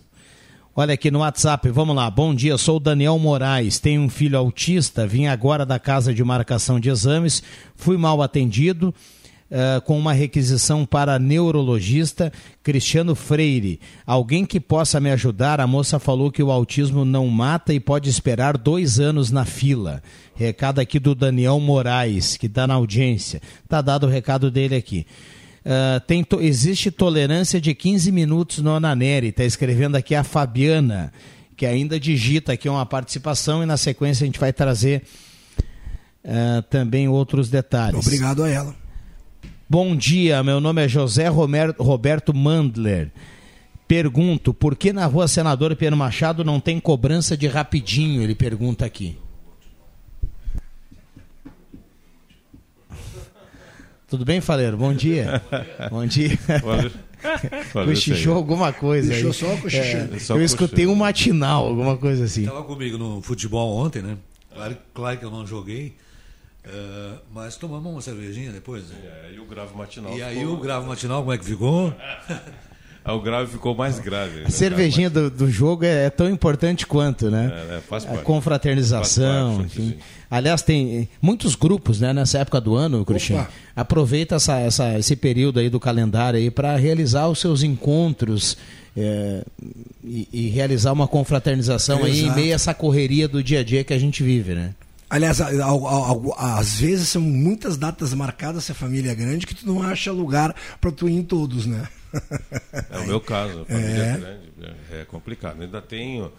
Olha 0.75 0.95
aqui 0.95 1.11
no 1.11 1.19
WhatsApp, 1.19 1.69
vamos 1.71 1.97
lá. 1.97 2.09
Bom 2.09 2.33
dia, 2.33 2.57
sou 2.57 2.77
o 2.77 2.81
Daniel 2.81 3.19
Moraes, 3.19 3.81
tenho 3.81 4.03
um 4.03 4.09
filho 4.09 4.39
autista, 4.39 5.05
vim 5.05 5.27
agora 5.27 5.67
da 5.67 5.81
casa 5.81 6.15
de 6.15 6.23
marcação 6.23 6.79
de 6.79 6.89
exames, 6.89 7.43
fui 7.75 7.97
mal 7.97 8.23
atendido. 8.23 8.95
Uh, 9.51 9.81
com 9.81 9.99
uma 9.99 10.13
requisição 10.13 10.87
para 10.87 11.19
neurologista 11.19 12.33
Cristiano 12.63 13.17
Freire. 13.17 13.81
Alguém 14.07 14.47
que 14.47 14.61
possa 14.61 15.01
me 15.01 15.11
ajudar? 15.11 15.61
A 15.61 15.67
moça 15.67 15.99
falou 15.99 16.31
que 16.31 16.41
o 16.41 16.53
autismo 16.53 17.05
não 17.05 17.27
mata 17.27 17.75
e 17.75 17.81
pode 17.81 18.09
esperar 18.09 18.57
dois 18.57 19.01
anos 19.01 19.33
na 19.33 19.45
fila. 19.45 20.05
Recado 20.37 20.79
aqui 20.79 21.01
do 21.01 21.17
Daniel 21.17 21.59
Moraes, 21.59 22.37
que 22.37 22.47
está 22.47 22.65
na 22.65 22.75
audiência. 22.75 23.43
Está 23.65 23.83
dado 23.83 24.07
o 24.07 24.09
recado 24.09 24.53
dele 24.53 24.77
aqui. 24.77 25.05
Uh, 25.61 26.01
tem 26.07 26.25
to 26.25 26.41
existe 26.41 26.91
tolerância 26.91 27.61
de 27.61 27.75
15 27.75 28.11
minutos 28.11 28.59
no 28.59 28.75
Ananeri. 28.75 29.29
Está 29.29 29.45
escrevendo 29.45 29.97
aqui 29.97 30.15
a 30.15 30.25
Fabiana, 30.25 31.13
que 31.57 31.67
ainda 31.67 32.01
digita 32.01 32.53
aqui 32.53 32.69
uma 32.69 32.87
participação 32.87 33.63
e 33.63 33.67
na 33.67 33.77
sequência 33.77 34.25
a 34.25 34.27
gente 34.27 34.41
vai 34.41 34.53
trazer 34.53 35.03
uh, 36.25 36.63
também 36.71 37.09
outros 37.09 37.51
detalhes. 37.51 38.07
Obrigado 38.07 38.43
a 38.43 38.49
ela. 38.49 38.75
Bom 39.69 39.95
dia, 39.95 40.43
meu 40.43 40.61
nome 40.61 40.85
é 40.85 40.89
José 40.89 41.29
Roberto 41.29 42.35
Mandler. 42.35 43.13
Pergunto, 43.87 44.55
por 44.55 44.75
que 44.75 44.93
na 44.93 45.05
rua 45.07 45.29
Senador 45.29 45.77
Pedro 45.77 45.97
Machado 45.97 46.45
não 46.45 46.59
tem 46.59 46.81
cobrança 46.81 47.37
de 47.37 47.47
rapidinho? 47.47 48.23
Ele 48.23 48.35
pergunta 48.35 48.85
aqui. 48.85 49.19
Tudo 54.11 54.25
bem, 54.25 54.41
Faleiro? 54.41 54.77
Bom 54.77 54.93
dia. 54.93 55.41
Bom 55.89 56.05
dia. 56.05 56.37
Cochichou 57.73 58.35
alguma 58.35 58.73
coisa 58.73 59.15
aí. 59.15 59.33
só 59.33 59.57
cochichando. 59.57 60.17
É, 60.17 60.33
eu 60.33 60.43
escutei 60.43 60.85
um 60.89 60.97
matinal, 60.97 61.67
alguma 61.67 61.97
coisa 61.97 62.25
assim. 62.25 62.41
Estava 62.43 62.65
comigo 62.65 62.99
no 62.99 63.23
futebol 63.23 63.77
ontem, 63.77 64.03
né? 64.03 64.17
Claro, 64.53 64.77
claro 64.93 65.17
que 65.17 65.25
eu 65.25 65.31
não 65.31 65.47
joguei. 65.47 65.95
Uh, 66.67 67.19
mas 67.33 67.57
tomamos 67.57 67.93
uma 67.93 68.03
cervejinha 68.03 68.51
depois. 68.51 68.83
Né? 68.89 68.97
E 69.05 69.29
aí 69.29 69.39
o 69.39 69.45
gravo 69.45 69.79
matinal. 69.79 70.19
E 70.19 70.23
aí 70.25 70.45
o 70.45 70.57
gravo 70.57 70.89
matinal, 70.89 71.21
como 71.21 71.33
é 71.33 71.39
que 71.39 71.45
ficou? 71.45 71.95
Aí 73.05 73.15
o 73.15 73.21
grave 73.21 73.53
ficou 73.53 73.77
mais 73.77 74.01
grave. 74.01 74.43
A 74.45 74.51
cervejinha 74.51 75.09
do, 75.09 75.31
do 75.31 75.49
jogo 75.49 75.85
é, 75.85 76.07
é 76.07 76.11
tão 76.11 76.29
importante 76.29 76.85
quanto, 76.85 77.31
né? 77.31 77.53
É, 77.71 77.77
é, 77.77 77.81
faz 77.81 78.05
A 78.05 78.09
parte. 78.09 78.25
confraternização, 78.25 79.59
Faz 79.59 79.73
parte, 79.73 79.83
enfim. 79.83 79.99
Aliás, 80.31 80.63
tem 80.63 81.09
muitos 81.21 81.57
grupos, 81.57 81.99
né, 82.01 82.13
nessa 82.13 82.39
época 82.39 82.61
do 82.61 82.77
ano, 82.77 83.05
Cristiano. 83.05 83.49
Aproveita 83.75 84.37
essa, 84.37 84.59
essa- 84.61 84.97
esse 84.99 85.17
período 85.17 85.59
aí 85.59 85.69
do 85.69 85.81
calendário 85.81 86.39
aí 86.39 86.51
para 86.51 86.77
realizar 86.77 87.27
os 87.29 87.41
seus 87.41 87.63
encontros 87.65 88.57
é, 88.97 89.43
e, 90.05 90.29
e 90.33 90.49
realizar 90.49 90.93
uma 90.93 91.09
confraternização 91.09 92.05
aí 92.05 92.21
em 92.27 92.35
meio 92.35 92.53
a 92.53 92.55
essa 92.55 92.73
correria 92.75 93.27
do 93.27 93.43
dia 93.43 93.61
a 93.61 93.65
dia 93.65 93.83
que 93.85 93.93
a 93.93 93.99
gente 93.99 94.23
vive, 94.23 94.55
né? 94.55 94.75
Aliás, 95.09 95.41
às 95.41 96.75
vezes 96.81 97.09
são 97.09 97.21
muitas 97.23 97.77
datas 97.77 98.15
marcadas 98.15 98.65
se 98.65 98.73
a 98.73 98.75
família 98.77 99.11
é 99.11 99.15
grande 99.15 99.45
que 99.47 99.55
tu 99.57 99.67
não 99.67 99.83
acha 99.83 100.13
lugar 100.13 100.55
para 100.81 100.93
tu 100.93 101.09
ir 101.09 101.15
em 101.17 101.23
todos, 101.25 101.67
né? 101.67 101.89
É 102.91 102.99
o 102.99 103.07
meu 103.07 103.21
caso, 103.21 103.63
a 103.63 103.65
família 103.65 103.91
É. 103.91 104.09
é 104.11 104.17
grande, 104.17 104.41
é 104.93 105.01
é 105.01 105.05
complicado. 105.05 105.61
Ainda 105.63 105.81
tenho 105.83 106.31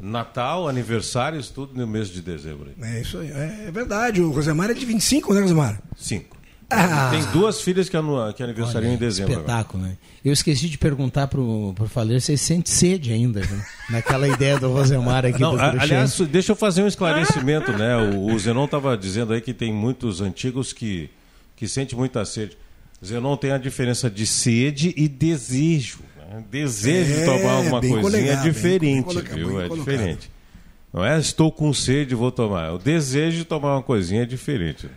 Natal, 0.00 0.68
aniversários, 0.68 1.48
tudo 1.48 1.74
no 1.78 1.86
mês 1.86 2.08
de 2.08 2.20
dezembro. 2.22 2.70
É 2.80 3.00
isso 3.00 3.18
aí. 3.18 3.30
É, 3.30 3.64
é 3.68 3.70
verdade. 3.70 4.20
O 4.20 4.30
Rosemar 4.30 4.70
é 4.70 4.74
de 4.74 4.84
25, 4.84 5.32
né, 5.34 5.40
Rosemar? 5.40 5.80
Cinco. 5.96 6.36
Ah. 6.74 7.10
Tem 7.10 7.22
duas 7.32 7.60
filhas 7.60 7.88
que, 7.90 7.96
anu- 7.98 8.32
que 8.32 8.42
aniversariam 8.42 8.94
em 8.94 8.96
dezembro. 8.96 9.32
agora. 9.34 9.46
Espetáculo, 9.46 9.82
né? 9.84 9.96
Eu 10.24 10.32
esqueci 10.32 10.70
de 10.70 10.78
perguntar 10.78 11.26
pro, 11.26 11.74
pro 11.74 11.86
Faleiro 11.86 12.18
se 12.20 12.32
ele 12.32 12.38
sente 12.38 12.70
sede 12.70 13.12
ainda, 13.12 13.40
né? 13.40 13.66
Naquela 13.90 14.26
ideia 14.26 14.58
do 14.58 14.72
Rosemar 14.72 15.26
aqui 15.26 15.38
Não, 15.38 15.54
do 15.54 15.60
a- 15.60 15.82
aliás, 15.82 16.18
deixa 16.30 16.52
eu 16.52 16.56
fazer 16.56 16.82
um 16.82 16.86
esclarecimento, 16.86 17.72
né? 17.72 17.94
O, 17.98 18.32
o 18.32 18.38
Zenon 18.38 18.64
estava 18.64 18.96
dizendo 18.96 19.34
aí 19.34 19.42
que 19.42 19.52
tem 19.52 19.70
muitos 19.70 20.22
antigos 20.22 20.72
que, 20.72 21.10
que 21.54 21.68
sentem 21.68 21.96
muita 21.98 22.24
sede. 22.24 22.56
Zenon 23.04 23.36
tem 23.36 23.50
a 23.52 23.58
diferença 23.58 24.08
de 24.10 24.26
sede 24.26 24.94
e 24.96 25.06
desejo. 25.08 25.98
Desejo 26.50 27.14
de 27.14 27.20
É, 27.20 27.24
tomar 27.24 27.52
alguma 27.52 27.80
bem 27.80 28.00
coisinha 28.00 28.32
é 28.32 28.36
diferente, 28.36 29.14
viu? 29.34 29.60
É 29.60 29.68
colocado. 29.68 29.78
diferente. 29.78 30.30
Não 30.92 31.04
é 31.04 31.18
estou 31.18 31.50
com 31.50 31.72
sede, 31.72 32.14
vou 32.14 32.30
tomar. 32.30 32.72
O 32.72 32.78
desejo 32.78 33.38
de 33.38 33.44
tomar 33.44 33.76
uma 33.76 33.82
coisinha 33.82 34.22
é 34.22 34.26
diferente. 34.26 34.88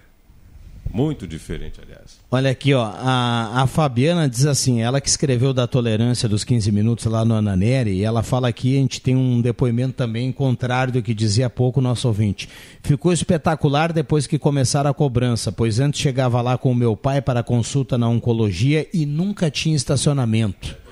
Muito 0.93 1.27
diferente, 1.27 1.79
aliás. 1.81 2.19
Olha 2.31 2.49
aqui, 2.51 2.73
ó, 2.73 2.83
a, 2.85 3.63
a 3.63 3.67
Fabiana 3.67 4.29
diz 4.29 4.45
assim, 4.45 4.81
ela 4.81 5.01
que 5.01 5.09
escreveu 5.09 5.53
da 5.53 5.67
tolerância 5.67 6.29
dos 6.29 6.43
15 6.45 6.71
minutos 6.71 7.05
lá 7.05 7.25
no 7.25 7.33
Ananeri, 7.35 7.91
e 7.91 8.03
ela 8.03 8.23
fala 8.23 8.47
aqui, 8.47 8.77
a 8.77 8.79
gente 8.79 9.01
tem 9.01 9.13
um 9.15 9.41
depoimento 9.41 9.93
também 9.93 10.31
contrário 10.31 10.93
do 10.93 11.01
que 11.01 11.13
dizia 11.13 11.47
há 11.47 11.49
pouco 11.49 11.79
o 11.81 11.83
nosso 11.83 12.07
ouvinte. 12.07 12.47
Ficou 12.81 13.11
espetacular 13.11 13.91
depois 13.91 14.25
que 14.25 14.39
começaram 14.39 14.89
a 14.89 14.93
cobrança, 14.93 15.51
pois 15.51 15.79
antes 15.81 15.99
chegava 15.99 16.41
lá 16.41 16.57
com 16.57 16.71
o 16.71 16.75
meu 16.75 16.95
pai 16.95 17.21
para 17.21 17.43
consulta 17.43 17.97
na 17.97 18.07
oncologia 18.07 18.87
e 18.93 19.05
nunca 19.05 19.51
tinha 19.51 19.75
estacionamento. 19.75 20.84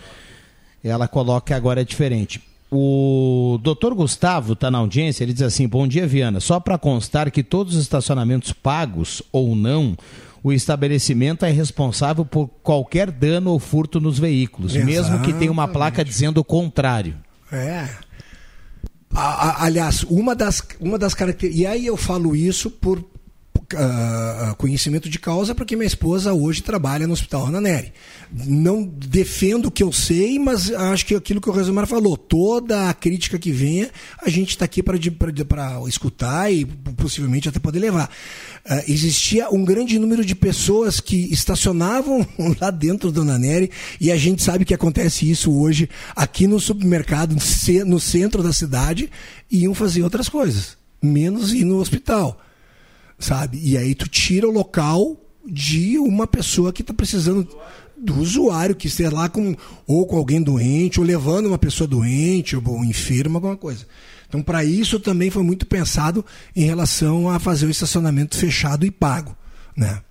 Ela 0.83 1.07
coloca 1.07 1.47
que 1.47 1.53
agora 1.53 1.81
é 1.81 1.85
diferente. 1.85 2.41
O 2.71 3.59
doutor 3.61 3.93
Gustavo 3.93 4.53
está 4.53 4.69
na 4.71 4.79
audiência, 4.79 5.23
ele 5.23 5.31
diz 5.33 5.43
assim: 5.43 5.67
Bom 5.67 5.87
dia, 5.87 6.07
Viana. 6.07 6.39
Só 6.39 6.59
para 6.59 6.77
constar 6.77 7.29
que 7.31 7.43
todos 7.43 7.75
os 7.75 7.81
estacionamentos 7.83 8.51
pagos 8.51 9.21
ou 9.31 9.55
não, 9.55 9.95
o 10.43 10.51
estabelecimento 10.51 11.45
é 11.45 11.51
responsável 11.51 12.25
por 12.25 12.47
qualquer 12.63 13.11
dano 13.11 13.51
ou 13.51 13.59
furto 13.59 14.01
nos 14.01 14.17
veículos, 14.17 14.73
mesmo 14.75 15.19
que 15.21 15.31
tenha 15.33 15.51
uma 15.51 15.67
placa 15.67 16.03
dizendo 16.03 16.39
o 16.39 16.43
contrário. 16.43 17.15
É. 17.51 17.87
A- 19.15 19.49
a- 19.49 19.65
aliás, 19.65 20.03
uma 20.09 20.35
das, 20.35 20.61
uma 20.79 20.97
das 20.97 21.13
características. 21.13 21.61
E 21.63 21.67
aí 21.67 21.85
eu 21.85 21.95
falo 21.95 22.35
isso 22.35 22.71
por 22.71 23.03
ah, 23.77 24.55
conhecimento 24.57 25.09
de 25.09 25.19
causa, 25.19 25.53
porque 25.55 25.75
minha 25.75 25.87
esposa 25.87 26.33
hoje 26.33 26.61
trabalha 26.61 27.07
no 27.07 27.13
Hospital 27.13 27.47
Ana 27.47 27.61
Neri. 27.61 27.93
Não 28.31 28.83
defendo 28.83 29.67
o 29.67 29.71
que 29.71 29.83
eu 29.83 29.91
sei, 29.91 30.39
mas 30.39 30.71
acho 30.71 31.05
que 31.05 31.15
aquilo 31.15 31.41
que 31.41 31.49
o 31.49 31.53
Resumar 31.53 31.85
falou, 31.85 32.17
toda 32.17 32.89
a 32.89 32.93
crítica 32.93 33.37
que 33.37 33.51
venha, 33.51 33.89
a 34.21 34.29
gente 34.29 34.49
está 34.49 34.65
aqui 34.65 34.81
para 34.81 34.97
escutar 35.87 36.51
e 36.51 36.65
possivelmente 36.65 37.49
até 37.49 37.59
poder 37.59 37.79
levar. 37.79 38.09
Ah, 38.65 38.83
existia 38.87 39.49
um 39.49 39.65
grande 39.65 39.99
número 39.99 40.23
de 40.23 40.33
pessoas 40.33 40.99
que 40.99 41.31
estacionavam 41.33 42.25
lá 42.61 42.71
dentro 42.71 43.11
do 43.11 43.25
Naneri 43.25 43.69
e 43.99 44.11
a 44.11 44.17
gente 44.17 44.41
sabe 44.41 44.65
que 44.65 44.73
acontece 44.73 45.29
isso 45.29 45.51
hoje 45.51 45.89
aqui 46.15 46.47
no 46.47 46.59
supermercado, 46.59 47.35
no 47.85 47.99
centro 47.99 48.41
da 48.41 48.53
cidade, 48.53 49.09
e 49.51 49.63
iam 49.63 49.73
fazer 49.73 50.01
outras 50.01 50.29
coisas, 50.29 50.77
menos 51.01 51.53
ir 51.53 51.63
no 51.65 51.77
hospital, 51.77 52.39
sabe? 53.23 53.59
E 53.63 53.77
aí 53.77 53.95
tu 53.95 54.07
tira 54.07 54.47
o 54.47 54.51
local 54.51 55.17
de 55.45 55.97
uma 55.97 56.27
pessoa 56.27 56.73
que 56.73 56.81
está 56.81 56.93
precisando 56.93 57.47
do 57.97 58.19
usuário 58.19 58.75
que 58.75 58.87
esteja 58.87 59.13
lá 59.13 59.29
com 59.29 59.55
ou 59.87 60.05
com 60.05 60.17
alguém 60.17 60.41
doente 60.41 60.99
ou 60.99 61.05
levando 61.05 61.47
uma 61.47 61.57
pessoa 61.57 61.87
doente 61.87 62.55
ou, 62.55 62.83
enferma 62.83 63.37
alguma 63.37 63.55
coisa. 63.55 63.87
Então 64.27 64.41
para 64.43 64.63
isso 64.63 64.99
também 64.99 65.29
foi 65.29 65.41
muito 65.41 65.65
pensado 65.65 66.25
em 66.55 66.65
relação 66.65 67.29
a 67.29 67.39
fazer 67.39 67.65
o 67.65 67.69
estacionamento 67.69 68.37
fechado 68.37 68.85
e 68.85 68.91
pago, 68.91 69.35
né? 69.75 70.01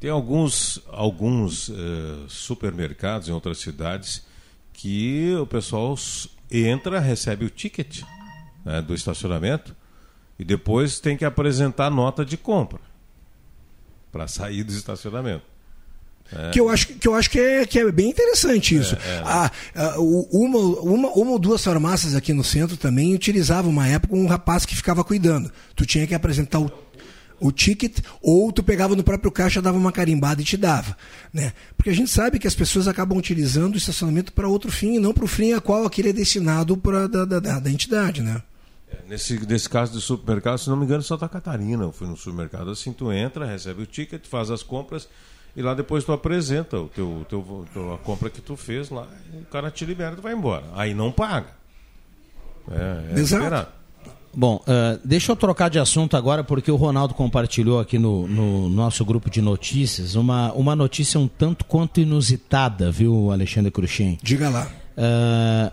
Tem 0.00 0.10
alguns, 0.10 0.80
alguns 0.88 1.70
eh, 1.70 2.24
supermercados 2.28 3.28
em 3.28 3.32
outras 3.32 3.58
cidades 3.58 4.22
que 4.72 5.34
o 5.40 5.46
pessoal 5.46 5.98
entra, 6.50 7.00
recebe 7.00 7.44
o 7.44 7.50
ticket 7.50 8.02
né, 8.64 8.82
do 8.82 8.94
estacionamento 8.94 9.74
e 10.38 10.44
depois 10.44 10.98
tem 11.00 11.16
que 11.16 11.24
apresentar 11.24 11.90
nota 11.90 12.24
de 12.24 12.36
compra 12.36 12.80
para 14.12 14.26
sair 14.28 14.62
do 14.64 14.72
estacionamento. 14.72 15.42
É. 16.32 16.50
Que 16.50 16.58
eu 16.58 16.68
acho, 16.68 16.88
que 16.88 17.06
eu 17.06 17.14
acho 17.14 17.30
que, 17.30 17.38
é, 17.38 17.64
que 17.64 17.78
é 17.78 17.92
bem 17.92 18.10
interessante 18.10 18.74
isso. 18.74 18.96
É, 18.96 18.98
é. 18.98 19.22
Ah, 19.24 19.50
ah, 19.76 19.94
uma, 20.00 20.58
uma, 20.58 21.08
uma 21.10 21.30
ou 21.30 21.38
duas 21.38 21.62
farmácias 21.62 22.16
aqui 22.16 22.32
no 22.32 22.42
centro 22.42 22.76
também 22.76 23.14
utilizavam 23.14 23.70
uma 23.70 23.86
época 23.86 24.16
um 24.16 24.26
rapaz 24.26 24.66
que 24.66 24.74
ficava 24.74 25.04
cuidando. 25.04 25.52
Tu 25.76 25.86
tinha 25.86 26.04
que 26.04 26.14
apresentar 26.16 26.58
o, 26.58 26.68
o 27.38 27.52
ticket 27.52 28.00
ou 28.20 28.50
tu 28.50 28.60
pegava 28.64 28.96
no 28.96 29.04
próprio 29.04 29.30
caixa, 29.30 29.62
dava 29.62 29.78
uma 29.78 29.92
carimbada 29.92 30.42
e 30.42 30.44
te 30.44 30.56
dava. 30.56 30.96
Né? 31.32 31.52
Porque 31.76 31.90
a 31.90 31.94
gente 31.94 32.10
sabe 32.10 32.40
que 32.40 32.48
as 32.48 32.56
pessoas 32.56 32.88
acabam 32.88 33.16
utilizando 33.16 33.74
o 33.74 33.78
estacionamento 33.78 34.32
para 34.32 34.48
outro 34.48 34.72
fim 34.72 34.94
e 34.96 34.98
não 34.98 35.14
para 35.14 35.24
o 35.24 35.28
fim 35.28 35.52
a 35.52 35.60
qual 35.60 35.86
aquele 35.86 36.08
é 36.08 36.12
destinado 36.12 36.76
pra, 36.76 37.06
da, 37.06 37.24
da, 37.24 37.38
da- 37.38 37.60
da 37.60 37.70
entidade. 37.70 38.20
Né? 38.20 38.42
Nesse, 39.08 39.38
nesse 39.46 39.68
caso 39.68 39.92
do 39.92 40.00
supermercado, 40.00 40.58
se 40.58 40.68
não 40.70 40.76
me 40.76 40.84
engano, 40.84 41.02
Santa 41.02 41.28
Catarina. 41.28 41.84
Eu 41.84 41.92
fui 41.92 42.06
no 42.08 42.16
supermercado 42.16 42.70
assim, 42.70 42.92
tu 42.92 43.12
entra, 43.12 43.44
recebe 43.46 43.82
o 43.82 43.86
ticket, 43.86 44.24
faz 44.26 44.50
as 44.50 44.62
compras 44.62 45.08
e 45.56 45.62
lá 45.62 45.74
depois 45.74 46.04
tu 46.04 46.12
apresenta 46.12 46.78
o 46.78 46.88
teu, 46.88 47.24
teu, 47.28 47.64
teu- 47.72 47.94
a 47.94 47.98
compra 47.98 48.28
que 48.30 48.40
tu 48.40 48.56
fez 48.56 48.90
lá, 48.90 49.06
e 49.32 49.38
o 49.38 49.46
cara 49.46 49.70
te 49.70 49.84
libera 49.84 50.12
e 50.12 50.16
tu 50.16 50.22
vai 50.22 50.34
embora. 50.34 50.64
Aí 50.74 50.92
não 50.94 51.10
paga. 51.10 51.48
É, 52.70 53.14
é 53.16 53.18
Exato. 53.20 53.68
Bom, 54.34 54.62
ah, 54.66 54.98
deixa 55.02 55.32
eu 55.32 55.36
trocar 55.36 55.70
de 55.70 55.78
assunto 55.78 56.14
agora, 56.16 56.44
porque 56.44 56.70
o 56.70 56.76
Ronaldo 56.76 57.14
compartilhou 57.14 57.80
aqui 57.80 57.98
no, 57.98 58.28
no 58.28 58.68
nosso 58.68 59.02
grupo 59.04 59.30
de 59.30 59.40
notícias 59.40 60.14
uma, 60.14 60.52
uma 60.52 60.76
notícia 60.76 61.18
um 61.18 61.26
tanto 61.26 61.64
quanto 61.64 62.00
inusitada, 62.00 62.90
viu, 62.90 63.30
Alexandre 63.32 63.70
Cruxem? 63.70 64.18
Diga 64.22 64.50
lá. 64.50 64.70
Ah, 64.96 65.72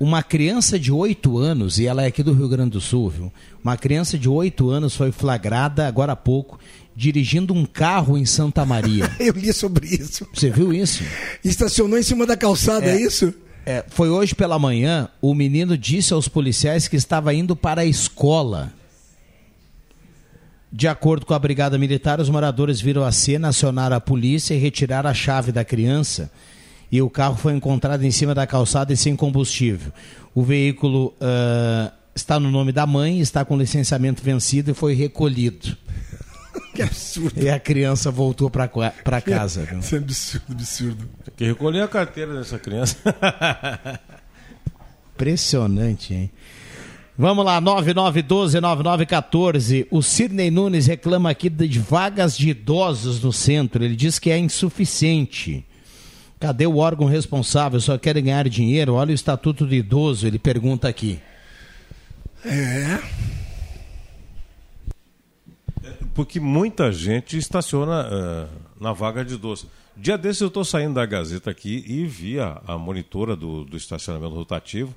uma 0.00 0.22
criança 0.22 0.78
de 0.78 0.90
8 0.90 1.36
anos, 1.36 1.78
e 1.78 1.86
ela 1.86 2.02
é 2.02 2.06
aqui 2.06 2.22
do 2.22 2.32
Rio 2.32 2.48
Grande 2.48 2.70
do 2.70 2.80
Sul, 2.80 3.10
viu? 3.10 3.32
Uma 3.62 3.76
criança 3.76 4.18
de 4.18 4.30
8 4.30 4.70
anos 4.70 4.96
foi 4.96 5.12
flagrada 5.12 5.86
agora 5.86 6.12
há 6.12 6.16
pouco 6.16 6.58
dirigindo 6.96 7.54
um 7.54 7.64
carro 7.64 8.18
em 8.18 8.24
Santa 8.24 8.64
Maria. 8.64 9.10
Eu 9.20 9.34
li 9.34 9.52
sobre 9.52 9.86
isso. 9.86 10.26
Você 10.34 10.50
viu 10.50 10.72
isso? 10.72 11.04
Estacionou 11.44 11.98
em 11.98 12.02
cima 12.02 12.26
da 12.26 12.36
calçada, 12.36 12.86
é, 12.86 13.00
isso? 13.00 13.32
É, 13.64 13.84
foi 13.88 14.08
hoje 14.08 14.34
pela 14.34 14.58
manhã, 14.58 15.08
o 15.20 15.34
menino 15.34 15.76
disse 15.76 16.12
aos 16.12 16.28
policiais 16.28 16.88
que 16.88 16.96
estava 16.96 17.32
indo 17.32 17.54
para 17.54 17.82
a 17.82 17.86
escola. 17.86 18.72
De 20.72 20.88
acordo 20.88 21.26
com 21.26 21.34
a 21.34 21.38
Brigada 21.38 21.76
Militar, 21.78 22.20
os 22.20 22.28
moradores 22.30 22.80
viram 22.80 23.04
a 23.04 23.12
cena, 23.12 23.48
acionaram 23.48 23.96
a 23.96 24.00
polícia 24.00 24.54
e 24.54 24.58
retiraram 24.58 25.10
a 25.10 25.14
chave 25.14 25.52
da 25.52 25.64
criança. 25.64 26.30
E 26.90 27.00
o 27.00 27.08
carro 27.08 27.36
foi 27.36 27.54
encontrado 27.54 28.04
em 28.04 28.10
cima 28.10 28.34
da 28.34 28.46
calçada 28.46 28.92
e 28.92 28.96
sem 28.96 29.14
combustível. 29.14 29.92
O 30.34 30.42
veículo 30.42 31.14
ah, 31.20 31.92
está 32.14 32.40
no 32.40 32.50
nome 32.50 32.72
da 32.72 32.86
mãe, 32.86 33.20
está 33.20 33.44
com 33.44 33.56
licenciamento 33.56 34.22
vencido 34.22 34.70
e 34.70 34.74
foi 34.74 34.94
recolhido. 34.94 35.76
Que 36.74 36.82
absurdo. 36.82 37.42
E 37.42 37.50
a 37.50 37.58
criança 37.58 38.12
voltou 38.12 38.48
para 38.48 38.68
casa. 39.20 39.64
viu? 39.64 39.80
Isso 39.80 39.96
é 39.96 39.98
absurdo, 39.98 40.52
absurdo. 40.52 41.08
Tem 41.24 41.34
que 41.36 41.44
recolher 41.44 41.82
a 41.82 41.88
carteira 41.88 42.32
dessa 42.34 42.60
criança. 42.60 42.96
Impressionante, 45.14 46.14
hein? 46.14 46.30
Vamos 47.18 47.44
lá, 47.44 47.60
9912-9914. 47.60 49.86
O 49.90 50.00
Sidney 50.00 50.50
Nunes 50.50 50.86
reclama 50.86 51.28
aqui 51.28 51.50
de 51.50 51.78
vagas 51.78 52.38
de 52.38 52.48
idosos 52.50 53.22
no 53.22 53.32
centro. 53.32 53.84
Ele 53.84 53.96
diz 53.96 54.18
que 54.18 54.30
é 54.30 54.38
insuficiente. 54.38 55.66
Cadê 56.40 56.66
o 56.66 56.78
órgão 56.78 57.06
responsável? 57.06 57.78
Só 57.80 57.98
querem 57.98 58.24
ganhar 58.24 58.48
dinheiro? 58.48 58.94
Olha 58.94 59.10
o 59.10 59.14
estatuto 59.14 59.66
do 59.66 59.74
idoso, 59.74 60.26
ele 60.26 60.38
pergunta 60.38 60.88
aqui. 60.88 61.20
É. 62.44 62.98
Porque 66.14 66.40
muita 66.40 66.90
gente 66.90 67.36
estaciona 67.36 68.08
ah, 68.10 68.48
na 68.80 68.92
vaga 68.92 69.24
de 69.24 69.36
doce. 69.36 69.66
Dia 69.96 70.16
desses 70.16 70.40
eu 70.40 70.48
estou 70.48 70.64
saindo 70.64 70.94
da 70.94 71.04
Gazeta 71.04 71.50
aqui 71.50 71.84
e 71.86 72.06
vi 72.06 72.40
a, 72.40 72.60
a 72.66 72.78
monitora 72.78 73.36
do, 73.36 73.64
do 73.64 73.76
estacionamento 73.76 74.34
rotativo 74.34 74.94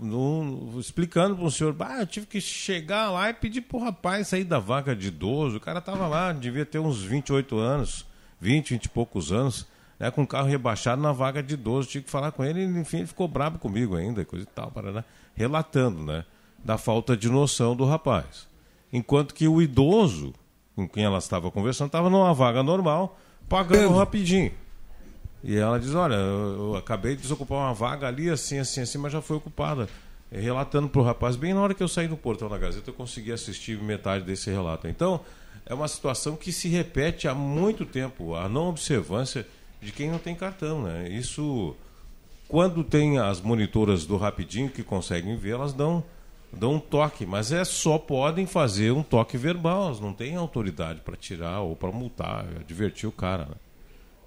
no, 0.00 0.74
explicando 0.78 1.36
para 1.36 1.44
o 1.44 1.50
senhor, 1.50 1.76
ah, 1.80 2.00
eu 2.00 2.06
tive 2.06 2.26
que 2.26 2.40
chegar 2.40 3.10
lá 3.10 3.30
e 3.30 3.34
pedir 3.34 3.60
para 3.60 3.76
o 3.76 3.82
rapaz 3.82 4.28
sair 4.28 4.44
da 4.44 4.58
vaga 4.58 4.94
de 4.94 5.08
idoso. 5.08 5.56
O 5.56 5.60
cara 5.60 5.78
estava 5.78 6.08
lá, 6.08 6.32
devia 6.32 6.66
ter 6.66 6.80
uns 6.80 7.02
28 7.02 7.56
anos, 7.56 8.04
20, 8.40 8.70
20 8.70 8.84
e 8.84 8.88
poucos 8.88 9.32
anos, 9.32 9.66
né, 9.98 10.10
com 10.10 10.22
o 10.22 10.26
carro 10.26 10.46
rebaixado 10.46 11.02
na 11.02 11.12
vaga 11.12 11.42
de 11.42 11.54
idoso. 11.54 11.88
Tive 11.88 12.04
que 12.04 12.10
falar 12.10 12.32
com 12.32 12.44
ele 12.44 12.64
enfim, 12.64 12.98
ele 12.98 13.06
ficou 13.06 13.26
bravo 13.26 13.58
comigo 13.58 13.96
ainda, 13.96 14.24
coisa 14.24 14.44
e 14.44 14.54
tal, 14.54 14.70
para, 14.70 14.92
né, 14.92 15.04
relatando 15.34 16.04
né, 16.04 16.24
da 16.64 16.78
falta 16.78 17.16
de 17.16 17.28
noção 17.28 17.74
do 17.74 17.84
rapaz. 17.84 18.46
Enquanto 18.92 19.34
que 19.34 19.46
o 19.46 19.60
idoso, 19.60 20.32
com 20.74 20.88
quem 20.88 21.04
ela 21.04 21.18
estava 21.18 21.50
conversando, 21.50 21.88
estava 21.88 22.08
numa 22.08 22.32
vaga 22.32 22.62
normal, 22.62 23.18
pagando 23.48 23.94
rapidinho. 23.94 24.52
E 25.42 25.56
ela 25.56 25.78
diz: 25.78 25.94
Olha, 25.94 26.14
eu, 26.14 26.72
eu, 26.72 26.76
acabei 26.76 27.14
de 27.14 27.22
desocupar 27.22 27.58
uma 27.58 27.74
vaga 27.74 28.08
ali, 28.08 28.28
assim, 28.30 28.58
assim, 28.58 28.80
assim, 28.80 28.98
mas 28.98 29.12
já 29.12 29.20
foi 29.20 29.36
ocupada. 29.36 29.88
Relatando 30.30 30.88
para 30.88 31.00
o 31.00 31.04
rapaz, 31.04 31.36
bem 31.36 31.54
na 31.54 31.62
hora 31.62 31.72
que 31.72 31.82
eu 31.82 31.88
saí 31.88 32.06
do 32.06 32.16
portão 32.16 32.50
da 32.50 32.58
Gazeta, 32.58 32.90
eu 32.90 32.94
consegui 32.94 33.32
assistir 33.32 33.80
metade 33.82 34.24
desse 34.24 34.50
relato. 34.50 34.86
Então, 34.86 35.20
é 35.64 35.72
uma 35.72 35.88
situação 35.88 36.36
que 36.36 36.52
se 36.52 36.68
repete 36.68 37.26
há 37.26 37.34
muito 37.34 37.86
tempo 37.86 38.34
a 38.34 38.46
não 38.46 38.68
observância 38.68 39.46
de 39.80 39.92
quem 39.92 40.10
não 40.10 40.18
tem 40.18 40.34
cartão. 40.34 40.82
Né? 40.82 41.08
Isso, 41.08 41.74
quando 42.48 42.82
tem 42.84 43.18
as 43.18 43.40
monitoras 43.40 44.06
do 44.06 44.16
Rapidinho 44.16 44.70
que 44.70 44.82
conseguem 44.82 45.36
ver, 45.36 45.50
elas 45.50 45.72
dão, 45.72 46.02
dão 46.52 46.74
um 46.74 46.80
toque, 46.80 47.26
mas 47.26 47.52
é 47.52 47.64
só 47.64 47.98
podem 47.98 48.46
fazer 48.46 48.92
um 48.92 49.02
toque 49.02 49.36
verbal, 49.36 49.86
elas 49.86 50.00
não 50.00 50.12
têm 50.12 50.36
autoridade 50.36 51.00
para 51.00 51.16
tirar 51.16 51.60
ou 51.60 51.76
para 51.76 51.92
multar, 51.92 52.46
advertir 52.60 53.08
o 53.08 53.12
cara. 53.12 53.46
Né? 53.46 53.54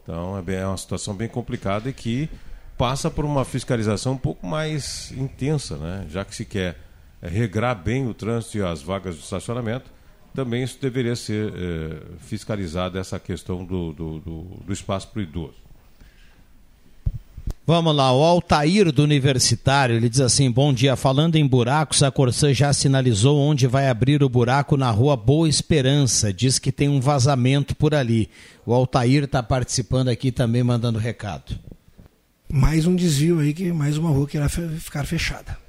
Então 0.03 0.38
é, 0.38 0.41
bem, 0.41 0.57
é 0.57 0.68
uma 0.68 0.78
situação 0.78 1.14
bem 1.14 1.28
complicada 1.28 1.90
e 1.90 1.94
que 1.94 2.30
passa 2.78 3.11
por 3.11 3.26
uma 3.26 3.45
fiscalização 3.45 4.14
um 4.14 4.18
pouco 4.18 4.45
mais 4.48 5.11
intensa, 5.11 5.78
né? 5.78 6.06
já 6.10 6.26
que 6.26 6.36
se 6.36 6.45
quer 6.45 6.78
é, 7.22 7.28
regrar 7.28 7.76
bem 7.76 8.07
o 8.07 8.14
trânsito 8.14 8.57
e 8.57 8.64
as 8.64 8.82
vagas 8.82 9.15
de 9.15 9.22
estacionamento, 9.22 9.91
também 10.34 10.64
isso 10.64 10.78
deveria 10.82 11.16
ser 11.16 11.53
é, 11.53 12.02
fiscalizado, 12.20 12.98
essa 12.98 13.20
questão 13.20 13.66
do, 13.66 13.91
do, 13.94 14.20
do, 14.20 14.41
do 14.66 14.74
espaço 14.74 15.08
para 15.10 15.20
o 15.20 15.24
idoso. 15.24 15.62
Vamos 17.66 17.95
lá, 17.95 18.12
o 18.12 18.24
Altair 18.24 18.91
do 18.91 19.03
Universitário, 19.03 19.95
ele 19.95 20.10
diz 20.10 20.20
assim: 20.20 20.49
Bom 20.49 20.74
dia, 20.74 20.95
falando 20.95 21.36
em 21.36 21.48
buracos, 21.48 22.02
a 22.02 22.12
Corsã 22.12 22.53
já 22.53 22.74
sinalizou 22.74 23.40
onde 23.40 23.68
vai 23.68 23.88
abrir 23.88 24.24
o 24.24 24.30
buraco 24.30 24.76
na 24.76 24.90
rua 24.90 25.16
Boa 25.16 25.48
Esperança. 25.48 26.34
Diz 26.34 26.58
que 26.58 26.72
tem 26.72 26.90
um 26.90 26.99
vazamento 26.99 27.76
por 27.76 27.94
ali. 27.94 28.30
O 28.66 28.74
Altair 28.74 29.24
está 29.24 29.44
participando 29.44 30.10
aqui 30.10 30.32
também, 30.32 30.64
mandando 30.64 30.98
recado. 30.98 31.58
Mais 32.52 32.86
um 32.86 32.95
desvio 32.95 33.40
aí, 33.40 33.53
que 33.53 33.72
mais 33.72 33.98
uma 33.98 34.10
rua 34.10 34.28
que 34.28 34.38
irá 34.38 34.49
ficar 34.49 35.06
fechada. 35.06 35.61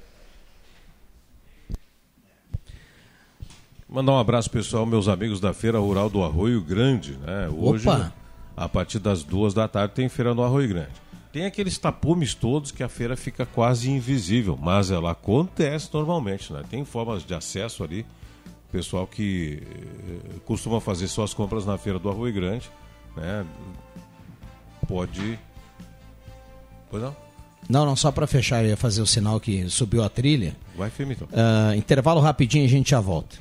Mandar 3.93 4.13
um 4.13 4.17
abraço 4.17 4.49
pessoal, 4.49 4.87
meus 4.87 5.07
amigos 5.07 5.39
da 5.39 5.53
Feira 5.53 5.77
Rural 5.77 6.09
do 6.09 6.23
Arroio 6.23 6.59
Grande. 6.63 7.11
Né? 7.11 7.47
Hoje, 7.55 7.87
Opa. 7.87 8.11
a 8.57 8.67
partir 8.67 8.97
das 8.97 9.21
duas 9.21 9.53
da 9.53 9.67
tarde, 9.67 9.93
tem 9.93 10.09
Feira 10.09 10.33
no 10.33 10.43
Arroio 10.43 10.67
Grande. 10.67 10.89
Tem 11.31 11.45
aqueles 11.45 11.77
tapumes 11.77 12.33
todos 12.33 12.71
que 12.71 12.81
a 12.81 12.89
feira 12.89 13.15
fica 13.15 13.45
quase 13.45 13.91
invisível, 13.91 14.57
mas 14.59 14.89
ela 14.89 15.11
acontece 15.11 15.91
normalmente, 15.93 16.51
né? 16.51 16.63
Tem 16.67 16.83
formas 16.83 17.23
de 17.23 17.35
acesso 17.35 17.83
ali. 17.83 18.03
Pessoal 18.71 19.05
que 19.05 19.61
eh, 19.61 20.39
costuma 20.43 20.81
fazer 20.81 21.07
suas 21.07 21.31
compras 21.31 21.63
na 21.63 21.77
feira 21.77 21.99
do 21.99 22.09
Arroio 22.09 22.33
Grande, 22.33 22.71
né? 23.15 23.45
Pode. 24.87 25.37
Pois 26.89 27.03
não? 27.03 27.15
Não, 27.69 27.85
não, 27.85 27.95
só 27.95 28.11
para 28.11 28.25
fechar, 28.25 28.63
eu 28.63 28.71
ia 28.71 28.77
fazer 28.77 29.03
o 29.03 29.07
sinal 29.07 29.39
que 29.39 29.69
subiu 29.69 30.03
a 30.03 30.09
trilha. 30.09 30.55
Vai, 30.75 30.89
firme 30.89 31.13
então. 31.13 31.27
Uh, 31.27 31.75
intervalo 31.75 32.19
rapidinho 32.19 32.63
e 32.63 32.65
a 32.65 32.69
gente 32.69 32.89
já 32.89 32.99
volta. 32.99 33.37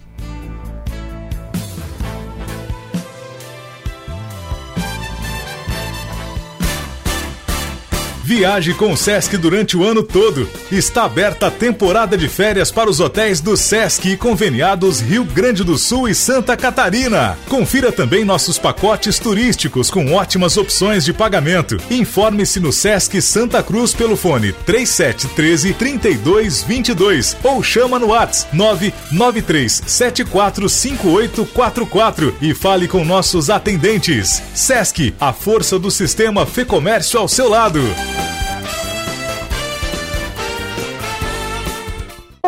Viaje 8.24 8.72
com 8.74 8.92
o 8.92 8.96
Sesc 8.96 9.36
durante 9.36 9.76
o 9.76 9.84
ano 9.84 10.00
todo. 10.02 10.48
Está 10.70 11.04
aberta 11.04 11.48
a 11.48 11.50
temporada 11.50 12.16
de 12.16 12.28
férias 12.28 12.70
para 12.70 12.88
os 12.88 13.00
hotéis 13.00 13.40
do 13.40 13.56
Sesc 13.56 14.08
e 14.08 14.16
conveniados 14.16 15.00
Rio 15.00 15.24
Grande 15.24 15.64
do 15.64 15.76
Sul 15.76 16.08
e 16.08 16.14
Santa 16.14 16.56
Catarina. 16.56 17.36
Confira 17.48 17.90
também 17.90 18.24
nossos 18.24 18.58
pacotes 18.58 19.18
turísticos 19.18 19.90
com 19.90 20.12
ótimas 20.12 20.56
opções 20.56 21.04
de 21.04 21.12
pagamento. 21.12 21.76
Informe-se 21.90 22.60
no 22.60 22.72
Sesc 22.72 23.20
Santa 23.20 23.60
Cruz 23.60 23.92
pelo 23.92 24.16
fone 24.16 24.52
3713 24.52 25.74
3222 25.74 27.36
ou 27.42 27.60
chama 27.60 27.98
no 27.98 28.06
WhatsApp 28.08 28.56
993 28.56 29.82
745844 29.84 32.36
e 32.40 32.54
fale 32.54 32.86
com 32.86 33.04
nossos 33.04 33.50
atendentes. 33.50 34.40
Sesc, 34.54 35.12
a 35.20 35.32
força 35.32 35.76
do 35.76 35.90
sistema 35.90 36.46
Fê 36.46 36.64
Comércio 36.64 37.18
ao 37.18 37.26
seu 37.26 37.48
lado. 37.48 37.80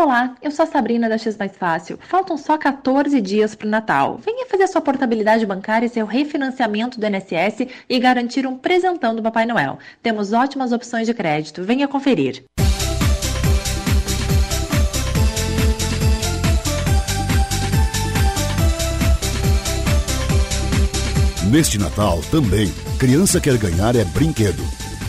Olá, 0.04 0.34
eu 0.42 0.50
sou 0.50 0.64
a 0.64 0.66
Sabrina 0.66 1.08
da 1.08 1.16
X 1.16 1.34
Mais 1.38 1.56
Fácil. 1.56 1.98
Faltam 1.98 2.36
só 2.36 2.58
14 2.58 3.22
dias 3.22 3.54
para 3.54 3.66
o 3.66 3.70
Natal. 3.70 4.20
Venha 4.22 4.44
fazer 4.44 4.66
sua 4.66 4.82
portabilidade 4.82 5.46
bancária 5.46 5.86
e 5.86 5.88
seu 5.88 6.04
refinanciamento 6.04 7.00
do 7.00 7.06
INSS 7.06 7.66
e 7.88 7.98
garantir 7.98 8.46
um 8.46 8.54
presentão 8.54 9.16
do 9.16 9.22
Papai 9.22 9.46
Noel. 9.46 9.78
Temos 10.02 10.34
ótimas 10.34 10.72
opções 10.72 11.06
de 11.06 11.14
crédito. 11.14 11.64
Venha 11.64 11.88
conferir. 11.88 12.44
Neste 21.50 21.78
Natal 21.78 22.20
também, 22.30 22.70
criança 22.98 23.40
quer 23.40 23.56
ganhar 23.56 23.96
é 23.96 24.04
brinquedo. 24.04 24.62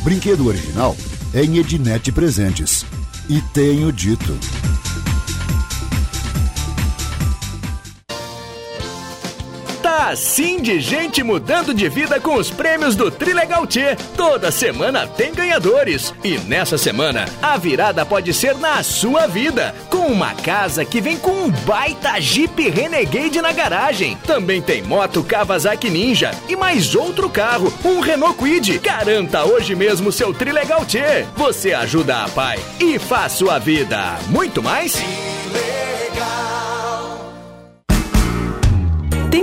Brinquedo 0.06 0.48
original 0.48 0.96
é 1.34 1.44
em 1.44 1.58
Ednet 1.58 2.14
Presentes. 2.14 2.86
E 3.30 3.42
tenho 3.54 3.92
dito. 3.92 4.40
Assim 10.16 10.62
de 10.62 10.80
gente 10.80 11.22
mudando 11.22 11.74
de 11.74 11.90
vida 11.90 12.22
com 12.22 12.36
os 12.36 12.50
prêmios 12.50 12.96
do 12.96 13.12
Trilegal 13.12 13.68
T. 13.68 13.98
Toda 14.16 14.50
semana 14.50 15.06
tem 15.06 15.34
ganhadores. 15.34 16.14
E 16.24 16.38
nessa 16.38 16.78
semana, 16.78 17.26
a 17.42 17.58
virada 17.58 18.06
pode 18.06 18.34
ser 18.34 18.56
na 18.56 18.82
sua 18.82 19.28
vida. 19.28 19.76
Com 19.90 20.08
uma 20.08 20.34
casa 20.34 20.86
que 20.86 21.02
vem 21.02 21.18
com 21.18 21.32
um 21.32 21.50
baita 21.50 22.18
Jeep 22.22 22.70
Renegade 22.70 23.42
na 23.42 23.52
garagem. 23.52 24.18
Também 24.26 24.62
tem 24.62 24.82
moto 24.82 25.22
Kawasaki 25.22 25.90
Ninja 25.90 26.32
e 26.48 26.56
mais 26.56 26.96
outro 26.96 27.30
carro, 27.30 27.74
um 27.84 28.00
Renault 28.00 28.38
Quid. 28.38 28.80
Garanta 28.80 29.44
hoje 29.44 29.76
mesmo 29.76 30.14
seu 30.14 30.34
Trilegal 30.34 30.86
T. 30.86 31.26
Você 31.36 31.74
ajuda 31.74 32.24
a 32.24 32.30
pai 32.30 32.58
e 32.80 32.98
faz 32.98 33.34
sua 33.34 33.60
vida 33.60 34.18
muito 34.30 34.64
mais. 34.64 34.96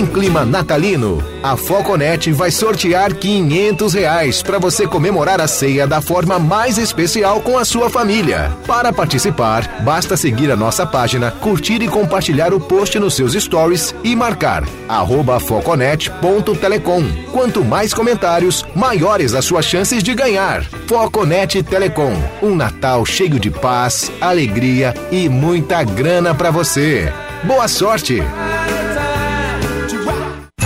Em 0.00 0.06
clima 0.06 0.46
natalino, 0.46 1.22
a 1.42 1.58
Foconet 1.58 2.32
vai 2.32 2.50
sortear 2.50 3.14
500 3.14 3.92
reais 3.92 4.42
para 4.42 4.58
você 4.58 4.86
comemorar 4.86 5.42
a 5.42 5.46
ceia 5.46 5.86
da 5.86 6.00
forma 6.00 6.38
mais 6.38 6.78
especial 6.78 7.42
com 7.42 7.58
a 7.58 7.66
sua 7.66 7.90
família. 7.90 8.50
Para 8.66 8.94
participar, 8.94 9.82
basta 9.82 10.16
seguir 10.16 10.50
a 10.50 10.56
nossa 10.56 10.86
página, 10.86 11.30
curtir 11.30 11.82
e 11.82 11.86
compartilhar 11.86 12.54
o 12.54 12.58
post 12.58 12.98
nos 12.98 13.12
seus 13.12 13.34
stories 13.34 13.94
e 14.02 14.16
marcar 14.16 14.64
foconet.telecom. 15.46 17.04
Quanto 17.30 17.62
mais 17.62 17.92
comentários, 17.92 18.64
maiores 18.74 19.34
as 19.34 19.44
suas 19.44 19.66
chances 19.66 20.02
de 20.02 20.14
ganhar. 20.14 20.64
Foconet 20.86 21.62
Telecom, 21.62 22.14
um 22.42 22.54
Natal 22.54 23.04
cheio 23.04 23.38
de 23.38 23.50
paz, 23.50 24.10
alegria 24.18 24.94
e 25.12 25.28
muita 25.28 25.84
grana 25.84 26.34
para 26.34 26.50
você. 26.50 27.12
Boa 27.44 27.68
sorte! 27.68 28.22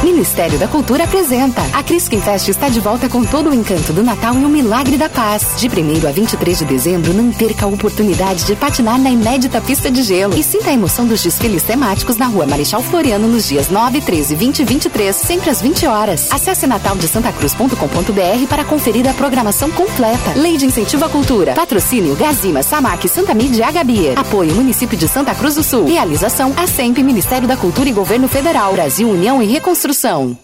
Ministério 0.04 0.58
da 0.58 0.68
Cultura 0.68 1.04
apresenta. 1.04 1.62
A 1.72 1.82
Crisquem 1.82 2.20
Fest 2.20 2.46
está 2.48 2.68
de 2.68 2.78
volta 2.78 3.08
com 3.08 3.24
todo 3.24 3.48
o 3.48 3.54
encanto 3.54 3.90
do 3.90 4.02
Natal 4.02 4.34
e 4.34 4.44
o 4.44 4.50
milagre 4.50 4.98
da 4.98 5.08
paz. 5.08 5.54
De 5.56 5.66
1 5.66 6.06
a 6.06 6.12
23 6.12 6.58
de 6.58 6.64
dezembro, 6.66 7.14
não 7.14 7.32
perca 7.32 7.64
a 7.64 7.68
oportunidade 7.68 8.44
de 8.44 8.54
patinar 8.54 9.00
na 9.00 9.08
inédita 9.08 9.62
pista 9.62 9.90
de 9.90 10.02
gelo 10.02 10.36
e 10.38 10.42
sinta 10.42 10.68
a 10.68 10.74
emoção 10.74 11.06
dos 11.06 11.22
desfiles 11.22 11.62
temáticos 11.62 12.18
na 12.18 12.26
Rua 12.26 12.44
Marechal 12.46 12.82
Floriano 12.82 13.26
nos 13.26 13.48
dias 13.48 13.70
9, 13.70 14.02
13, 14.02 14.34
20 14.34 14.58
e 14.58 14.64
23, 14.64 15.16
sempre 15.16 15.48
às 15.48 15.62
20 15.62 15.86
horas. 15.86 16.28
Acesse 16.30 16.66
nataldesantacruz.com.br 16.66 18.46
para 18.46 18.64
conferir 18.64 19.08
a 19.08 19.14
programação 19.14 19.70
completa. 19.70 20.34
Lei 20.36 20.58
de 20.58 20.66
Incentivo 20.66 21.06
à 21.06 21.08
Cultura. 21.08 21.54
Patrocínio 21.54 22.14
Gazima, 22.14 22.62
Samac, 22.62 23.08
Santa 23.08 23.32
Mídia 23.32 23.68
Agabia. 23.68 24.12
Apoio 24.16 24.54
Município 24.54 24.98
de 24.98 25.08
Santa 25.08 25.34
Cruz 25.34 25.54
do 25.54 25.62
Sul. 25.62 25.86
Realização 25.86 26.52
ASEMP, 26.58 27.02
Ministério 27.02 27.48
da 27.48 27.56
Cultura 27.56 27.88
e 27.88 27.92
Governo 27.92 28.28
Federal. 28.28 28.74
Brasil 28.74 29.08
União 29.08 29.42
e 29.42 29.46
Reconstrução. 29.46 29.93
A 29.94 30.36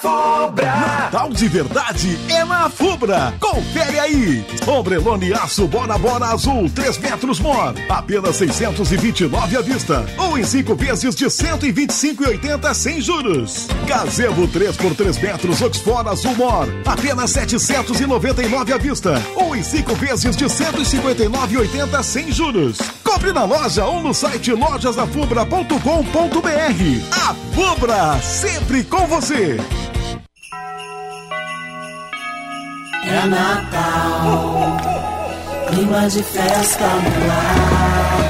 Fubra. 0.00 0.94
Natal 1.14 1.30
de 1.30 1.48
verdade 1.48 2.18
é 2.28 2.44
na 2.44 2.68
Fubra. 2.68 3.34
Confere 3.38 3.98
aí. 3.98 4.44
Ombrelone 4.66 5.32
aço 5.32 5.68
Bora 5.68 5.96
Bora 5.96 6.26
Azul 6.26 6.68
3 6.74 6.98
metros 6.98 7.38
mor. 7.38 7.74
Apenas 7.88 8.36
629 8.36 9.56
à 9.56 9.60
vista. 9.60 10.04
Ou 10.18 10.38
em 10.38 10.44
5 10.44 10.74
vezes 10.74 11.14
de 11.14 11.26
125,80 11.26 12.74
sem 12.74 13.00
juros. 13.00 13.68
Gazebo 13.86 14.48
3 14.48 14.76
por 14.76 14.94
3 14.94 15.18
metros 15.18 15.62
Oxford 15.62 16.08
Azul 16.08 16.34
Mor. 16.34 16.66
Apenas 16.84 17.30
799 17.30 18.72
à 18.72 18.78
vista. 18.78 19.22
Ou 19.36 19.54
em 19.54 19.62
5 19.62 19.94
vezes 19.94 20.36
de 20.36 20.46
159,80 20.46 22.02
sem 22.02 22.32
juros. 22.32 22.78
Compre 23.02 23.32
na 23.32 23.44
loja 23.44 23.84
ou 23.84 24.02
no 24.02 24.12
site 24.12 24.52
lojasdafubra.com.br. 24.52 25.78
A 27.12 27.34
Fubra, 27.54 28.18
sempre 28.20 28.82
com 28.82 29.06
você. 29.06 29.43
É 33.06 33.26
Natal, 33.26 34.78
clima 35.68 36.08
de 36.08 36.22
festa 36.22 36.86
no 36.86 37.30
ar, 37.30 38.20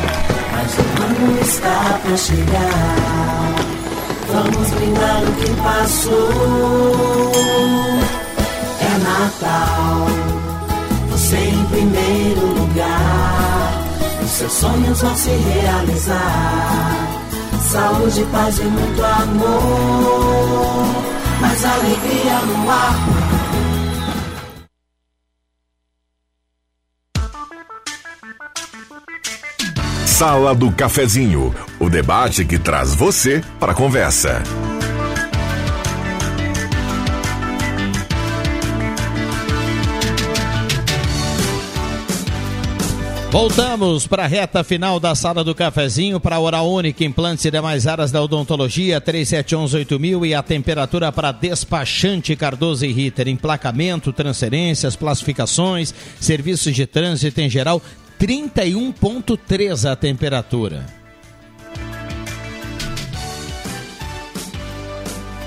mas 0.52 0.74
o 0.76 0.80
ano 1.04 1.40
está 1.40 2.00
pra 2.02 2.16
chegar. 2.16 3.54
Vamos 4.32 4.70
brindar 4.70 5.22
o 5.22 5.32
que 5.36 5.50
passou. 5.62 7.30
É 8.80 8.98
Natal, 8.98 10.08
você 11.10 11.36
em 11.36 11.64
primeiro 11.66 12.44
lugar, 12.58 13.72
os 14.20 14.30
seus 14.30 14.52
sonhos 14.52 15.00
vão 15.00 15.14
se 15.16 15.30
realizar. 15.30 17.13
Saúde, 17.74 18.24
paz 18.30 18.56
e 18.60 18.62
muito 18.62 19.04
amor, 19.04 20.86
mais 21.40 21.64
alegria 21.64 22.38
no 22.46 22.70
ar. 22.70 22.94
Sala 30.06 30.54
do 30.54 30.70
Cafezinho, 30.70 31.52
o 31.80 31.90
debate 31.90 32.44
que 32.44 32.60
traz 32.60 32.94
você 32.94 33.42
para 33.58 33.72
a 33.72 33.74
conversa. 33.74 34.40
Voltamos 43.34 44.06
para 44.06 44.22
a 44.22 44.28
reta 44.28 44.62
final 44.62 45.00
da 45.00 45.12
sala 45.12 45.42
do 45.42 45.56
cafezinho 45.56 46.20
para 46.20 46.36
a 46.36 46.38
Oral 46.38 46.70
Única, 46.70 47.02
implantes 47.02 47.44
e 47.44 47.50
demais 47.50 47.84
áreas 47.84 48.12
da 48.12 48.22
odontologia, 48.22 49.00
37118000 49.00 50.28
e 50.28 50.34
a 50.36 50.40
temperatura 50.40 51.10
para 51.10 51.32
despachante 51.32 52.36
Cardoso 52.36 52.86
e 52.86 52.92
Ritter, 52.92 53.26
emplacamento, 53.26 54.12
transferências, 54.12 54.94
classificações, 54.94 55.92
serviços 56.20 56.76
de 56.76 56.86
trânsito 56.86 57.40
em 57.40 57.50
geral, 57.50 57.82
31.3 58.20 59.90
a 59.90 59.96
temperatura. 59.96 60.86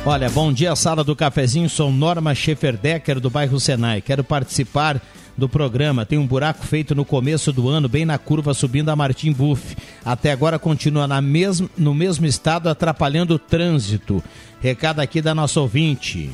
Olha, 0.05 0.29
bom 0.29 0.51
dia, 0.51 0.75
sala 0.75 1.05
do 1.05 1.15
cafezinho. 1.15 1.69
Sou 1.69 1.89
Norma 1.89 2.35
Schefferdecker 2.35 3.21
do 3.21 3.29
bairro 3.29 3.61
Senai. 3.61 4.01
Quero 4.01 4.25
participar 4.25 5.01
do 5.37 5.47
programa. 5.47 6.05
Tem 6.05 6.17
um 6.17 6.25
buraco 6.25 6.65
feito 6.65 6.95
no 6.95 7.05
começo 7.05 7.53
do 7.53 7.69
ano, 7.69 7.87
bem 7.87 8.05
na 8.05 8.17
curva 8.17 8.53
subindo 8.53 8.89
a 8.89 8.95
Martim 8.95 9.31
Buff. 9.31 9.77
Até 10.03 10.31
agora 10.31 10.57
continua 10.57 11.07
na 11.07 11.21
mesmo, 11.21 11.69
no 11.77 11.93
mesmo 11.93 12.25
estado, 12.25 12.69
atrapalhando 12.69 13.35
o 13.35 13.39
trânsito. 13.39 14.23
Recado 14.59 14.99
aqui 14.99 15.21
da 15.21 15.35
nossa 15.35 15.59
ouvinte. 15.61 16.31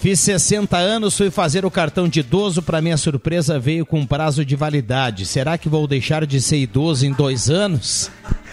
Fiz 0.00 0.20
60 0.20 0.76
anos, 0.76 1.16
fui 1.16 1.30
fazer 1.30 1.64
o 1.64 1.70
cartão 1.70 2.06
de 2.06 2.20
idoso. 2.20 2.60
Para 2.60 2.82
minha 2.82 2.96
surpresa, 2.98 3.58
veio 3.58 3.86
com 3.86 4.04
prazo 4.04 4.44
de 4.44 4.54
validade. 4.54 5.24
Será 5.24 5.56
que 5.56 5.66
vou 5.66 5.86
deixar 5.86 6.26
de 6.26 6.42
ser 6.42 6.58
idoso 6.58 7.06
em 7.06 7.12
dois 7.12 7.48
anos? 7.48 8.10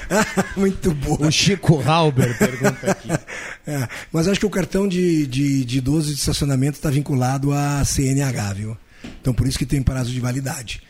Muito 0.56 0.94
bom. 0.94 1.18
O 1.20 1.30
Chico 1.30 1.82
Halber 1.86 2.38
pergunta 2.38 2.92
aqui. 2.92 3.10
É, 3.68 3.88
mas 4.12 4.28
acho 4.28 4.40
que 4.40 4.46
o 4.48 4.50
cartão 4.50 4.88
de, 4.88 5.28
de, 5.28 5.64
de 5.64 5.78
idoso 5.78 6.08
de 6.12 6.20
estacionamento 6.20 6.78
está 6.78 6.90
vinculado 6.90 7.54
à 7.54 7.86
CNH, 7.86 8.54
viu? 8.54 8.76
Então 9.22 9.34
por 9.34 9.48
isso 9.48 9.58
que 9.58 9.66
tem 9.66 9.82
prazo 9.82 10.12
de 10.12 10.20
validade. 10.20 10.82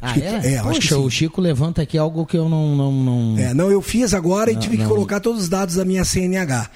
Ah, 0.00 0.12
que, 0.12 0.22
é? 0.22 0.54
é 0.54 0.62
Poxa, 0.62 0.96
o 0.98 1.10
Chico 1.10 1.40
levanta 1.40 1.82
aqui 1.82 1.98
algo 1.98 2.24
que 2.24 2.36
eu 2.36 2.48
não. 2.48 2.76
Não, 2.76 2.92
não... 2.92 3.38
É, 3.38 3.52
não 3.52 3.70
eu 3.70 3.82
fiz 3.82 4.14
agora 4.14 4.52
Não, 4.52 4.58
e 4.58 4.62
tive 4.62 4.76
que 4.76 4.82
não. 4.82 4.90
colocar 4.90 5.20
todos 5.20 5.42
os 5.42 5.48
dados 5.48 5.74
da 5.74 5.84
minha 5.84 6.04
CNH. 6.04 6.70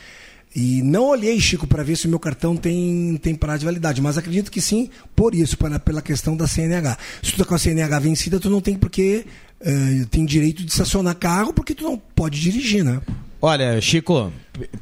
E 0.54 0.82
não 0.82 1.04
olhei, 1.04 1.40
Chico, 1.40 1.66
para 1.66 1.82
ver 1.82 1.96
se 1.96 2.06
o 2.06 2.10
meu 2.10 2.18
cartão 2.18 2.54
tem, 2.56 3.18
tem 3.22 3.34
prazo 3.34 3.60
de 3.60 3.64
validade, 3.64 4.02
mas 4.02 4.18
acredito 4.18 4.50
que 4.50 4.60
sim, 4.60 4.90
por 5.16 5.34
isso, 5.34 5.56
pela, 5.56 5.78
pela 5.78 6.02
questão 6.02 6.36
da 6.36 6.46
CNH. 6.46 6.98
Se 7.22 7.32
tu 7.32 7.38
tá 7.38 7.44
com 7.46 7.54
a 7.54 7.58
CNH 7.58 7.98
vencida, 8.00 8.38
tu 8.38 8.50
não 8.50 8.60
tem 8.60 8.76
porque 8.76 9.24
eh, 9.62 10.04
tem 10.10 10.26
direito 10.26 10.62
de 10.62 10.70
estacionar 10.70 11.14
carro, 11.16 11.54
porque 11.54 11.74
tu 11.74 11.84
não 11.84 11.96
pode 11.96 12.38
dirigir, 12.38 12.84
né? 12.84 13.00
Olha, 13.44 13.80
Chico, 13.80 14.32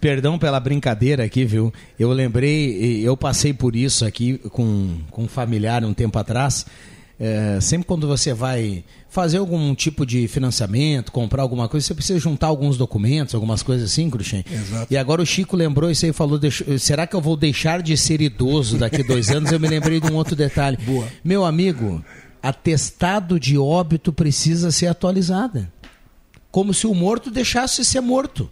perdão 0.03 0.39
pela 0.39 0.61
brincadeira 0.61 1.24
aqui, 1.24 1.47
viu? 1.47 1.73
Eu 1.99 2.12
lembrei, 2.12 3.01
eu 3.03 3.16
passei 3.16 3.55
por 3.55 3.74
isso 3.74 4.05
aqui 4.05 4.37
com, 4.51 4.99
com 5.11 5.23
um 5.24 5.28
familiar 5.28 5.82
um 5.82 5.95
tempo 5.95 6.19
atrás. 6.19 6.66
É, 7.19 7.59
sempre 7.61 7.87
quando 7.87 8.07
você 8.07 8.35
vai 8.35 8.85
fazer 9.09 9.39
algum 9.39 9.74
tipo 9.74 10.05
de 10.05 10.28
financiamento, 10.28 11.11
comprar 11.11 11.43
alguma 11.43 11.69
coisa, 11.69 11.87
você 11.87 11.95
precisa 11.95 12.19
juntar 12.19 12.49
alguns 12.49 12.77
documentos, 12.77 13.35
algumas 13.35 13.62
coisas 13.62 13.91
assim, 13.91 14.09
Cruxem. 14.11 14.45
Exato. 14.51 14.93
E 14.93 14.97
agora 14.97 15.23
o 15.23 15.27
Chico 15.27 15.57
lembrou 15.57 15.91
isso 15.91 16.05
aí 16.05 16.11
e 16.11 16.15
falou: 16.15 16.39
"Deixa- 16.39 16.78
será 16.78 17.07
que 17.07 17.16
eu 17.16 17.20
vou 17.20 17.37
deixar 17.39 17.81
de 17.82 17.97
ser 17.97 18.20
idoso 18.20 18.77
daqui 18.78 19.01
a 19.01 19.05
dois 19.05 19.31
anos? 19.31 19.51
Eu 19.53 19.61
me 19.61 19.69
lembrei 19.69 20.01
de 20.01 20.11
um 20.11 20.15
outro 20.16 20.37
detalhe. 20.37 20.77
Boa. 20.85 21.07
Meu 21.24 21.45
amigo, 21.47 22.03
atestado 22.43 23.39
de 23.41 23.57
óbito 23.59 24.12
precisa 24.12 24.70
ser 24.70 24.87
atualizada. 24.87 25.70
Como 26.51 26.74
se 26.74 26.86
o 26.86 26.94
morto 26.94 27.31
deixasse 27.31 27.82
de 27.82 27.85
ser 27.86 28.01
morto. 28.01 28.51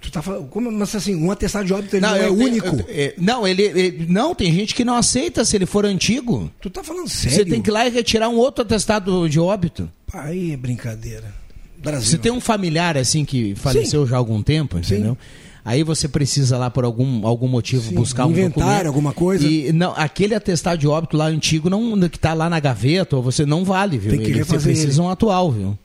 Tu 0.00 0.10
tá 0.12 0.20
falando, 0.20 0.48
como, 0.48 0.70
mas 0.70 0.94
assim, 0.94 1.14
um 1.14 1.30
atestado 1.30 1.64
de 1.64 1.72
óbito 1.72 1.96
ele 1.96 2.02
não, 2.06 2.14
é 2.14 2.26
eu 2.28 2.36
tenho- 2.36 2.48
único. 2.50 2.66
eu- 2.76 2.84
é, 2.88 3.14
não, 3.16 3.46
ele, 3.48 3.62
ele- 3.62 4.06
Não, 4.08 4.34
tem 4.34 4.52
gente 4.52 4.74
que 4.74 4.84
não 4.84 4.94
aceita 4.96 5.44
se 5.44 5.56
ele 5.56 5.64
for 5.66 5.86
antigo. 5.86 6.50
Tu 6.60 6.68
tá 6.68 6.84
falando 6.84 7.08
sério? 7.08 7.38
Você 7.38 7.44
tem 7.44 7.62
que 7.62 7.70
ir 7.70 7.72
lá 7.72 7.86
e 7.86 7.90
retirar 7.90 8.28
um 8.28 8.36
outro 8.36 8.62
atestado 8.62 9.28
de 9.28 9.40
óbito. 9.40 9.90
Aí 10.12 10.52
é 10.52 10.56
brincadeira. 10.56 11.34
Brasil. 11.78 12.10
Você 12.10 12.18
tem 12.18 12.32
um 12.32 12.40
familiar 12.40 12.96
assim 12.98 13.24
que 13.24 13.54
faleceu 13.54 14.06
já 14.06 14.16
há 14.16 14.18
algum 14.18 14.42
tempo, 14.42 14.78
entendeu? 14.78 15.16
Aí 15.64 15.82
você 15.82 16.08
precisa 16.08 16.56
lá 16.58 16.70
por 16.70 16.84
algum, 16.84 17.26
algum 17.26 17.46
motivo 17.46 17.88
Sim, 17.88 17.94
buscar 17.94 18.26
um 18.26 18.30
inventário, 18.30 18.54
documento. 18.64 18.86
alguma 18.86 19.12
coisa. 19.12 19.46
E 19.46 19.70
não, 19.72 19.92
aquele 19.96 20.34
atestado 20.34 20.78
de 20.78 20.88
óbito 20.88 21.16
lá 21.16 21.26
antigo 21.26 21.68
não 21.70 21.98
que 22.08 22.18
tá 22.18 22.32
lá 22.34 22.48
na 22.50 22.58
gaveta, 22.58 23.16
ou 23.16 23.22
você 23.22 23.44
não 23.46 23.64
vale, 23.64 23.96
viu? 23.98 24.10
Tem 24.10 24.20
que 24.20 24.30
Ele- 24.30 24.44
você 24.44 24.58
precisa 24.58 25.00
ele. 25.00 25.00
um 25.06 25.10
atual, 25.10 25.52
viu? 25.52 25.78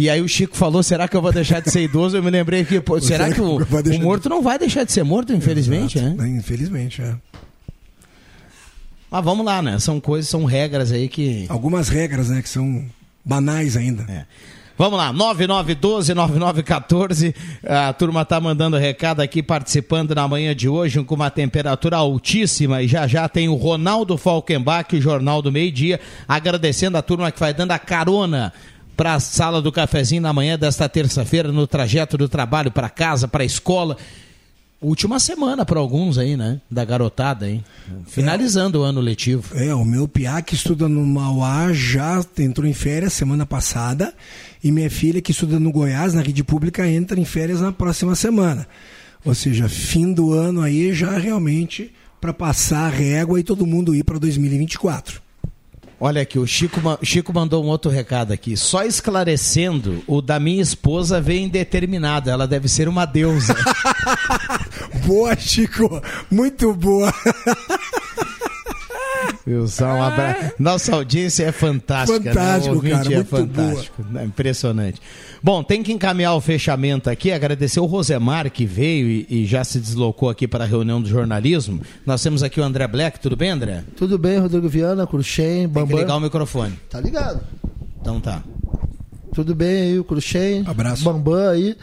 E 0.00 0.08
aí 0.08 0.22
o 0.22 0.28
Chico 0.28 0.56
falou, 0.56 0.80
será 0.80 1.08
que 1.08 1.16
eu 1.16 1.20
vou 1.20 1.32
deixar 1.32 1.58
de 1.58 1.72
ser 1.72 1.82
idoso? 1.82 2.16
Eu 2.16 2.22
me 2.22 2.30
lembrei 2.30 2.64
que, 2.64 2.80
pô, 2.80 2.98
será 3.02 3.32
que 3.32 3.40
o, 3.40 3.56
o 3.58 4.00
morto 4.00 4.28
não 4.28 4.40
vai 4.40 4.56
deixar 4.56 4.84
de 4.84 4.92
ser 4.92 5.02
morto, 5.02 5.32
infelizmente, 5.32 6.00
né? 6.00 6.14
É, 6.20 6.28
Infelizmente, 6.28 7.02
é. 7.02 7.16
Mas 9.10 9.24
vamos 9.24 9.44
lá, 9.44 9.60
né? 9.60 9.76
São 9.80 9.98
coisas, 9.98 10.30
são 10.30 10.44
regras 10.44 10.92
aí 10.92 11.08
que. 11.08 11.46
Algumas 11.48 11.88
regras, 11.88 12.28
né, 12.28 12.40
que 12.40 12.48
são 12.48 12.84
banais 13.24 13.76
ainda. 13.76 14.04
É. 14.08 14.24
Vamos 14.76 14.96
lá, 14.96 15.12
9912-9914. 15.12 17.34
A 17.64 17.92
turma 17.92 18.24
tá 18.24 18.40
mandando 18.40 18.76
recado 18.76 19.20
aqui, 19.20 19.42
participando 19.42 20.14
na 20.14 20.28
manhã 20.28 20.54
de 20.54 20.68
hoje, 20.68 21.02
com 21.02 21.16
uma 21.16 21.28
temperatura 21.28 21.96
altíssima. 21.96 22.84
E 22.84 22.86
já 22.86 23.04
já 23.08 23.28
tem 23.28 23.48
o 23.48 23.56
Ronaldo 23.56 24.16
Falkenbach, 24.16 24.94
o 24.94 25.00
Jornal 25.00 25.42
do 25.42 25.50
Meio 25.50 25.72
Dia, 25.72 25.98
agradecendo 26.28 26.96
a 26.96 27.02
turma 27.02 27.32
que 27.32 27.40
vai 27.40 27.52
dando 27.52 27.72
a 27.72 27.80
carona 27.80 28.52
para 28.98 29.14
a 29.14 29.20
sala 29.20 29.62
do 29.62 29.70
cafezinho 29.70 30.20
na 30.20 30.32
manhã 30.32 30.58
desta 30.58 30.88
terça-feira, 30.88 31.52
no 31.52 31.68
trajeto 31.68 32.18
do 32.18 32.28
trabalho 32.28 32.72
para 32.72 32.90
casa, 32.90 33.28
para 33.28 33.44
a 33.44 33.46
escola. 33.46 33.96
Última 34.82 35.20
semana 35.20 35.64
para 35.64 35.78
alguns 35.78 36.18
aí, 36.18 36.36
né? 36.36 36.60
Da 36.68 36.84
garotada, 36.84 37.48
hein? 37.48 37.64
Finalizando 38.08 38.80
o 38.80 38.82
ano 38.82 39.00
letivo. 39.00 39.56
É, 39.56 39.72
o 39.72 39.84
meu 39.84 40.08
piá 40.08 40.42
que 40.42 40.56
estuda 40.56 40.88
no 40.88 41.06
Mauá 41.06 41.72
já 41.72 42.20
entrou 42.38 42.66
em 42.66 42.72
férias 42.72 43.12
semana 43.12 43.46
passada 43.46 44.12
e 44.64 44.72
minha 44.72 44.90
filha 44.90 45.22
que 45.22 45.30
estuda 45.30 45.60
no 45.60 45.70
Goiás, 45.70 46.12
na 46.12 46.20
rede 46.20 46.42
pública, 46.42 46.84
entra 46.84 47.20
em 47.20 47.24
férias 47.24 47.60
na 47.60 47.70
próxima 47.70 48.16
semana. 48.16 48.66
Ou 49.24 49.32
seja, 49.32 49.68
fim 49.68 50.12
do 50.12 50.32
ano 50.32 50.60
aí 50.60 50.92
já 50.92 51.16
realmente 51.16 51.92
para 52.20 52.34
passar 52.34 52.86
a 52.86 52.90
régua 52.90 53.38
e 53.38 53.44
todo 53.44 53.64
mundo 53.64 53.94
ir 53.94 54.02
para 54.02 54.18
2024. 54.18 55.27
Olha 56.00 56.22
aqui, 56.22 56.38
o 56.38 56.46
Chico, 56.46 56.80
Chico 57.02 57.32
mandou 57.34 57.64
um 57.64 57.66
outro 57.66 57.90
recado 57.90 58.32
aqui. 58.32 58.56
Só 58.56 58.84
esclarecendo, 58.84 60.02
o 60.06 60.22
da 60.22 60.38
minha 60.38 60.62
esposa 60.62 61.20
veio 61.20 61.40
indeterminado. 61.40 62.30
Ela 62.30 62.46
deve 62.46 62.68
ser 62.68 62.88
uma 62.88 63.04
deusa. 63.04 63.56
Boa, 65.04 65.34
Chico. 65.36 66.00
Muito 66.30 66.72
boa. 66.74 67.12
Wilson, 69.46 69.86
um 69.86 70.02
abraço. 70.02 70.52
Nossa 70.58 70.94
audiência 70.94 71.44
é 71.44 71.52
fantástica. 71.52 72.20
Fantástico, 72.32 72.66
né? 72.66 72.72
O 72.72 72.74
ouvinte 72.76 72.96
cara, 72.96 73.12
é 73.12 73.14
muito 73.16 73.28
fantástico. 73.28 74.06
É 74.16 74.24
impressionante. 74.24 75.00
Bom, 75.42 75.62
tem 75.62 75.82
que 75.82 75.92
encaminhar 75.92 76.34
o 76.34 76.40
fechamento 76.40 77.08
aqui. 77.08 77.30
Agradecer 77.30 77.80
o 77.80 77.86
Rosemar 77.86 78.50
que 78.50 78.66
veio 78.66 79.06
e, 79.08 79.26
e 79.28 79.46
já 79.46 79.62
se 79.64 79.78
deslocou 79.78 80.28
aqui 80.28 80.48
para 80.48 80.64
a 80.64 80.66
reunião 80.66 81.00
do 81.00 81.08
jornalismo. 81.08 81.80
Nós 82.04 82.22
temos 82.22 82.42
aqui 82.42 82.60
o 82.60 82.64
André 82.64 82.86
Black. 82.88 83.20
Tudo 83.20 83.36
bem, 83.36 83.50
André? 83.50 83.84
Tudo 83.96 84.18
bem, 84.18 84.38
Rodrigo 84.38 84.68
Viana, 84.68 85.06
Cruxem, 85.06 85.44
Tem 85.46 85.68
que 85.68 85.74
Bambam. 85.74 85.98
ligar 85.98 86.16
o 86.16 86.20
microfone. 86.20 86.78
Tá 86.90 87.00
ligado? 87.00 87.40
Então 88.00 88.20
tá. 88.20 88.42
Tudo 89.34 89.54
bem 89.54 89.82
aí, 89.82 89.98
o 89.98 90.04
Cruxem. 90.04 90.64
Abraço. 90.66 91.04
Bambam 91.04 91.50
aí. 91.50 91.76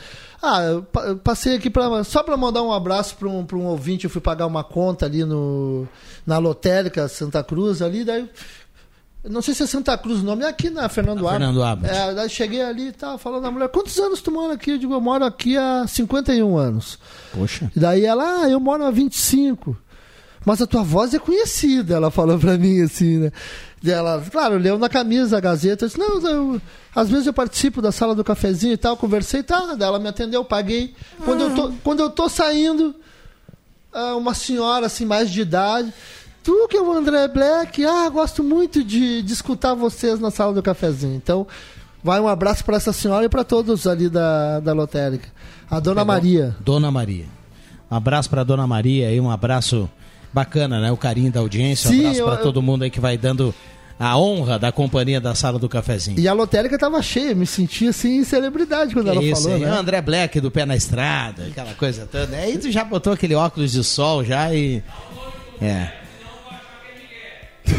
Ah, 0.44 0.62
eu 0.62 0.84
pa- 0.84 1.06
eu 1.06 1.18
passei 1.18 1.56
aqui 1.56 1.70
pra, 1.70 2.04
só 2.04 2.22
para 2.22 2.36
mandar 2.38 2.62
um 2.62 2.72
abraço 2.72 3.16
para 3.16 3.28
um, 3.30 3.46
pra 3.46 3.58
um 3.58 3.66
ouvinte. 3.66 4.04
Eu 4.04 4.10
fui 4.10 4.22
pagar 4.22 4.46
uma 4.46 4.64
conta 4.64 5.06
ali 5.06 5.24
no, 5.24 5.88
na 6.28 6.38
lotérica 6.38 7.08
Santa 7.08 7.44
Cruz, 7.44 7.82
ali. 7.82 8.04
Daí, 8.04 8.30
não 9.30 9.42
sei 9.42 9.54
se 9.54 9.64
é 9.64 9.68
Santa 9.68 9.98
Cruz 9.98 10.20
o 10.20 10.24
nome, 10.24 10.44
é 10.44 10.48
aqui 10.48 10.70
na 10.70 10.88
Fernando 10.88 11.22
Na 11.22 11.30
Abad. 11.30 11.40
Fernando 11.40 11.64
Abad. 11.64 11.94
É, 11.94 12.14
daí 12.14 12.30
cheguei 12.30 12.62
ali 12.62 12.88
e 12.88 12.92
tava 12.92 13.18
falando 13.18 13.46
a 13.46 13.52
mulher: 13.52 13.70
quantos 13.70 13.98
anos 13.98 14.22
tu 14.22 14.32
mora 14.32 14.54
aqui? 14.54 14.72
Eu 14.72 14.78
digo: 14.78 14.94
eu 14.94 15.02
moro 15.02 15.26
aqui 15.26 15.58
há 15.58 15.86
51 15.88 16.58
anos. 16.58 17.00
Poxa. 17.34 17.72
E 17.76 17.80
daí 17.80 18.06
ela, 18.06 18.44
ah, 18.44 18.50
eu 18.50 18.60
moro 18.60 18.84
há 18.84 18.92
25. 18.92 19.76
Mas 20.46 20.62
a 20.62 20.68
tua 20.68 20.84
voz 20.84 21.14
é 21.16 21.20
conhecida, 21.20 21.96
ela 21.96 22.12
falou 22.12 22.38
pra 22.38 22.56
mim 22.56 22.80
assim, 22.82 23.18
né? 23.18 23.32
Ela, 23.84 24.24
claro, 24.32 24.58
leu 24.58 24.78
na 24.78 24.88
camisa 24.88 25.38
a 25.38 25.42
Gazeta. 25.42 25.86
Eu 25.86 25.88
disse, 25.88 26.00
não, 26.00 26.20
eu, 26.28 26.62
às 26.96 27.10
vezes 27.10 27.26
eu 27.26 27.34
participo 27.34 27.82
da 27.82 27.92
sala 27.92 28.14
do 28.14 28.24
cafezinho 28.24 28.74
e 28.74 28.78
tal, 28.78 28.96
conversei 28.96 29.40
e 29.40 29.44
tal. 29.44 29.76
Daí 29.76 29.88
ela 29.88 30.00
me 30.00 30.08
atendeu, 30.08 30.46
paguei. 30.46 30.94
Quando, 31.24 31.42
eu, 31.42 31.56
tô, 31.56 31.72
quando 31.84 32.00
eu 32.00 32.10
tô 32.10 32.30
saindo, 32.30 32.96
ah, 33.92 34.16
uma 34.16 34.34
senhora 34.36 34.86
assim, 34.86 35.06
mais 35.06 35.32
de 35.32 35.42
idade. 35.42 35.92
Tu 36.46 36.68
que 36.70 36.78
é 36.78 36.82
o 36.82 36.92
André 36.94 37.28
Black, 37.28 37.84
ah, 37.84 38.08
gosto 38.10 38.44
muito 38.44 38.84
de, 38.84 39.24
de 39.24 39.34
escutar 39.34 39.74
vocês 39.74 40.20
na 40.20 40.30
sala 40.30 40.54
do 40.54 40.62
cafezinho. 40.62 41.16
Então, 41.16 41.48
vai 42.04 42.20
um 42.20 42.28
abraço 42.28 42.64
para 42.64 42.78
essa 42.78 42.94
senhora 42.94 43.26
e 43.26 43.30
para 43.30 43.44
todos 43.44 43.88
ali 43.88 44.08
da, 44.08 44.60
da 44.60 44.72
lotérica. 44.72 45.28
A 45.70 45.80
dona 45.80 46.02
Pegou? 46.02 46.14
Maria. 46.14 46.56
Dona 46.60 46.92
Maria. 46.92 47.26
Um 47.90 47.96
abraço 47.96 48.30
para 48.30 48.44
Dona 48.44 48.68
Maria 48.68 49.08
aí, 49.08 49.20
um 49.20 49.32
abraço 49.32 49.90
bacana, 50.32 50.80
né? 50.80 50.92
O 50.92 50.98
carinho 50.98 51.32
da 51.32 51.40
audiência. 51.40 51.90
Sim, 51.90 51.98
um 51.98 52.00
abraço 52.10 52.24
para 52.24 52.34
eu- 52.36 52.44
todo 52.44 52.62
mundo 52.62 52.84
aí 52.84 52.92
que 52.92 53.00
vai 53.00 53.18
dando 53.18 53.52
a 54.00 54.16
honra 54.16 54.60
da 54.60 54.72
companhia 54.72 55.20
da 55.20 55.34
sala 55.34 55.58
do 55.58 55.68
cafezinho. 55.68 56.20
E 56.20 56.28
a 56.28 56.34
lotérica 56.34 56.78
tava 56.78 57.02
cheia, 57.02 57.34
me 57.34 57.48
senti 57.48 57.88
assim 57.88 58.24
celebridade 58.24 58.94
quando 58.94 59.10
ela 59.10 59.20
É 59.20 59.26
isso, 59.26 59.42
falou, 59.44 59.58
hein? 59.58 59.64
né? 59.64 59.72
André 59.72 60.00
Black 60.00 60.40
do 60.40 60.52
pé 60.52 60.64
na 60.64 60.76
estrada, 60.76 61.48
aquela 61.48 61.74
coisa 61.74 62.06
toda. 62.12 62.36
Aí 62.38 62.56
tu 62.60 62.70
já 62.72 62.84
botou 62.84 63.14
aquele 63.14 63.34
óculos 63.34 63.72
de 63.72 63.84
sol 63.84 64.24
já 64.24 64.54
e. 64.54 64.84
É. 65.60 66.05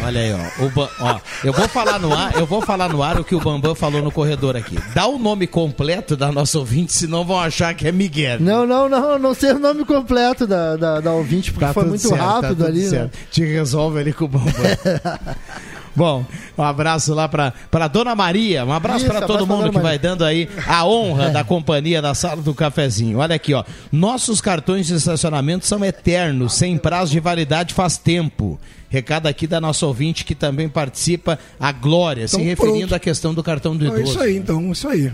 Olha 0.03 0.21
aí, 0.21 0.33
ó. 0.33 0.69
Ba- 0.69 0.89
ó. 0.99 1.19
Eu 1.43 1.53
vou 1.53 1.67
falar 1.67 1.99
no 1.99 2.13
ar, 2.13 2.35
eu 2.35 2.45
vou 2.45 2.61
falar 2.61 2.89
no 2.89 3.01
ar 3.03 3.19
o 3.19 3.23
que 3.23 3.35
o 3.35 3.39
Bambam 3.39 3.73
falou 3.75 4.01
no 4.01 4.11
corredor 4.11 4.55
aqui. 4.55 4.77
Dá 4.93 5.07
o 5.07 5.17
nome 5.17 5.47
completo 5.47 6.15
da 6.15 6.31
nossa 6.31 6.57
ouvinte, 6.59 6.93
senão 6.93 7.23
vão 7.25 7.39
achar 7.39 7.73
que 7.73 7.87
é 7.87 7.91
Miguel. 7.91 8.39
Não, 8.39 8.65
não, 8.65 8.87
não, 8.89 9.17
não 9.19 9.33
sei 9.33 9.51
o 9.51 9.59
nome 9.59 9.85
completo 9.85 10.45
da, 10.47 10.75
da, 10.75 10.99
da 11.01 11.11
ouvinte, 11.11 11.51
porque 11.51 11.65
Tá 11.65 11.73
foi 11.73 11.85
muito 11.85 12.01
certo, 12.07 12.17
tá 12.19 12.25
rápido 12.25 12.49
tudo 12.55 12.65
ali, 12.65 12.83
né? 12.83 12.89
certo. 12.89 13.17
Te 13.31 13.43
resolve 13.45 13.99
ali 13.99 14.13
com 14.13 14.25
o 14.25 14.27
Bambam. 14.27 14.53
Bom, 15.95 16.23
um 16.55 16.61
abraço 16.61 17.11
lá 17.15 17.27
pra, 17.27 17.51
pra 17.71 17.87
Dona 17.87 18.13
Maria, 18.13 18.63
um 18.63 18.71
abraço 18.71 19.05
pra 19.07 19.21
todo 19.21 19.47
mundo 19.47 19.71
que 19.71 19.79
vai 19.79 19.97
dando 19.97 20.23
aí 20.23 20.47
a 20.67 20.85
honra 20.85 21.29
da 21.31 21.43
companhia 21.43 21.99
da 22.03 22.13
sala 22.13 22.39
do 22.39 22.53
cafezinho. 22.53 23.17
Olha 23.17 23.35
aqui, 23.35 23.51
ó. 23.55 23.63
Nossos 23.91 24.39
cartões 24.39 24.85
de 24.85 24.93
estacionamento 24.93 25.65
são 25.65 25.83
eternos, 25.83 26.53
sem 26.53 26.77
prazo 26.77 27.11
de 27.11 27.19
validade 27.19 27.73
faz 27.73 27.97
tempo. 27.97 28.59
Recado 28.89 29.27
aqui 29.27 29.45
da 29.47 29.59
nossa 29.59 29.85
ouvinte 29.85 30.23
que 30.23 30.33
também 30.33 30.69
participa, 30.69 31.37
a 31.59 31.71
Glória, 31.71 32.27
se 32.27 32.35
Então, 32.35 32.45
referindo 32.47 32.77
pronto. 32.79 32.95
à 32.95 32.99
questão 32.99 33.33
do 33.33 33.43
cartão 33.43 33.75
do 33.75 33.85
É 33.85 33.89
idoso. 33.89 34.03
isso 34.11 34.19
aí, 34.21 34.37
então, 34.37 34.71
isso 34.71 34.87
aí. 34.87 35.11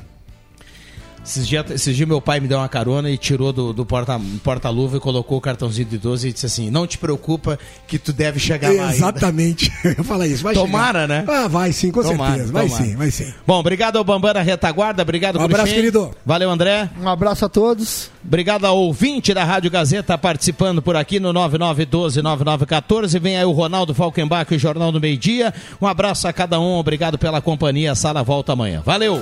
Esses 1.25 1.47
dias, 1.47 1.71
esses 1.71 1.95
dias 1.95 2.05
meu 2.07 2.19
pai 2.19 2.41
me 2.41 2.49
deu 2.49 2.57
uma 2.57 2.67
carona 2.67 3.09
e 3.09 3.17
tirou 3.17 3.53
do, 3.53 3.71
do 3.71 3.85
porta- 3.85 4.19
porta-luva 4.43 4.97
e 4.97 4.99
colocou 4.99 5.37
o 5.37 5.41
cartãozinho 5.41 5.87
do 5.87 5.95
idoso 5.95 6.27
e 6.27 6.33
disse 6.33 6.45
assim: 6.45 6.69
Não 6.69 6.85
te 6.85 6.97
preocupa 6.97 7.57
que 7.87 7.97
tu 7.97 8.11
deve 8.11 8.39
chegar 8.41 8.67
lá. 8.73 8.83
ainda." 8.83 8.95
Exatamente. 8.95 9.71
Eu 9.97 10.03
falo 10.03 10.25
isso. 10.25 10.43
Vai 10.43 10.53
Tomara, 10.53 11.03
chegar. 11.03 11.07
né? 11.07 11.25
Ah, 11.27 11.47
vai 11.47 11.71
sim, 11.71 11.91
com 11.91 12.01
Tomara, 12.01 12.31
certeza. 12.31 12.51
Vai 12.51 12.67
tomara. 12.67 12.83
sim, 12.85 12.95
vai 12.97 13.09
sim. 13.09 13.33
Bom, 13.47 13.57
obrigado 13.59 13.95
ao 13.97 14.03
Bambam 14.03 14.33
da 14.33 14.41
Retaguarda, 14.41 15.01
obrigado, 15.01 15.39
Um 15.39 15.43
abraço, 15.43 15.73
querido. 15.73 16.11
Valeu, 16.25 16.49
André. 16.49 16.89
Um 17.01 17.07
abraço 17.07 17.45
a 17.45 17.49
todos. 17.49 18.11
Obrigado 18.25 18.65
ao 18.65 18.77
ouvinte 18.77 19.33
da 19.33 19.45
Rádio 19.45 19.71
Gazeta 19.71 20.17
participando 20.17 20.81
por 20.81 20.97
aqui 20.97 21.21
no 21.21 21.33
9912-9914. 21.33 23.17
Vem 23.19 23.37
aí 23.37 23.45
o 23.45 23.51
Ronaldo 23.51 23.93
Falkenbach 23.93 24.51
e 24.53 24.57
o 24.57 24.59
Jornal 24.59 24.91
do 24.91 24.99
Meio 24.99 25.17
Dia. 25.17 25.53
Um 25.81 25.87
abraço 25.87 26.27
a 26.27 26.33
cada 26.33 26.59
um, 26.59 26.73
obrigado 26.77 27.17
pela 27.17 27.41
companhia. 27.41 27.93
A 27.93 27.95
sala 27.95 28.21
volta 28.23 28.51
amanhã. 28.51 28.81
Valeu! 28.85 29.21